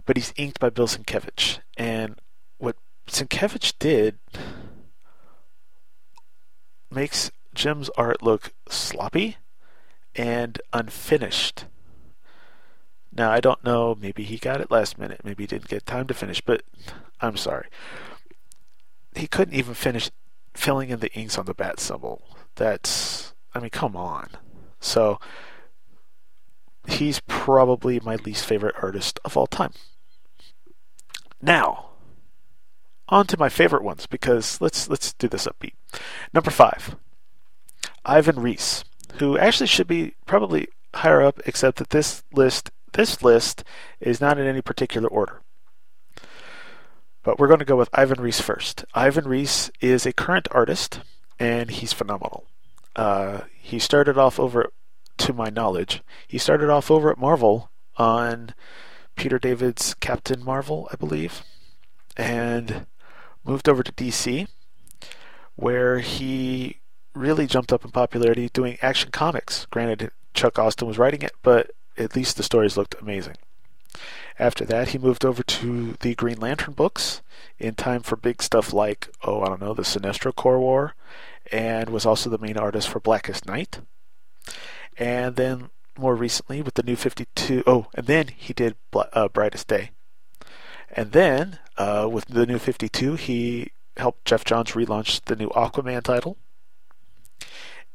But 0.06 0.18
he's 0.18 0.34
inked 0.38 0.60
by 0.60 0.70
Bill 0.70 0.88
Sienkiewicz, 0.88 1.60
and 1.78 2.16
what 2.58 2.76
Sienkiewicz 3.08 3.74
did 3.80 4.18
makes 6.90 7.32
Jim's 7.54 7.90
art 7.98 8.22
look 8.22 8.54
sloppy 8.70 9.38
and 10.16 10.62
unfinished. 10.74 11.66
Now, 13.14 13.32
I 13.32 13.40
don't 13.40 13.64
know, 13.64 13.96
maybe 14.00 14.24
he 14.24 14.38
got 14.38 14.62
it 14.62 14.72
last 14.72 14.98
minute, 14.98 15.22
maybe 15.24 15.44
he 15.44 15.48
didn't 15.48 15.68
get 15.68 15.86
time 15.86 16.08
to 16.08 16.14
finish, 16.14 16.40
but 16.42 16.64
I'm 17.20 17.36
sorry. 17.36 17.68
He 19.16 19.28
couldn't 19.28 19.54
even 19.54 19.74
finish 19.74 20.10
filling 20.54 20.90
in 20.90 21.00
the 21.00 21.14
inks 21.14 21.38
on 21.38 21.46
the 21.46 21.54
bat 21.54 21.80
symbol. 21.80 22.22
That's, 22.56 23.34
I 23.54 23.60
mean, 23.60 23.70
come 23.70 23.98
on. 23.98 24.30
So, 24.80 25.20
he's 26.88 27.20
probably 27.28 28.00
my 28.00 28.16
least 28.16 28.46
favorite 28.46 28.76
artist 28.82 29.20
of 29.26 29.36
all 29.36 29.48
time. 29.48 29.74
Now, 31.42 31.88
on 33.10 33.28
to 33.28 33.38
my 33.38 33.50
favorite 33.50 33.84
ones 33.84 34.08
because 34.08 34.62
let's 34.62 34.90
let's 34.90 35.14
do 35.14 35.28
this 35.28 35.48
upbeat. 35.48 35.74
Number 36.34 36.50
five, 36.50 36.96
Ivan 38.06 38.40
Reis, 38.40 38.86
who 39.16 39.38
actually 39.38 39.68
should 39.68 39.88
be 39.88 40.16
probably 40.26 40.70
higher 40.96 41.22
up, 41.22 41.42
except 41.46 41.78
that 41.78 41.90
this 41.90 42.24
list 42.32 42.72
this 42.94 43.24
list 43.24 43.64
is 44.00 44.22
not 44.22 44.38
in 44.38 44.48
any 44.48 44.62
particular 44.62 45.08
order. 45.08 45.42
But 47.24 47.40
we're 47.40 47.48
going 47.48 47.60
to 47.60 47.66
go 47.66 47.76
with 47.76 47.90
Ivan 47.94 48.20
Reis 48.20 48.42
first. 48.42 48.84
Ivan 48.94 49.28
Reis 49.28 49.70
is 49.80 50.06
a 50.06 50.14
current 50.14 50.48
artist, 50.52 51.02
and 51.40 51.70
he's 51.70 51.94
phenomenal. 51.94 52.46
Uh, 52.96 53.42
he 53.60 53.80
started 53.80 54.18
off 54.18 54.40
over, 54.40 54.72
to 55.18 55.34
my 55.34 55.50
knowledge, 55.50 56.02
he 56.28 56.38
started 56.38 56.70
off 56.70 56.90
over 56.90 57.12
at 57.12 57.18
Marvel 57.18 57.70
on 57.98 58.56
Peter 59.16 59.38
David's 59.38 59.94
Captain 59.96 60.44
Marvel, 60.44 60.90
I 60.92 60.96
believe, 60.96 61.44
and 62.18 62.88
moved 63.44 63.70
over 63.70 63.84
to 63.84 63.92
DC, 63.92 64.48
where 65.56 66.00
he 66.00 66.78
really 67.14 67.46
jumped 67.46 67.72
up 67.72 67.86
in 67.86 67.92
popularity 67.92 68.50
doing 68.50 68.78
action 68.82 69.12
comics. 69.12 69.68
Granted, 69.70 70.12
Chuck 70.34 70.58
Austen 70.58 70.88
was 70.88 70.98
writing 70.98 71.22
it, 71.22 71.34
but 71.44 71.72
at 71.98 72.16
least 72.16 72.38
the 72.38 72.44
stories 72.44 72.78
looked 72.78 72.96
amazing. 73.02 73.36
After 74.40 74.66
that, 74.66 74.90
he 74.90 74.98
moved 74.98 75.26
over 75.26 75.44
to 75.44 75.98
the 76.00 76.16
Green 76.16 76.40
Lantern 76.40 76.74
books 76.74 77.22
in 77.60 77.76
time 77.76 78.02
for 78.02 78.16
big 78.16 78.42
stuff 78.42 78.74
like, 78.74 79.10
oh, 79.24 79.42
I 79.42 79.50
don't 79.50 79.62
know, 79.62 79.74
the 79.74 79.84
Sinestro 79.84 80.34
Corps 80.34 80.60
War, 80.60 80.96
and 81.52 81.90
was 81.90 82.06
also 82.06 82.30
the 82.30 82.38
main 82.38 82.58
artist 82.58 82.90
for 82.90 83.00
Blackest 83.00 83.46
Night. 83.46 83.80
And 84.98 85.36
then 85.36 85.70
more 85.98 86.16
recently 86.16 86.62
with 86.62 86.76
the 86.76 86.84
new 86.84 86.96
52, 86.96 87.64
oh, 87.68 87.88
and 87.94 88.08
then 88.08 88.30
he 88.30 88.54
did 88.54 88.76
uh, 88.94 89.28
Brightest 89.28 89.68
Day. 89.68 89.92
And 90.90 91.12
then 91.12 91.60
uh, 91.78 92.10
with 92.12 92.26
the 92.26 92.46
new 92.46 92.58
52, 92.58 93.16
he 93.16 93.72
helped 93.98 94.26
Geoff 94.26 94.46
Johns 94.46 94.72
relaunch 94.72 95.22
the 95.26 95.36
new 95.36 95.50
Aquaman 95.50 96.04
title. 96.04 96.38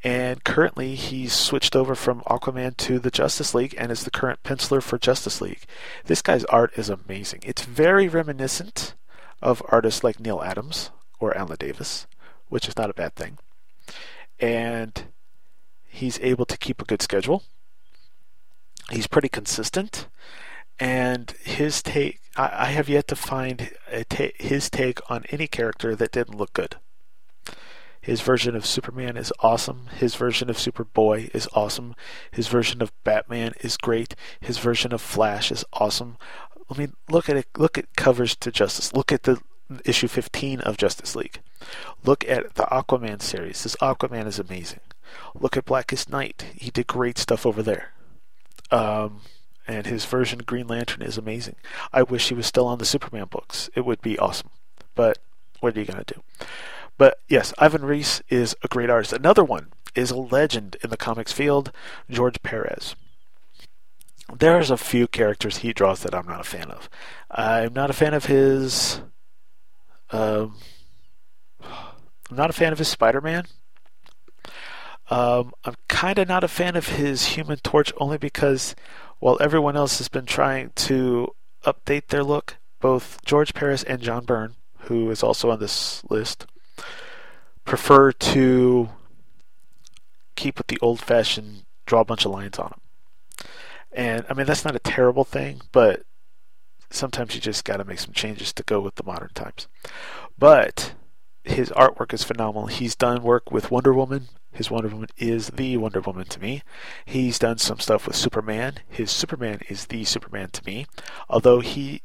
And 0.07 0.45
currently, 0.45 0.95
he's 0.95 1.33
switched 1.33 1.75
over 1.75 1.97
from 1.97 2.21
Aquaman 2.29 2.77
to 2.77 3.01
the 3.01 3.11
Justice 3.11 3.57
League 3.57 3.75
and 3.77 3.91
is 3.91 4.05
the 4.05 4.13
current 4.13 4.41
penciler 4.45 4.81
for 4.81 4.99
Justice 4.99 5.41
League. 5.41 5.65
This 6.05 6.23
guy's 6.23 6.45
art 6.45 6.71
is 6.79 6.89
amazing. 6.89 7.41
It's 7.45 7.65
very 7.65 8.07
reminiscent 8.07 8.95
of 9.43 9.65
artists 9.67 10.05
like 10.05 10.21
Neal 10.21 10.41
Adams 10.45 10.93
or 11.19 11.37
Alan 11.37 11.57
Davis, 11.59 12.07
which 12.49 12.69
is 12.69 12.77
not 12.77 12.89
a 12.89 12.95
bad 12.95 13.17
thing. 13.17 13.39
And 14.39 15.07
he's 15.83 16.21
able 16.21 16.45
to 16.47 16.57
keep 16.57 16.81
a 16.81 16.85
good 16.85 17.03
schedule. 17.03 17.43
He's 18.93 19.09
pretty 19.09 19.29
consistent, 19.29 20.07
and 20.79 21.33
his 21.43 21.83
take. 21.83 22.21
I, 22.37 22.51
I 22.53 22.67
have 22.67 22.89
yet 22.89 23.09
to 23.09 23.17
find 23.17 23.73
ta- 24.09 24.37
his 24.39 24.71
take 24.71 25.01
on 25.11 25.25
any 25.31 25.49
character 25.49 25.97
that 25.97 26.13
didn't 26.13 26.39
look 26.39 26.53
good. 26.53 26.77
His 28.07 28.21
version 28.21 28.55
of 28.55 28.65
Superman 28.65 29.17
is 29.17 29.33
awesome. 29.41 29.89
His 29.97 30.15
version 30.15 30.49
of 30.49 30.57
Superboy 30.57 31.29
is 31.35 31.49
awesome. 31.55 31.97
His 32.31 32.47
version 32.47 32.81
of 32.81 32.93
Batman 33.03 33.55
is 33.63 33.77
great. 33.77 34.15
His 34.39 34.59
version 34.59 34.95
of 34.95 35.01
Flash 35.01 35.51
is 35.51 35.65
awesome. 35.73 36.17
I 36.71 36.79
mean, 36.79 36.93
look 37.11 37.29
at 37.29 37.37
it. 37.37 37.49
Look 37.57 37.77
at 37.77 37.97
covers 37.97 38.37
to 38.37 38.53
Justice. 38.53 38.93
Look 38.93 39.11
at 39.11 39.25
the 39.25 39.41
issue 39.85 40.07
15 40.07 40.61
of 40.61 40.77
Justice 40.77 41.17
League. 41.17 41.41
Look 42.05 42.25
at 42.29 42.55
the 42.55 42.63
Aquaman 42.67 43.21
series. 43.23 43.65
This 43.65 43.75
Aquaman 43.83 44.29
is 44.29 44.39
amazing. 44.39 44.83
Look 45.35 45.57
at 45.57 45.65
Blackest 45.65 46.09
Night. 46.09 46.45
He 46.55 46.71
did 46.71 46.87
great 46.87 47.19
stuff 47.19 47.45
over 47.45 47.61
there. 47.61 47.93
Um, 48.71 49.23
and 49.67 49.85
his 49.85 50.05
version 50.05 50.39
of 50.39 50.47
Green 50.47 50.69
Lantern 50.69 51.03
is 51.03 51.19
amazing. 51.19 51.57
I 51.93 52.05
wish 52.05 52.29
he 52.29 52.35
was 52.35 52.47
still 52.47 52.69
on 52.69 52.79
the 52.79 52.85
Superman 52.85 53.27
books. 53.29 53.69
It 53.75 53.85
would 53.85 54.01
be 54.01 54.17
awesome. 54.17 54.51
But 54.95 55.19
what 55.59 55.77
are 55.77 55.81
you 55.81 55.87
going 55.87 56.05
to 56.05 56.15
do? 56.15 56.47
But 56.99 57.19
yes, 57.29 57.53
Ivan 57.59 57.85
Reis 57.85 58.23
is 58.29 58.55
a 58.63 58.69
great 58.69 58.91
artist. 58.91 59.13
Another 59.13 59.45
one 59.45 59.73
is 59.95 60.11
a 60.11 60.17
legend 60.17 60.77
in 60.83 60.91
the 60.91 60.97
comics 60.97 61.33
field, 61.33 61.73
George 62.11 62.43
Perez. 62.43 62.95
There's 64.35 64.71
a 64.71 64.77
few 64.77 65.07
characters 65.07 65.59
he 65.59 65.73
draws 65.73 66.01
that 66.01 66.15
I'm 66.15 66.27
not 66.27 66.41
a 66.41 66.45
fan 66.45 66.71
of. 66.71 66.89
I'm 67.31 67.73
not 67.73 67.91
a 67.91 67.95
fan 67.95 68.13
of 68.13 68.27
his. 68.27 69.01
Um, 70.11 70.57
I'm 71.63 72.37
not 72.37 72.51
a 72.51 72.55
fan 72.55 72.73
of 72.73 72.79
his 72.79 72.89
Spider-Man. 72.89 73.45
Um, 75.09 75.53
I'm 75.65 75.77
kind 75.89 76.19
of 76.19 76.27
not 76.27 76.43
a 76.43 76.49
fan 76.49 76.75
of 76.75 76.89
his 76.89 77.27
Human 77.27 77.59
Torch 77.59 77.93
only 77.99 78.19
because 78.19 78.75
while 79.21 79.39
everyone 79.41 79.77
else 79.77 79.99
has 79.99 80.09
been 80.09 80.27
trying 80.27 80.71
to 80.75 81.29
update 81.65 82.09
their 82.09 82.25
look, 82.25 82.57
both 82.81 83.19
George 83.25 83.55
Perez 83.55 83.85
and 83.85 84.03
John 84.03 84.25
Byrne, 84.25 84.57
who 84.81 85.09
is 85.11 85.23
also 85.23 85.51
on 85.51 85.61
this 85.61 86.03
list, 86.11 86.47
prefer 87.65 88.13
to 88.13 88.89
keep 90.37 90.59
with 90.59 90.67
the 90.69 90.79
old 90.81 91.01
fashioned 91.01 91.65
draw 91.87 92.01
a 92.01 92.05
bunch 92.05 92.25
of 92.25 92.33
lines 92.33 92.59
on 92.59 92.71
them. 92.71 92.81
And 93.93 94.27
I 94.29 94.35
mean, 94.35 94.47
that's 94.47 94.65
not 94.65 94.77
a 94.77 94.81
terrible 94.81 95.25
thing, 95.25 95.63
but 95.73 96.03
sometimes 96.91 97.35
you 97.35 97.41
just 97.41 97.65
got 97.65 97.79
to 97.79 97.85
make 97.85 97.99
some 97.99 98.13
changes 98.13 98.53
to 98.53 98.63
go 98.63 98.81
with 98.81 98.97
the 98.97 99.05
modern 99.05 99.31
times. 99.35 99.69
But 100.39 100.95
his 101.45 101.71
artwork 101.71 102.13
is 102.13 102.23
phenomenal. 102.23 102.67
He's 102.67 102.95
done 102.95 103.23
work 103.23 103.51
with 103.51 103.71
Wonder 103.71 103.95
Woman. 103.95 104.29
His 104.53 104.71
Wonder 104.71 104.89
Woman 104.89 105.09
is 105.17 105.49
the 105.49 105.77
Wonder 105.77 106.01
Woman 106.01 106.27
to 106.27 106.41
me. 106.41 106.63
He's 107.05 107.39
done 107.39 107.59
some 107.59 107.79
stuff 107.79 108.07
with 108.07 108.17
Superman. 108.17 108.75
His 108.89 109.11
Superman 109.11 109.61
is 109.69 109.87
the 109.87 110.05
Superman 110.05 110.51
to 110.51 110.65
me. 110.67 110.87
Although 111.29 111.61
he 111.61 112.03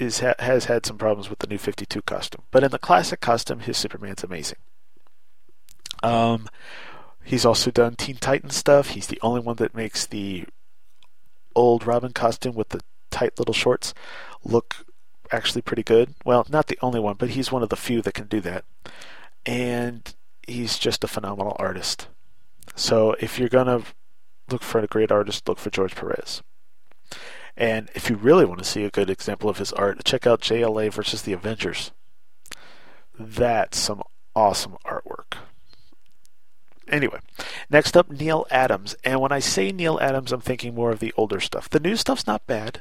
is 0.00 0.20
has 0.20 0.64
had 0.64 0.86
some 0.86 0.98
problems 0.98 1.28
with 1.28 1.40
the 1.40 1.46
new 1.46 1.58
52 1.58 2.02
costume. 2.02 2.42
But 2.50 2.64
in 2.64 2.70
the 2.70 2.78
classic 2.78 3.20
costume, 3.20 3.60
his 3.60 3.76
Superman's 3.76 4.24
amazing. 4.24 4.58
Um, 6.02 6.48
he's 7.22 7.44
also 7.44 7.70
done 7.70 7.96
Teen 7.96 8.16
Titans 8.16 8.56
stuff. 8.56 8.90
He's 8.90 9.08
the 9.08 9.20
only 9.22 9.40
one 9.40 9.56
that 9.56 9.74
makes 9.74 10.06
the 10.06 10.46
old 11.54 11.86
Robin 11.86 12.12
costume 12.12 12.54
with 12.54 12.70
the 12.70 12.80
tight 13.10 13.38
little 13.38 13.54
shorts 13.54 13.92
look 14.42 14.86
actually 15.30 15.62
pretty 15.62 15.82
good. 15.82 16.14
Well, 16.24 16.46
not 16.48 16.68
the 16.68 16.78
only 16.80 17.00
one, 17.00 17.16
but 17.18 17.30
he's 17.30 17.52
one 17.52 17.62
of 17.62 17.68
the 17.68 17.76
few 17.76 18.00
that 18.02 18.14
can 18.14 18.26
do 18.26 18.40
that. 18.40 18.64
And 19.44 20.14
he's 20.46 20.78
just 20.78 21.04
a 21.04 21.08
phenomenal 21.08 21.56
artist. 21.58 22.08
So 22.74 23.14
if 23.20 23.38
you're 23.38 23.48
going 23.48 23.66
to 23.66 23.84
look 24.50 24.62
for 24.62 24.80
a 24.80 24.86
great 24.86 25.12
artist, 25.12 25.48
look 25.48 25.58
for 25.58 25.70
George 25.70 25.94
Perez. 25.94 26.42
And 27.56 27.90
if 27.94 28.08
you 28.08 28.16
really 28.16 28.44
want 28.44 28.58
to 28.58 28.64
see 28.64 28.84
a 28.84 28.90
good 28.90 29.10
example 29.10 29.50
of 29.50 29.58
his 29.58 29.72
art, 29.72 30.04
check 30.04 30.26
out 30.26 30.40
JLA 30.40 30.92
versus 30.92 31.22
the 31.22 31.32
Avengers. 31.32 31.90
That's 33.18 33.78
some 33.78 34.02
awesome 34.34 34.76
artwork. 34.84 35.36
Anyway, 36.88 37.20
next 37.68 37.96
up, 37.96 38.10
Neal 38.10 38.46
Adams. 38.50 38.96
And 39.04 39.20
when 39.20 39.30
I 39.30 39.38
say 39.38 39.70
Neal 39.70 39.98
Adams, 40.00 40.32
I'm 40.32 40.40
thinking 40.40 40.74
more 40.74 40.90
of 40.90 40.98
the 40.98 41.12
older 41.16 41.38
stuff. 41.38 41.70
The 41.70 41.80
new 41.80 41.96
stuff's 41.96 42.26
not 42.26 42.46
bad. 42.46 42.80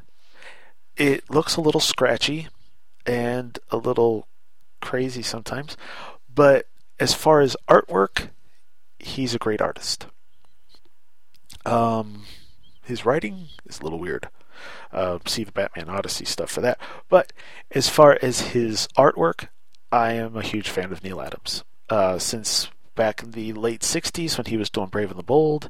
It 0.97 1.29
looks 1.29 1.55
a 1.55 1.61
little 1.61 1.81
scratchy 1.81 2.47
and 3.05 3.59
a 3.69 3.77
little 3.77 4.27
crazy 4.81 5.21
sometimes. 5.21 5.77
But 6.33 6.65
as 6.99 7.13
far 7.13 7.41
as 7.41 7.55
artwork, 7.67 8.29
he's 8.97 9.35
a 9.35 9.39
great 9.39 9.61
artist. 9.61 10.07
Um, 11.65 12.23
his 12.83 13.05
writing 13.05 13.49
is 13.65 13.79
a 13.79 13.83
little 13.83 13.99
weird. 13.99 14.29
Uh, 14.91 15.19
see 15.25 15.43
the 15.43 15.51
Batman 15.51 15.89
Odyssey 15.89 16.25
stuff 16.25 16.51
for 16.51 16.61
that. 16.61 16.79
But 17.09 17.33
as 17.71 17.89
far 17.89 18.17
as 18.21 18.41
his 18.51 18.87
artwork, 18.97 19.47
I 19.91 20.13
am 20.13 20.35
a 20.35 20.41
huge 20.41 20.69
fan 20.69 20.91
of 20.91 21.03
Neal 21.03 21.21
Adams. 21.21 21.63
Uh, 21.89 22.19
since 22.19 22.69
back 22.95 23.23
in 23.23 23.31
the 23.31 23.53
late 23.53 23.81
60s 23.81 24.37
when 24.37 24.45
he 24.45 24.57
was 24.57 24.69
doing 24.69 24.87
Brave 24.87 25.09
and 25.09 25.17
the 25.19 25.23
Bold, 25.23 25.69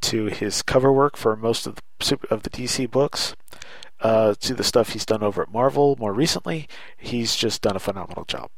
to 0.00 0.26
his 0.26 0.62
cover 0.62 0.92
work 0.92 1.16
for 1.16 1.36
most 1.36 1.66
of 1.66 1.76
the, 1.76 2.18
of 2.30 2.42
the 2.42 2.50
DC 2.50 2.90
books, 2.90 3.36
uh, 4.00 4.34
to 4.40 4.54
the 4.54 4.64
stuff 4.64 4.90
he's 4.90 5.04
done 5.04 5.22
over 5.22 5.42
at 5.42 5.52
Marvel 5.52 5.96
more 5.98 6.12
recently, 6.12 6.68
he's 6.96 7.36
just 7.36 7.62
done 7.62 7.76
a 7.76 7.80
phenomenal 7.80 8.24
job. 8.24 8.50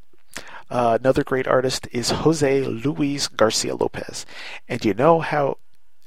Uh, 0.71 0.97
another 1.01 1.23
great 1.25 1.47
artist 1.47 1.87
is 1.93 2.11
Jose 2.11 2.63
Luis 2.63 3.29
Garcia 3.29 3.75
Lopez. 3.75 4.25
And 4.69 4.85
you 4.85 4.95
know 4.95 5.21
how 5.21 5.59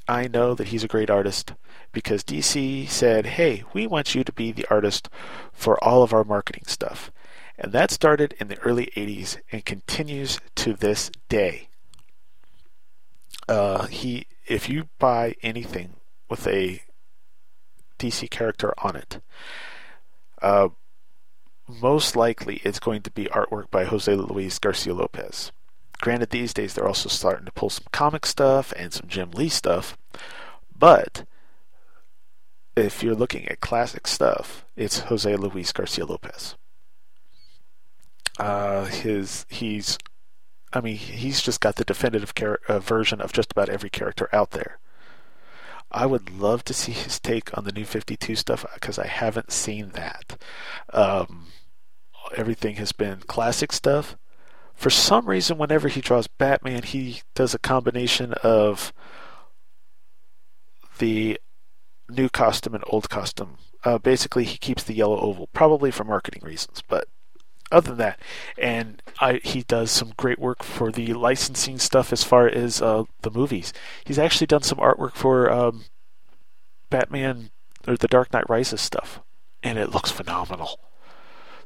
I 0.08 0.28
know 0.28 0.54
that 0.54 0.68
he's 0.68 0.84
a 0.84 0.88
great 0.88 1.10
artist? 1.10 1.52
because 1.96 2.22
DC 2.22 2.86
said, 2.90 3.24
hey, 3.24 3.64
we 3.72 3.86
want 3.86 4.14
you 4.14 4.22
to 4.22 4.30
be 4.30 4.52
the 4.52 4.66
artist 4.68 5.08
for 5.50 5.82
all 5.82 6.02
of 6.02 6.12
our 6.12 6.24
marketing 6.24 6.64
stuff. 6.66 7.10
And 7.58 7.72
that 7.72 7.90
started 7.90 8.34
in 8.38 8.48
the 8.48 8.58
early 8.58 8.92
80s 8.94 9.38
and 9.50 9.64
continues 9.64 10.38
to 10.56 10.74
this 10.74 11.10
day. 11.30 11.68
Uh, 13.48 13.86
he, 13.86 14.26
if 14.46 14.68
you 14.68 14.90
buy 14.98 15.36
anything 15.42 15.94
with 16.28 16.46
a 16.46 16.82
DC 17.98 18.28
character 18.28 18.74
on 18.76 18.94
it, 18.94 19.20
uh, 20.42 20.68
most 21.66 22.14
likely 22.14 22.56
it's 22.56 22.78
going 22.78 23.00
to 23.00 23.10
be 23.10 23.24
artwork 23.24 23.70
by 23.70 23.86
Jose 23.86 24.14
Luis 24.14 24.58
Garcia 24.58 24.92
Lopez. 24.92 25.50
Granted, 26.00 26.30
these 26.30 26.52
days 26.52 26.74
they're 26.74 26.86
also 26.86 27.08
starting 27.08 27.46
to 27.46 27.52
pull 27.52 27.70
some 27.70 27.86
comic 27.92 28.26
stuff 28.26 28.72
and 28.76 28.92
some 28.92 29.08
Jim 29.08 29.30
Lee 29.30 29.48
stuff, 29.48 29.96
but 30.78 31.24
if 32.76 33.02
you're 33.02 33.14
looking 33.14 33.48
at 33.48 33.60
classic 33.60 34.06
stuff, 34.06 34.64
it's 34.76 35.00
Jose 35.00 35.34
Luis 35.36 35.72
Garcia 35.72 36.04
Lopez. 36.04 36.54
Uh, 38.38 38.84
his 38.84 39.46
he's, 39.48 39.98
I 40.72 40.82
mean, 40.82 40.96
he's 40.96 41.40
just 41.40 41.60
got 41.60 41.76
the 41.76 41.84
definitive 41.84 42.34
char- 42.34 42.60
uh, 42.68 42.78
version 42.78 43.20
of 43.22 43.32
just 43.32 43.52
about 43.52 43.70
every 43.70 43.88
character 43.88 44.28
out 44.32 44.50
there. 44.50 44.78
I 45.90 46.04
would 46.04 46.30
love 46.30 46.64
to 46.64 46.74
see 46.74 46.92
his 46.92 47.18
take 47.18 47.56
on 47.56 47.64
the 47.64 47.72
new 47.72 47.86
52 47.86 48.36
stuff 48.36 48.66
because 48.74 48.98
I 48.98 49.06
haven't 49.06 49.52
seen 49.52 49.90
that. 49.90 50.38
Um, 50.92 51.46
everything 52.36 52.76
has 52.76 52.92
been 52.92 53.20
classic 53.20 53.72
stuff. 53.72 54.16
For 54.76 54.90
some 54.90 55.26
reason, 55.26 55.58
whenever 55.58 55.88
he 55.88 56.00
draws 56.00 56.26
Batman, 56.26 56.82
he 56.82 57.22
does 57.34 57.54
a 57.54 57.58
combination 57.58 58.34
of 58.42 58.92
the 60.98 61.40
new 62.08 62.28
costume 62.28 62.74
and 62.74 62.84
old 62.86 63.08
costume. 63.08 63.56
Uh, 63.84 63.98
basically, 63.98 64.44
he 64.44 64.58
keeps 64.58 64.84
the 64.84 64.94
yellow 64.94 65.18
oval, 65.18 65.48
probably 65.52 65.90
for 65.90 66.04
marketing 66.04 66.42
reasons, 66.44 66.82
but 66.86 67.08
other 67.72 67.88
than 67.88 67.98
that, 67.98 68.20
and 68.56 69.02
I, 69.18 69.40
he 69.42 69.62
does 69.62 69.90
some 69.90 70.12
great 70.16 70.38
work 70.38 70.62
for 70.62 70.92
the 70.92 71.14
licensing 71.14 71.78
stuff 71.78 72.12
as 72.12 72.22
far 72.22 72.46
as 72.46 72.80
uh, 72.80 73.04
the 73.22 73.30
movies. 73.30 73.72
He's 74.04 74.18
actually 74.18 74.46
done 74.46 74.62
some 74.62 74.78
artwork 74.78 75.14
for 75.14 75.50
um, 75.50 75.84
Batman 76.90 77.50
or 77.88 77.96
the 77.96 78.08
Dark 78.08 78.32
Knight 78.32 78.48
Rises 78.48 78.80
stuff, 78.80 79.20
and 79.62 79.78
it 79.78 79.90
looks 79.90 80.10
phenomenal. 80.10 80.78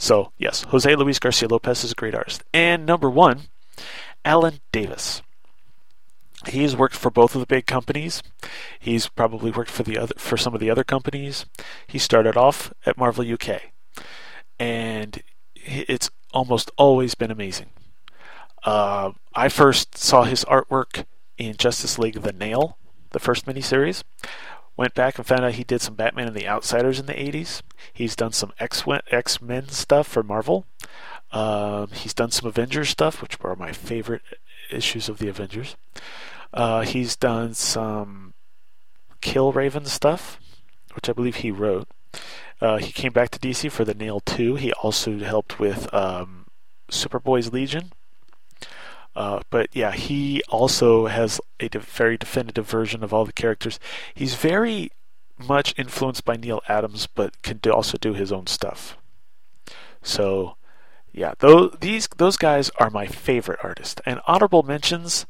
So 0.01 0.32
yes, 0.38 0.62
Jose 0.62 0.96
Luis 0.96 1.18
Garcia 1.18 1.46
Lopez 1.46 1.84
is 1.84 1.92
a 1.92 1.94
great 1.94 2.14
artist. 2.14 2.42
And 2.55 2.86
number 2.86 3.11
one, 3.11 3.42
Alan 4.24 4.61
Davis. 4.72 5.20
He's 6.48 6.74
worked 6.74 6.96
for 6.96 7.11
both 7.11 7.34
of 7.34 7.40
the 7.40 7.46
big 7.46 7.66
companies. 7.66 8.22
He's 8.78 9.09
probably 9.09 9.51
worked 9.51 9.70
for 9.70 9.82
the 9.82 9.98
other 9.98 10.14
for 10.16 10.38
some 10.38 10.55
of 10.55 10.61
the 10.61 10.70
other 10.70 10.84
companies. 10.84 11.44
He 11.86 11.98
started 11.98 12.34
off 12.34 12.72
at 12.86 12.96
Marvel 12.96 13.30
UK, 13.30 13.72
and 14.59 15.22
it's 15.55 16.09
almost 16.32 16.70
always 16.78 17.14
been 17.14 17.30
amazing. 17.30 17.68
Uh, 18.64 19.12
I 19.34 19.51
first 19.51 19.98
saw 19.98 20.22
his 20.22 20.46
artwork 20.46 21.05
in 21.36 21.59
Justice 21.59 21.98
League: 21.98 22.22
The 22.22 22.32
Nail, 22.32 22.78
the 23.11 23.20
first 23.20 23.44
miniseries. 23.44 24.03
Went 24.77 24.95
back 24.95 25.18
and 25.18 25.27
found 25.27 25.45
out 25.45 25.55
he 25.55 25.64
did 25.64 25.83
some 25.83 25.95
Batman 25.95 26.29
and 26.29 26.37
the 26.37 26.49
Outsiders 26.49 26.99
in 26.99 27.07
the 27.07 27.12
80s. 27.12 27.62
He's 27.93 28.16
done 28.16 28.33
some 28.33 28.53
X 28.59 29.43
Men 29.43 29.68
stuff 29.68 30.07
for 30.07 30.23
Marvel. 30.23 30.66
Um, 31.33 31.89
he's 31.93 32.14
done 32.14 32.31
some 32.31 32.49
Avengers 32.49 32.89
stuff, 32.89 33.23
which 33.23 33.39
were 33.41 33.55
my 33.55 33.73
favorite 33.73 34.23
issues 34.71 35.09
of 35.09 35.18
the 35.18 35.29
Avengers. 35.29 35.77
Uh, 36.53 36.81
he's 36.81 37.14
done 37.14 37.55
some 37.55 38.35
Killraven 39.23 39.87
stuff, 39.87 40.41
which 40.95 41.09
I 41.09 41.12
believe 41.12 41.37
he 41.37 41.51
wrote. 41.51 41.87
Uh, 42.61 42.79
he 42.79 42.93
came 42.93 43.12
back 43.12 43.31
to 43.31 43.39
DC 43.39 43.71
for 43.71 43.85
the 43.85 43.95
Nail 43.95 44.21
2. 44.21 44.57
He 44.57 44.73
also 44.75 45.18
helped 45.18 45.59
with 45.59 45.93
um, 45.95 46.47
Superboy's 46.91 47.53
Legion. 47.53 47.93
Uh, 49.17 49.41
but 49.51 49.69
yeah, 49.73 49.93
he 49.93 50.43
also 50.49 51.07
has 51.07 51.41
a 51.59 51.69
de- 51.69 51.79
very 51.79 52.17
definitive 52.17 52.67
version 52.69 53.03
of 53.03 53.13
all 53.13 53.25
the 53.25 53.33
characters. 53.33 53.81
He's 54.15 54.35
very 54.35 54.91
much 55.39 55.75
influenced 55.77 56.25
by 56.25 56.37
Neal 56.37 56.63
Adams, 56.69 57.07
but 57.07 57.43
can 57.43 57.59
do, 57.59 57.73
also 57.73 57.99
do 57.99 58.15
his 58.15 58.31
own 58.31 58.47
stuff. 58.47 58.97
So, 60.03 60.57
yeah, 61.13 61.35
those 61.41 61.77
these 61.81 62.09
those 62.17 62.37
guys 62.37 62.71
are 62.79 62.91
my 62.91 63.07
favorite 63.07 63.59
artists. 63.63 64.01
And 64.07 64.21
honorable 64.27 64.63
mentions 64.63 65.27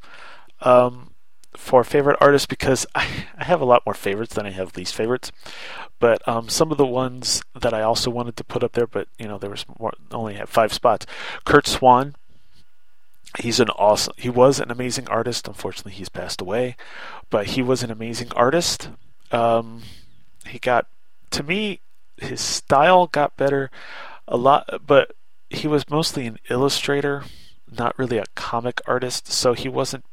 um, 0.61 1.14
for 1.57 1.83
favorite 1.85 2.18
artists 2.20 2.47
because 2.47 2.87
I, 2.95 3.07
I 3.39 3.45
have 3.45 3.61
a 3.61 3.66
lot 3.66 3.85
more 3.87 3.95
favorites 3.95 4.35
than 4.35 4.47
I 4.47 4.51
have 4.51 4.76
least 4.76 4.95
favorites. 4.95 5.33
But 5.99 6.26
um, 6.26 6.49
some 6.49 6.72
of 6.72 6.78
the 6.78 6.87
ones 6.87 7.43
that 7.61 7.74
I 7.74 7.83
also 7.83 8.11
wanted 8.11 8.37
to 8.37 8.45
put 8.45 8.64
up 8.64 8.72
there, 8.72 8.87
but 8.87 9.09
you 9.18 9.28
know 9.28 9.39
there 9.39 9.51
was 9.51 9.64
more, 9.78 9.93
only 10.11 10.35
had 10.35 10.49
five 10.49 10.72
spots. 10.72 11.07
Curt 11.45 11.66
Swan, 11.66 12.14
he's 13.39 13.61
an 13.61 13.70
awesome. 13.70 14.14
He 14.16 14.28
was 14.28 14.61
an 14.61 14.70
amazing 14.70 15.09
artist. 15.09 15.47
Unfortunately, 15.47 15.93
he's 15.93 16.09
passed 16.09 16.41
away, 16.41 16.76
but 17.31 17.49
he 17.49 17.62
was 17.62 17.83
an 17.83 17.91
amazing 17.91 18.33
artist. 18.35 18.91
Um, 19.31 19.83
he 20.47 20.59
got 20.59 20.87
to 21.31 21.43
me, 21.43 21.81
his 22.16 22.41
style 22.41 23.07
got 23.07 23.37
better 23.37 23.70
a 24.26 24.37
lot, 24.37 24.68
but 24.87 25.12
he 25.49 25.68
was 25.68 25.89
mostly 25.89 26.26
an 26.26 26.39
illustrator, 26.49 27.24
not 27.70 27.99
really 27.99 28.18
a 28.18 28.24
comic 28.35 28.81
artist. 28.87 29.28
So 29.28 29.53
he 29.53 29.68
wasn't 29.68 30.05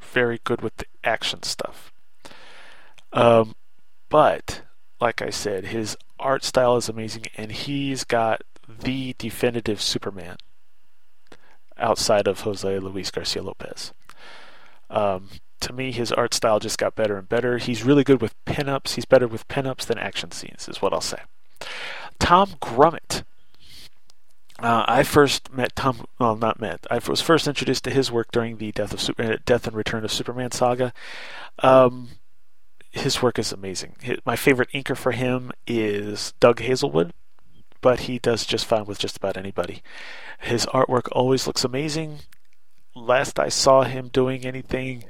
very 0.00 0.40
good 0.44 0.60
with 0.60 0.76
the 0.76 0.86
action 1.04 1.42
stuff. 1.42 1.92
Um, 3.12 3.54
but 4.08 4.62
like 5.00 5.22
I 5.22 5.30
said, 5.30 5.66
his 5.66 5.96
art 6.18 6.44
style 6.44 6.76
is 6.76 6.88
amazing, 6.88 7.26
and 7.36 7.52
he's 7.52 8.04
got 8.04 8.42
the 8.68 9.14
definitive 9.18 9.80
Superman 9.80 10.36
outside 11.78 12.26
of 12.26 12.40
Jose 12.40 12.78
Luis 12.78 13.10
Garcia 13.10 13.42
Lopez. 13.42 13.92
Um, 14.90 15.28
to 15.60 15.72
me, 15.72 15.92
his 15.92 16.12
art 16.12 16.34
style 16.34 16.60
just 16.60 16.78
got 16.78 16.94
better 16.94 17.16
and 17.16 17.28
better. 17.28 17.58
He's 17.58 17.84
really 17.84 18.04
good 18.04 18.22
with 18.22 18.34
pinups. 18.44 18.94
He's 18.94 19.04
better 19.04 19.26
with 19.26 19.48
pinups 19.48 19.86
than 19.86 19.98
action 19.98 20.30
scenes, 20.30 20.68
is 20.68 20.80
what 20.80 20.92
I'll 20.92 21.00
say. 21.00 21.20
Tom 22.18 22.54
Grummett. 22.60 23.24
Uh, 24.60 24.84
I 24.88 25.02
first 25.04 25.52
met 25.52 25.76
Tom. 25.76 26.04
Well, 26.18 26.36
not 26.36 26.60
met. 26.60 26.86
I 26.90 26.98
was 26.98 27.20
first 27.20 27.46
introduced 27.46 27.84
to 27.84 27.90
his 27.90 28.10
work 28.10 28.32
during 28.32 28.56
the 28.56 28.72
Death 28.72 28.92
of 28.92 29.00
Super, 29.00 29.22
uh, 29.22 29.36
Death 29.44 29.66
and 29.66 29.76
Return 29.76 30.04
of 30.04 30.12
Superman 30.12 30.50
saga. 30.50 30.92
Um, 31.60 32.08
his 32.90 33.22
work 33.22 33.38
is 33.38 33.52
amazing. 33.52 33.96
His, 34.00 34.18
my 34.24 34.34
favorite 34.34 34.70
inker 34.72 34.96
for 34.96 35.12
him 35.12 35.52
is 35.66 36.34
Doug 36.40 36.60
Hazlewood, 36.60 37.12
but 37.80 38.00
he 38.00 38.18
does 38.18 38.44
just 38.44 38.66
fine 38.66 38.84
with 38.84 38.98
just 38.98 39.16
about 39.16 39.36
anybody. 39.36 39.82
His 40.40 40.66
artwork 40.66 41.08
always 41.12 41.46
looks 41.46 41.64
amazing. 41.64 42.20
Last 42.94 43.38
I 43.38 43.48
saw 43.48 43.82
him 43.82 44.08
doing 44.08 44.44
anything, 44.44 45.04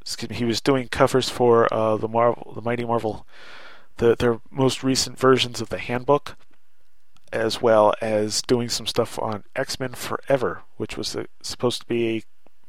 excuse 0.00 0.30
me, 0.30 0.36
he 0.36 0.44
was 0.44 0.60
doing 0.60 0.88
covers 0.88 1.28
for 1.28 1.72
uh, 1.72 1.96
the 1.96 2.08
Marvel, 2.08 2.52
the 2.54 2.62
Mighty 2.62 2.84
Marvel, 2.84 3.26
the 3.96 4.16
their 4.16 4.40
most 4.50 4.82
recent 4.82 5.18
versions 5.18 5.60
of 5.60 5.68
the 5.68 5.78
Handbook, 5.78 6.36
as 7.32 7.60
well 7.60 7.94
as 8.00 8.42
doing 8.42 8.68
some 8.68 8.86
stuff 8.86 9.18
on 9.18 9.44
X 9.56 9.80
Men 9.80 9.92
Forever, 9.92 10.62
which 10.76 10.96
was 10.96 11.14
a, 11.14 11.26
supposed 11.42 11.82
to 11.82 11.86
be 11.86 12.08
a 12.08 12.22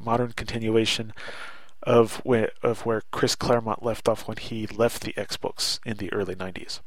modern 0.04 0.32
continuation 0.32 1.14
of 1.84 2.18
where 2.18 2.52
of 2.62 2.86
where 2.86 3.02
Chris 3.12 3.36
Claremont 3.36 3.84
left 3.84 4.08
off 4.08 4.28
when 4.28 4.38
he 4.38 4.68
left 4.68 5.04
the 5.04 5.18
X 5.18 5.38
books 5.38 5.80
in 5.86 5.98
the 5.98 6.12
early 6.14 6.36
'90s. 6.36 6.80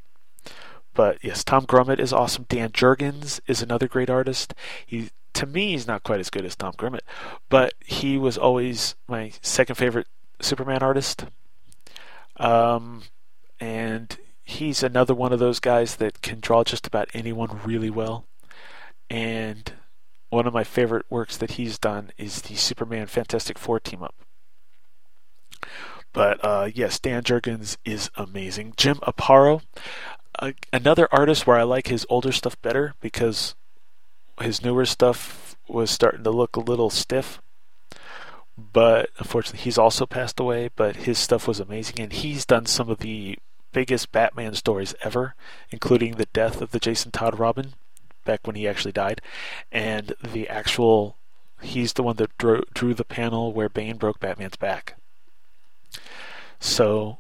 But 0.94 1.18
yes, 1.22 1.44
Tom 1.44 1.66
Grummett 1.66 1.98
is 1.98 2.12
awesome. 2.12 2.46
Dan 2.48 2.70
Jurgens 2.70 3.40
is 3.46 3.62
another 3.62 3.88
great 3.88 4.10
artist. 4.10 4.54
He 4.86 5.10
to 5.34 5.46
me 5.46 5.72
he's 5.72 5.86
not 5.86 6.04
quite 6.04 6.20
as 6.20 6.30
good 6.30 6.44
as 6.44 6.54
Tom 6.56 6.74
Grummett, 6.74 7.02
but 7.48 7.74
he 7.84 8.16
was 8.16 8.38
always 8.38 8.94
my 9.08 9.32
second 9.42 9.74
favorite 9.74 10.06
Superman 10.40 10.82
artist. 10.82 11.26
Um, 12.36 13.02
and 13.60 14.16
he's 14.44 14.82
another 14.82 15.14
one 15.14 15.32
of 15.32 15.40
those 15.40 15.60
guys 15.60 15.96
that 15.96 16.22
can 16.22 16.40
draw 16.40 16.64
just 16.64 16.86
about 16.86 17.08
anyone 17.14 17.60
really 17.64 17.90
well. 17.90 18.26
And 19.10 19.72
one 20.30 20.46
of 20.46 20.54
my 20.54 20.64
favorite 20.64 21.06
works 21.10 21.36
that 21.36 21.52
he's 21.52 21.78
done 21.78 22.10
is 22.16 22.42
the 22.42 22.54
Superman 22.54 23.06
Fantastic 23.06 23.58
Four 23.58 23.80
team 23.80 24.02
up. 24.02 24.14
But 26.12 26.44
uh, 26.44 26.70
yes, 26.72 26.98
Dan 26.98 27.22
Jurgens 27.22 27.76
is 27.84 28.10
amazing. 28.16 28.74
Jim 28.76 28.96
Aparo, 28.98 29.62
another 30.72 31.08
artist 31.12 31.46
where 31.46 31.58
I 31.58 31.62
like 31.62 31.88
his 31.88 32.06
older 32.08 32.32
stuff 32.32 32.60
better 32.62 32.94
because 33.00 33.54
his 34.40 34.62
newer 34.62 34.84
stuff 34.84 35.56
was 35.68 35.90
starting 35.90 36.24
to 36.24 36.30
look 36.30 36.56
a 36.56 36.60
little 36.60 36.90
stiff. 36.90 37.40
But 38.56 39.10
unfortunately, 39.18 39.60
he's 39.60 39.78
also 39.78 40.06
passed 40.06 40.38
away. 40.38 40.70
But 40.74 40.96
his 40.96 41.18
stuff 41.18 41.48
was 41.48 41.60
amazing, 41.60 42.00
and 42.00 42.12
he's 42.12 42.46
done 42.46 42.66
some 42.66 42.88
of 42.88 42.98
the 42.98 43.38
biggest 43.72 44.12
Batman 44.12 44.54
stories 44.54 44.94
ever, 45.02 45.34
including 45.70 46.14
the 46.14 46.26
death 46.26 46.60
of 46.60 46.70
the 46.70 46.78
Jason 46.78 47.10
Todd 47.10 47.38
Robin 47.38 47.74
back 48.24 48.46
when 48.46 48.56
he 48.56 48.66
actually 48.66 48.92
died, 48.92 49.20
and 49.70 50.14
the 50.22 50.48
actual. 50.48 51.16
He's 51.62 51.94
the 51.94 52.02
one 52.02 52.16
that 52.16 52.36
drew, 52.36 52.62
drew 52.74 52.92
the 52.92 53.04
panel 53.04 53.52
where 53.52 53.70
Bane 53.70 53.96
broke 53.96 54.20
Batman's 54.20 54.56
back. 54.56 54.96
So, 56.60 57.18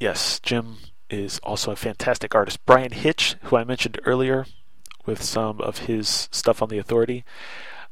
yes, 0.00 0.40
Jim 0.40 0.78
is 1.10 1.38
also 1.40 1.70
a 1.70 1.76
fantastic 1.76 2.34
artist. 2.34 2.64
Bryan 2.66 2.92
Hitch, 2.92 3.36
who 3.42 3.56
I 3.56 3.64
mentioned 3.64 4.00
earlier 4.04 4.46
with 5.06 5.22
some 5.22 5.60
of 5.60 5.78
his 5.78 6.28
stuff 6.32 6.62
on 6.62 6.68
the 6.68 6.78
Authority, 6.78 7.24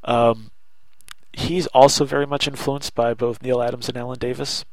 um, 0.04 0.50
he's 1.32 1.66
also 1.68 2.04
very 2.04 2.26
much 2.26 2.48
influenced 2.48 2.94
by 2.94 3.14
both 3.14 3.42
Neal 3.42 3.62
Adams 3.62 3.88
and 3.88 3.96
Alan 3.96 4.18
Davis. 4.18 4.64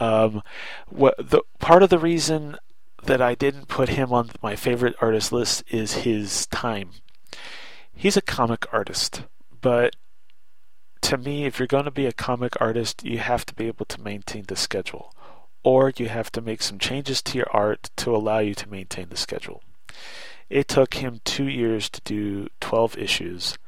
Um, 0.00 0.42
what 0.88 1.14
the 1.18 1.42
part 1.58 1.82
of 1.82 1.90
the 1.90 1.98
reason 1.98 2.56
that 3.04 3.22
I 3.22 3.34
didn't 3.34 3.68
put 3.68 3.90
him 3.90 4.12
on 4.12 4.30
my 4.42 4.56
favorite 4.56 4.96
artist 5.00 5.32
list 5.32 5.64
is 5.68 6.04
his 6.04 6.46
time. 6.46 6.90
He's 7.94 8.16
a 8.16 8.22
comic 8.22 8.66
artist, 8.72 9.24
but 9.60 9.96
to 11.02 11.16
me, 11.16 11.44
if 11.44 11.58
you're 11.58 11.66
going 11.66 11.84
to 11.84 11.90
be 11.90 12.06
a 12.06 12.12
comic 12.12 12.60
artist, 12.60 13.04
you 13.04 13.18
have 13.18 13.46
to 13.46 13.54
be 13.54 13.66
able 13.66 13.86
to 13.86 14.00
maintain 14.00 14.44
the 14.46 14.56
schedule 14.56 15.14
or 15.62 15.92
you 15.96 16.08
have 16.08 16.30
to 16.32 16.40
make 16.40 16.62
some 16.62 16.78
changes 16.78 17.22
to 17.22 17.38
your 17.38 17.50
art 17.50 17.90
to 17.96 18.14
allow 18.14 18.38
you 18.38 18.54
to 18.54 18.68
maintain 18.68 19.08
the 19.08 19.16
schedule. 19.16 19.62
It 20.48 20.68
took 20.68 20.94
him 20.94 21.20
two 21.24 21.48
years 21.48 21.90
to 21.90 22.00
do 22.02 22.48
12 22.60 22.96
issues. 22.96 23.58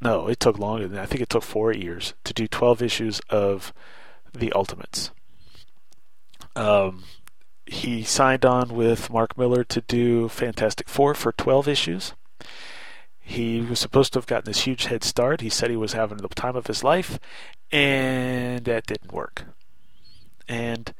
No, 0.00 0.28
it 0.28 0.40
took 0.40 0.58
longer 0.58 0.84
than 0.86 0.96
that. 0.96 1.02
I 1.02 1.06
think 1.06 1.20
it 1.20 1.28
took 1.28 1.42
four 1.42 1.72
years 1.72 2.14
to 2.24 2.32
do 2.32 2.48
12 2.48 2.82
issues 2.82 3.20
of 3.30 3.72
the 4.32 4.52
Ultimates. 4.52 5.10
Um, 6.56 7.04
he 7.66 8.02
signed 8.02 8.44
on 8.44 8.70
with 8.70 9.10
Mark 9.10 9.36
Millar 9.36 9.64
to 9.64 9.80
do 9.82 10.28
Fantastic 10.28 10.88
Four 10.88 11.14
for 11.14 11.32
12 11.32 11.68
issues. 11.68 12.14
He 13.20 13.60
was 13.60 13.78
supposed 13.78 14.14
to 14.14 14.18
have 14.18 14.26
gotten 14.26 14.46
this 14.46 14.62
huge 14.62 14.86
head 14.86 15.04
start. 15.04 15.42
He 15.42 15.50
said 15.50 15.70
he 15.70 15.76
was 15.76 15.92
having 15.92 16.18
the 16.18 16.28
time 16.28 16.56
of 16.56 16.66
his 16.66 16.82
life, 16.82 17.18
and 17.70 18.64
that 18.64 18.86
didn't 18.86 19.12
work 19.12 19.44
and 20.48 20.94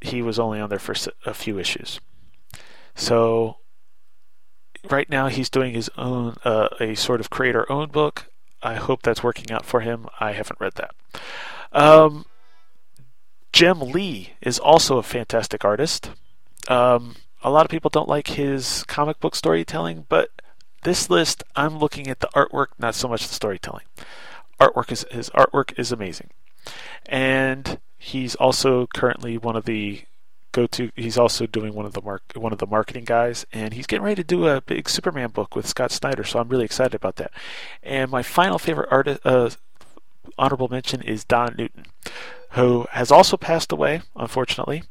he 0.00 0.22
was 0.22 0.38
only 0.38 0.60
on 0.60 0.70
there 0.70 0.78
for 0.78 0.94
a 1.26 1.34
few 1.34 1.58
issues. 1.58 2.00
So 2.94 3.56
right 4.88 5.08
now 5.10 5.28
he's 5.28 5.50
doing 5.50 5.74
his 5.74 5.90
own 5.96 6.36
uh, 6.44 6.68
a 6.78 6.94
sort 6.94 7.20
of 7.20 7.30
creator 7.30 7.70
owned 7.70 7.92
book. 7.92 8.26
I 8.62 8.74
hope 8.74 9.02
that's 9.02 9.22
working 9.22 9.50
out 9.50 9.64
for 9.64 9.80
him. 9.80 10.06
I 10.18 10.32
haven't 10.32 10.60
read 10.60 10.74
that. 10.74 10.94
Um, 11.72 12.26
Jim 13.52 13.80
Lee 13.80 14.34
is 14.40 14.58
also 14.58 14.98
a 14.98 15.02
fantastic 15.02 15.64
artist. 15.64 16.10
Um, 16.68 17.16
a 17.42 17.50
lot 17.50 17.64
of 17.64 17.70
people 17.70 17.90
don't 17.90 18.08
like 18.08 18.28
his 18.28 18.84
comic 18.84 19.18
book 19.18 19.34
storytelling, 19.34 20.06
but 20.08 20.30
this 20.82 21.10
list 21.10 21.42
I'm 21.56 21.78
looking 21.78 22.08
at 22.08 22.20
the 22.20 22.28
artwork, 22.28 22.68
not 22.78 22.94
so 22.94 23.08
much 23.08 23.26
the 23.26 23.34
storytelling. 23.34 23.84
Artwork 24.60 24.92
is 24.92 25.06
his 25.10 25.30
artwork 25.30 25.78
is 25.78 25.90
amazing, 25.90 26.30
and 27.06 27.80
he's 28.00 28.34
also 28.36 28.86
currently 28.94 29.36
one 29.36 29.56
of 29.56 29.66
the 29.66 30.02
go 30.52 30.66
to. 30.66 30.90
He's 30.96 31.18
also 31.18 31.46
doing 31.46 31.74
one 31.74 31.86
of 31.86 31.92
the 31.92 32.00
mark 32.00 32.22
one 32.34 32.52
of 32.52 32.58
the 32.58 32.66
marketing 32.66 33.04
guys, 33.04 33.46
and 33.52 33.74
he's 33.74 33.86
getting 33.86 34.02
ready 34.02 34.16
to 34.16 34.24
do 34.24 34.48
a 34.48 34.62
big 34.62 34.88
Superman 34.88 35.28
book 35.30 35.54
with 35.54 35.68
Scott 35.68 35.92
Snyder. 35.92 36.24
So 36.24 36.40
I'm 36.40 36.48
really 36.48 36.64
excited 36.64 36.94
about 36.94 37.16
that. 37.16 37.30
And 37.82 38.10
my 38.10 38.22
final 38.22 38.58
favorite 38.58 38.88
artist, 38.90 39.20
uh, 39.24 39.50
honorable 40.38 40.68
mention, 40.68 41.02
is 41.02 41.24
Don 41.24 41.54
Newton, 41.56 41.86
who 42.52 42.86
has 42.90 43.12
also 43.12 43.36
passed 43.36 43.70
away, 43.70 44.00
unfortunately. 44.16 44.82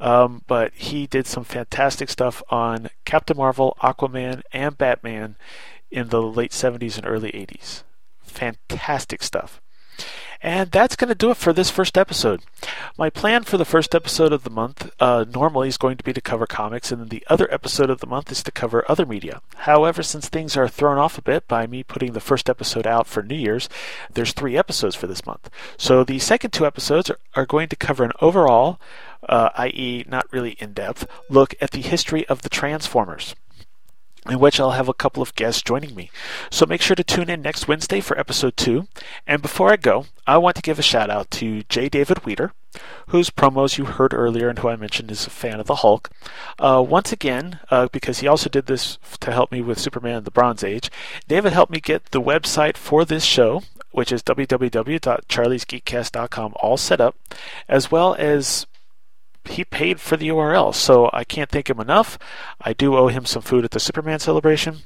Um, 0.00 0.42
but 0.46 0.72
he 0.74 1.06
did 1.06 1.26
some 1.26 1.44
fantastic 1.44 2.08
stuff 2.08 2.42
on 2.50 2.90
Captain 3.04 3.36
Marvel, 3.36 3.76
Aquaman, 3.82 4.42
and 4.52 4.78
Batman 4.78 5.36
in 5.90 6.08
the 6.08 6.22
late 6.22 6.50
70s 6.52 6.96
and 6.96 7.06
early 7.06 7.30
80s. 7.32 7.82
Fantastic 8.22 9.22
stuff. 9.22 9.60
And 10.44 10.70
that's 10.70 10.94
going 10.94 11.08
to 11.08 11.14
do 11.14 11.30
it 11.30 11.38
for 11.38 11.54
this 11.54 11.70
first 11.70 11.96
episode. 11.96 12.42
My 12.98 13.08
plan 13.08 13.44
for 13.44 13.56
the 13.56 13.64
first 13.64 13.94
episode 13.94 14.30
of 14.30 14.44
the 14.44 14.50
month 14.50 14.90
uh, 15.00 15.24
normally 15.32 15.68
is 15.68 15.78
going 15.78 15.96
to 15.96 16.04
be 16.04 16.12
to 16.12 16.20
cover 16.20 16.46
comics, 16.46 16.92
and 16.92 17.00
then 17.00 17.08
the 17.08 17.24
other 17.28 17.52
episode 17.52 17.88
of 17.88 18.00
the 18.00 18.06
month 18.06 18.30
is 18.30 18.42
to 18.42 18.52
cover 18.52 18.84
other 18.86 19.06
media. 19.06 19.40
However, 19.56 20.02
since 20.02 20.28
things 20.28 20.54
are 20.54 20.68
thrown 20.68 20.98
off 20.98 21.16
a 21.16 21.22
bit 21.22 21.48
by 21.48 21.66
me 21.66 21.82
putting 21.82 22.12
the 22.12 22.20
first 22.20 22.50
episode 22.50 22.86
out 22.86 23.06
for 23.06 23.22
New 23.22 23.34
Year's, 23.34 23.70
there's 24.12 24.34
three 24.34 24.54
episodes 24.54 24.94
for 24.94 25.06
this 25.06 25.24
month. 25.24 25.48
So 25.78 26.04
the 26.04 26.18
second 26.18 26.50
two 26.50 26.66
episodes 26.66 27.08
are, 27.08 27.18
are 27.34 27.46
going 27.46 27.70
to 27.70 27.76
cover 27.76 28.04
an 28.04 28.12
overall, 28.20 28.78
uh, 29.26 29.48
i.e., 29.56 30.04
not 30.06 30.30
really 30.30 30.56
in 30.58 30.74
depth, 30.74 31.06
look 31.30 31.54
at 31.62 31.70
the 31.70 31.80
history 31.80 32.28
of 32.28 32.42
the 32.42 32.50
Transformers 32.50 33.34
in 34.28 34.38
which 34.38 34.58
I'll 34.58 34.72
have 34.72 34.88
a 34.88 34.94
couple 34.94 35.22
of 35.22 35.34
guests 35.34 35.62
joining 35.62 35.94
me. 35.94 36.10
So 36.50 36.66
make 36.66 36.80
sure 36.80 36.96
to 36.96 37.04
tune 37.04 37.28
in 37.28 37.42
next 37.42 37.68
Wednesday 37.68 38.00
for 38.00 38.18
episode 38.18 38.56
two. 38.56 38.88
And 39.26 39.42
before 39.42 39.70
I 39.72 39.76
go, 39.76 40.06
I 40.26 40.38
want 40.38 40.56
to 40.56 40.62
give 40.62 40.78
a 40.78 40.82
shout 40.82 41.10
out 41.10 41.30
to 41.32 41.62
J. 41.64 41.90
David 41.90 42.24
Weter, 42.24 42.54
whose 43.08 43.28
promos 43.30 43.76
you 43.76 43.84
heard 43.84 44.14
earlier 44.14 44.48
and 44.48 44.58
who 44.58 44.68
I 44.68 44.76
mentioned 44.76 45.10
is 45.10 45.26
a 45.26 45.30
fan 45.30 45.60
of 45.60 45.66
the 45.66 45.74
Hulk. 45.76 46.10
Uh, 46.58 46.82
once 46.86 47.12
again, 47.12 47.60
uh, 47.70 47.88
because 47.92 48.20
he 48.20 48.28
also 48.28 48.48
did 48.48 48.66
this 48.66 48.98
to 49.20 49.32
help 49.32 49.52
me 49.52 49.60
with 49.60 49.78
Superman 49.78 50.16
in 50.18 50.24
the 50.24 50.30
Bronze 50.30 50.64
Age, 50.64 50.90
David 51.28 51.52
helped 51.52 51.72
me 51.72 51.80
get 51.80 52.06
the 52.06 52.22
website 52.22 52.76
for 52.76 53.04
this 53.04 53.24
show. 53.24 53.62
Which 53.90 54.10
is 54.10 54.22
www.charliesgeekcast.com, 54.24 56.54
all 56.56 56.76
set 56.76 57.00
up, 57.00 57.14
as 57.68 57.92
well 57.92 58.16
as 58.18 58.66
he 59.48 59.64
paid 59.64 60.00
for 60.00 60.16
the 60.16 60.28
URL, 60.28 60.74
so 60.74 61.10
I 61.12 61.24
can't 61.24 61.50
thank 61.50 61.70
him 61.70 61.80
enough. 61.80 62.18
I 62.60 62.72
do 62.72 62.96
owe 62.96 63.08
him 63.08 63.26
some 63.26 63.42
food 63.42 63.64
at 63.64 63.72
the 63.72 63.80
Superman 63.80 64.18
celebration, 64.18 64.78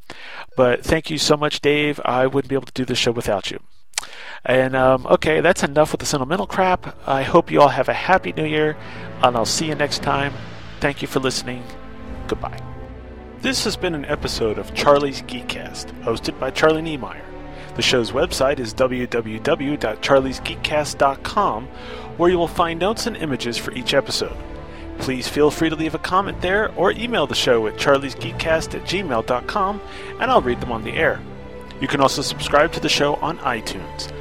but 0.57 0.85
thank 0.85 1.11
you 1.11 1.19
so 1.19 1.37
much, 1.37 1.61
Dave. 1.61 2.01
I 2.05 2.27
wouldn't 2.27 2.49
be 2.49 2.55
able 2.55 2.67
to 2.67 2.73
do 2.73 2.85
this 2.85 2.99
show 2.99 3.13
without 3.13 3.51
you. 3.51 3.61
And 4.45 4.77
um, 4.77 5.07
okay, 5.07 5.41
that's 5.41 5.63
enough 5.63 5.93
with 5.93 6.01
the 6.01 6.07
sentimental 6.07 6.47
crap. 6.47 6.97
I 7.07 7.23
hope 7.23 7.51
you 7.51 7.61
all 7.61 7.69
have 7.69 7.89
a 7.89 7.95
happy 7.95 8.33
new 8.33 8.45
year, 8.45 8.77
and 9.23 9.37
I'll 9.37 9.45
see 9.45 9.67
you 9.67 9.75
next 9.75 10.03
time. 10.03 10.33
Thank 10.81 11.03
you 11.03 11.09
for 11.09 11.21
listening. 11.21 11.65
Goodbye. 12.29 12.59
This 13.41 13.65
has 13.65 13.77
been 13.77 13.95
an 13.95 14.05
episode 14.05 14.59
of 14.59 14.75
Charlie's 14.75 15.23
Geekcast, 15.23 16.03
hosted 16.03 16.41
by 16.41 16.51
Charlie 16.51 16.83
Niemeyer. 16.83 17.25
The 17.77 17.83
show's 17.83 18.11
website 18.11 18.59
is 18.59 18.75
www.charliesgeekcast.com, 18.75 21.69
where 22.19 22.31
you 22.31 22.37
will 22.37 22.47
find 22.47 22.79
notes 22.79 23.07
and 23.07 23.17
images 23.17 23.57
for 23.57 23.73
each 23.73 23.95
episode. 23.95 24.37
Please 24.99 25.27
feel 25.27 25.51
free 25.51 25.71
to 25.71 25.77
leave 25.77 25.95
a 25.95 25.99
comment 25.99 26.43
there 26.43 26.71
or 26.75 26.93
email 26.93 27.27
the 27.27 27.35
show 27.35 27.67
at 27.67 27.77
charliesgeekcast 27.77 28.75
at 28.75 28.85
gmail.com 28.85 29.81
and 30.21 30.31
I'll 30.31 30.43
read 30.43 30.61
them 30.61 30.73
on 30.73 30.85
the 30.85 30.93
air. 30.93 31.23
You 31.81 31.89
can 31.89 32.01
also 32.01 32.21
subscribe 32.21 32.73
to 32.73 32.81
the 32.81 32.89
show 32.89 33.15
on 33.17 33.39
iTunes. 33.39 34.13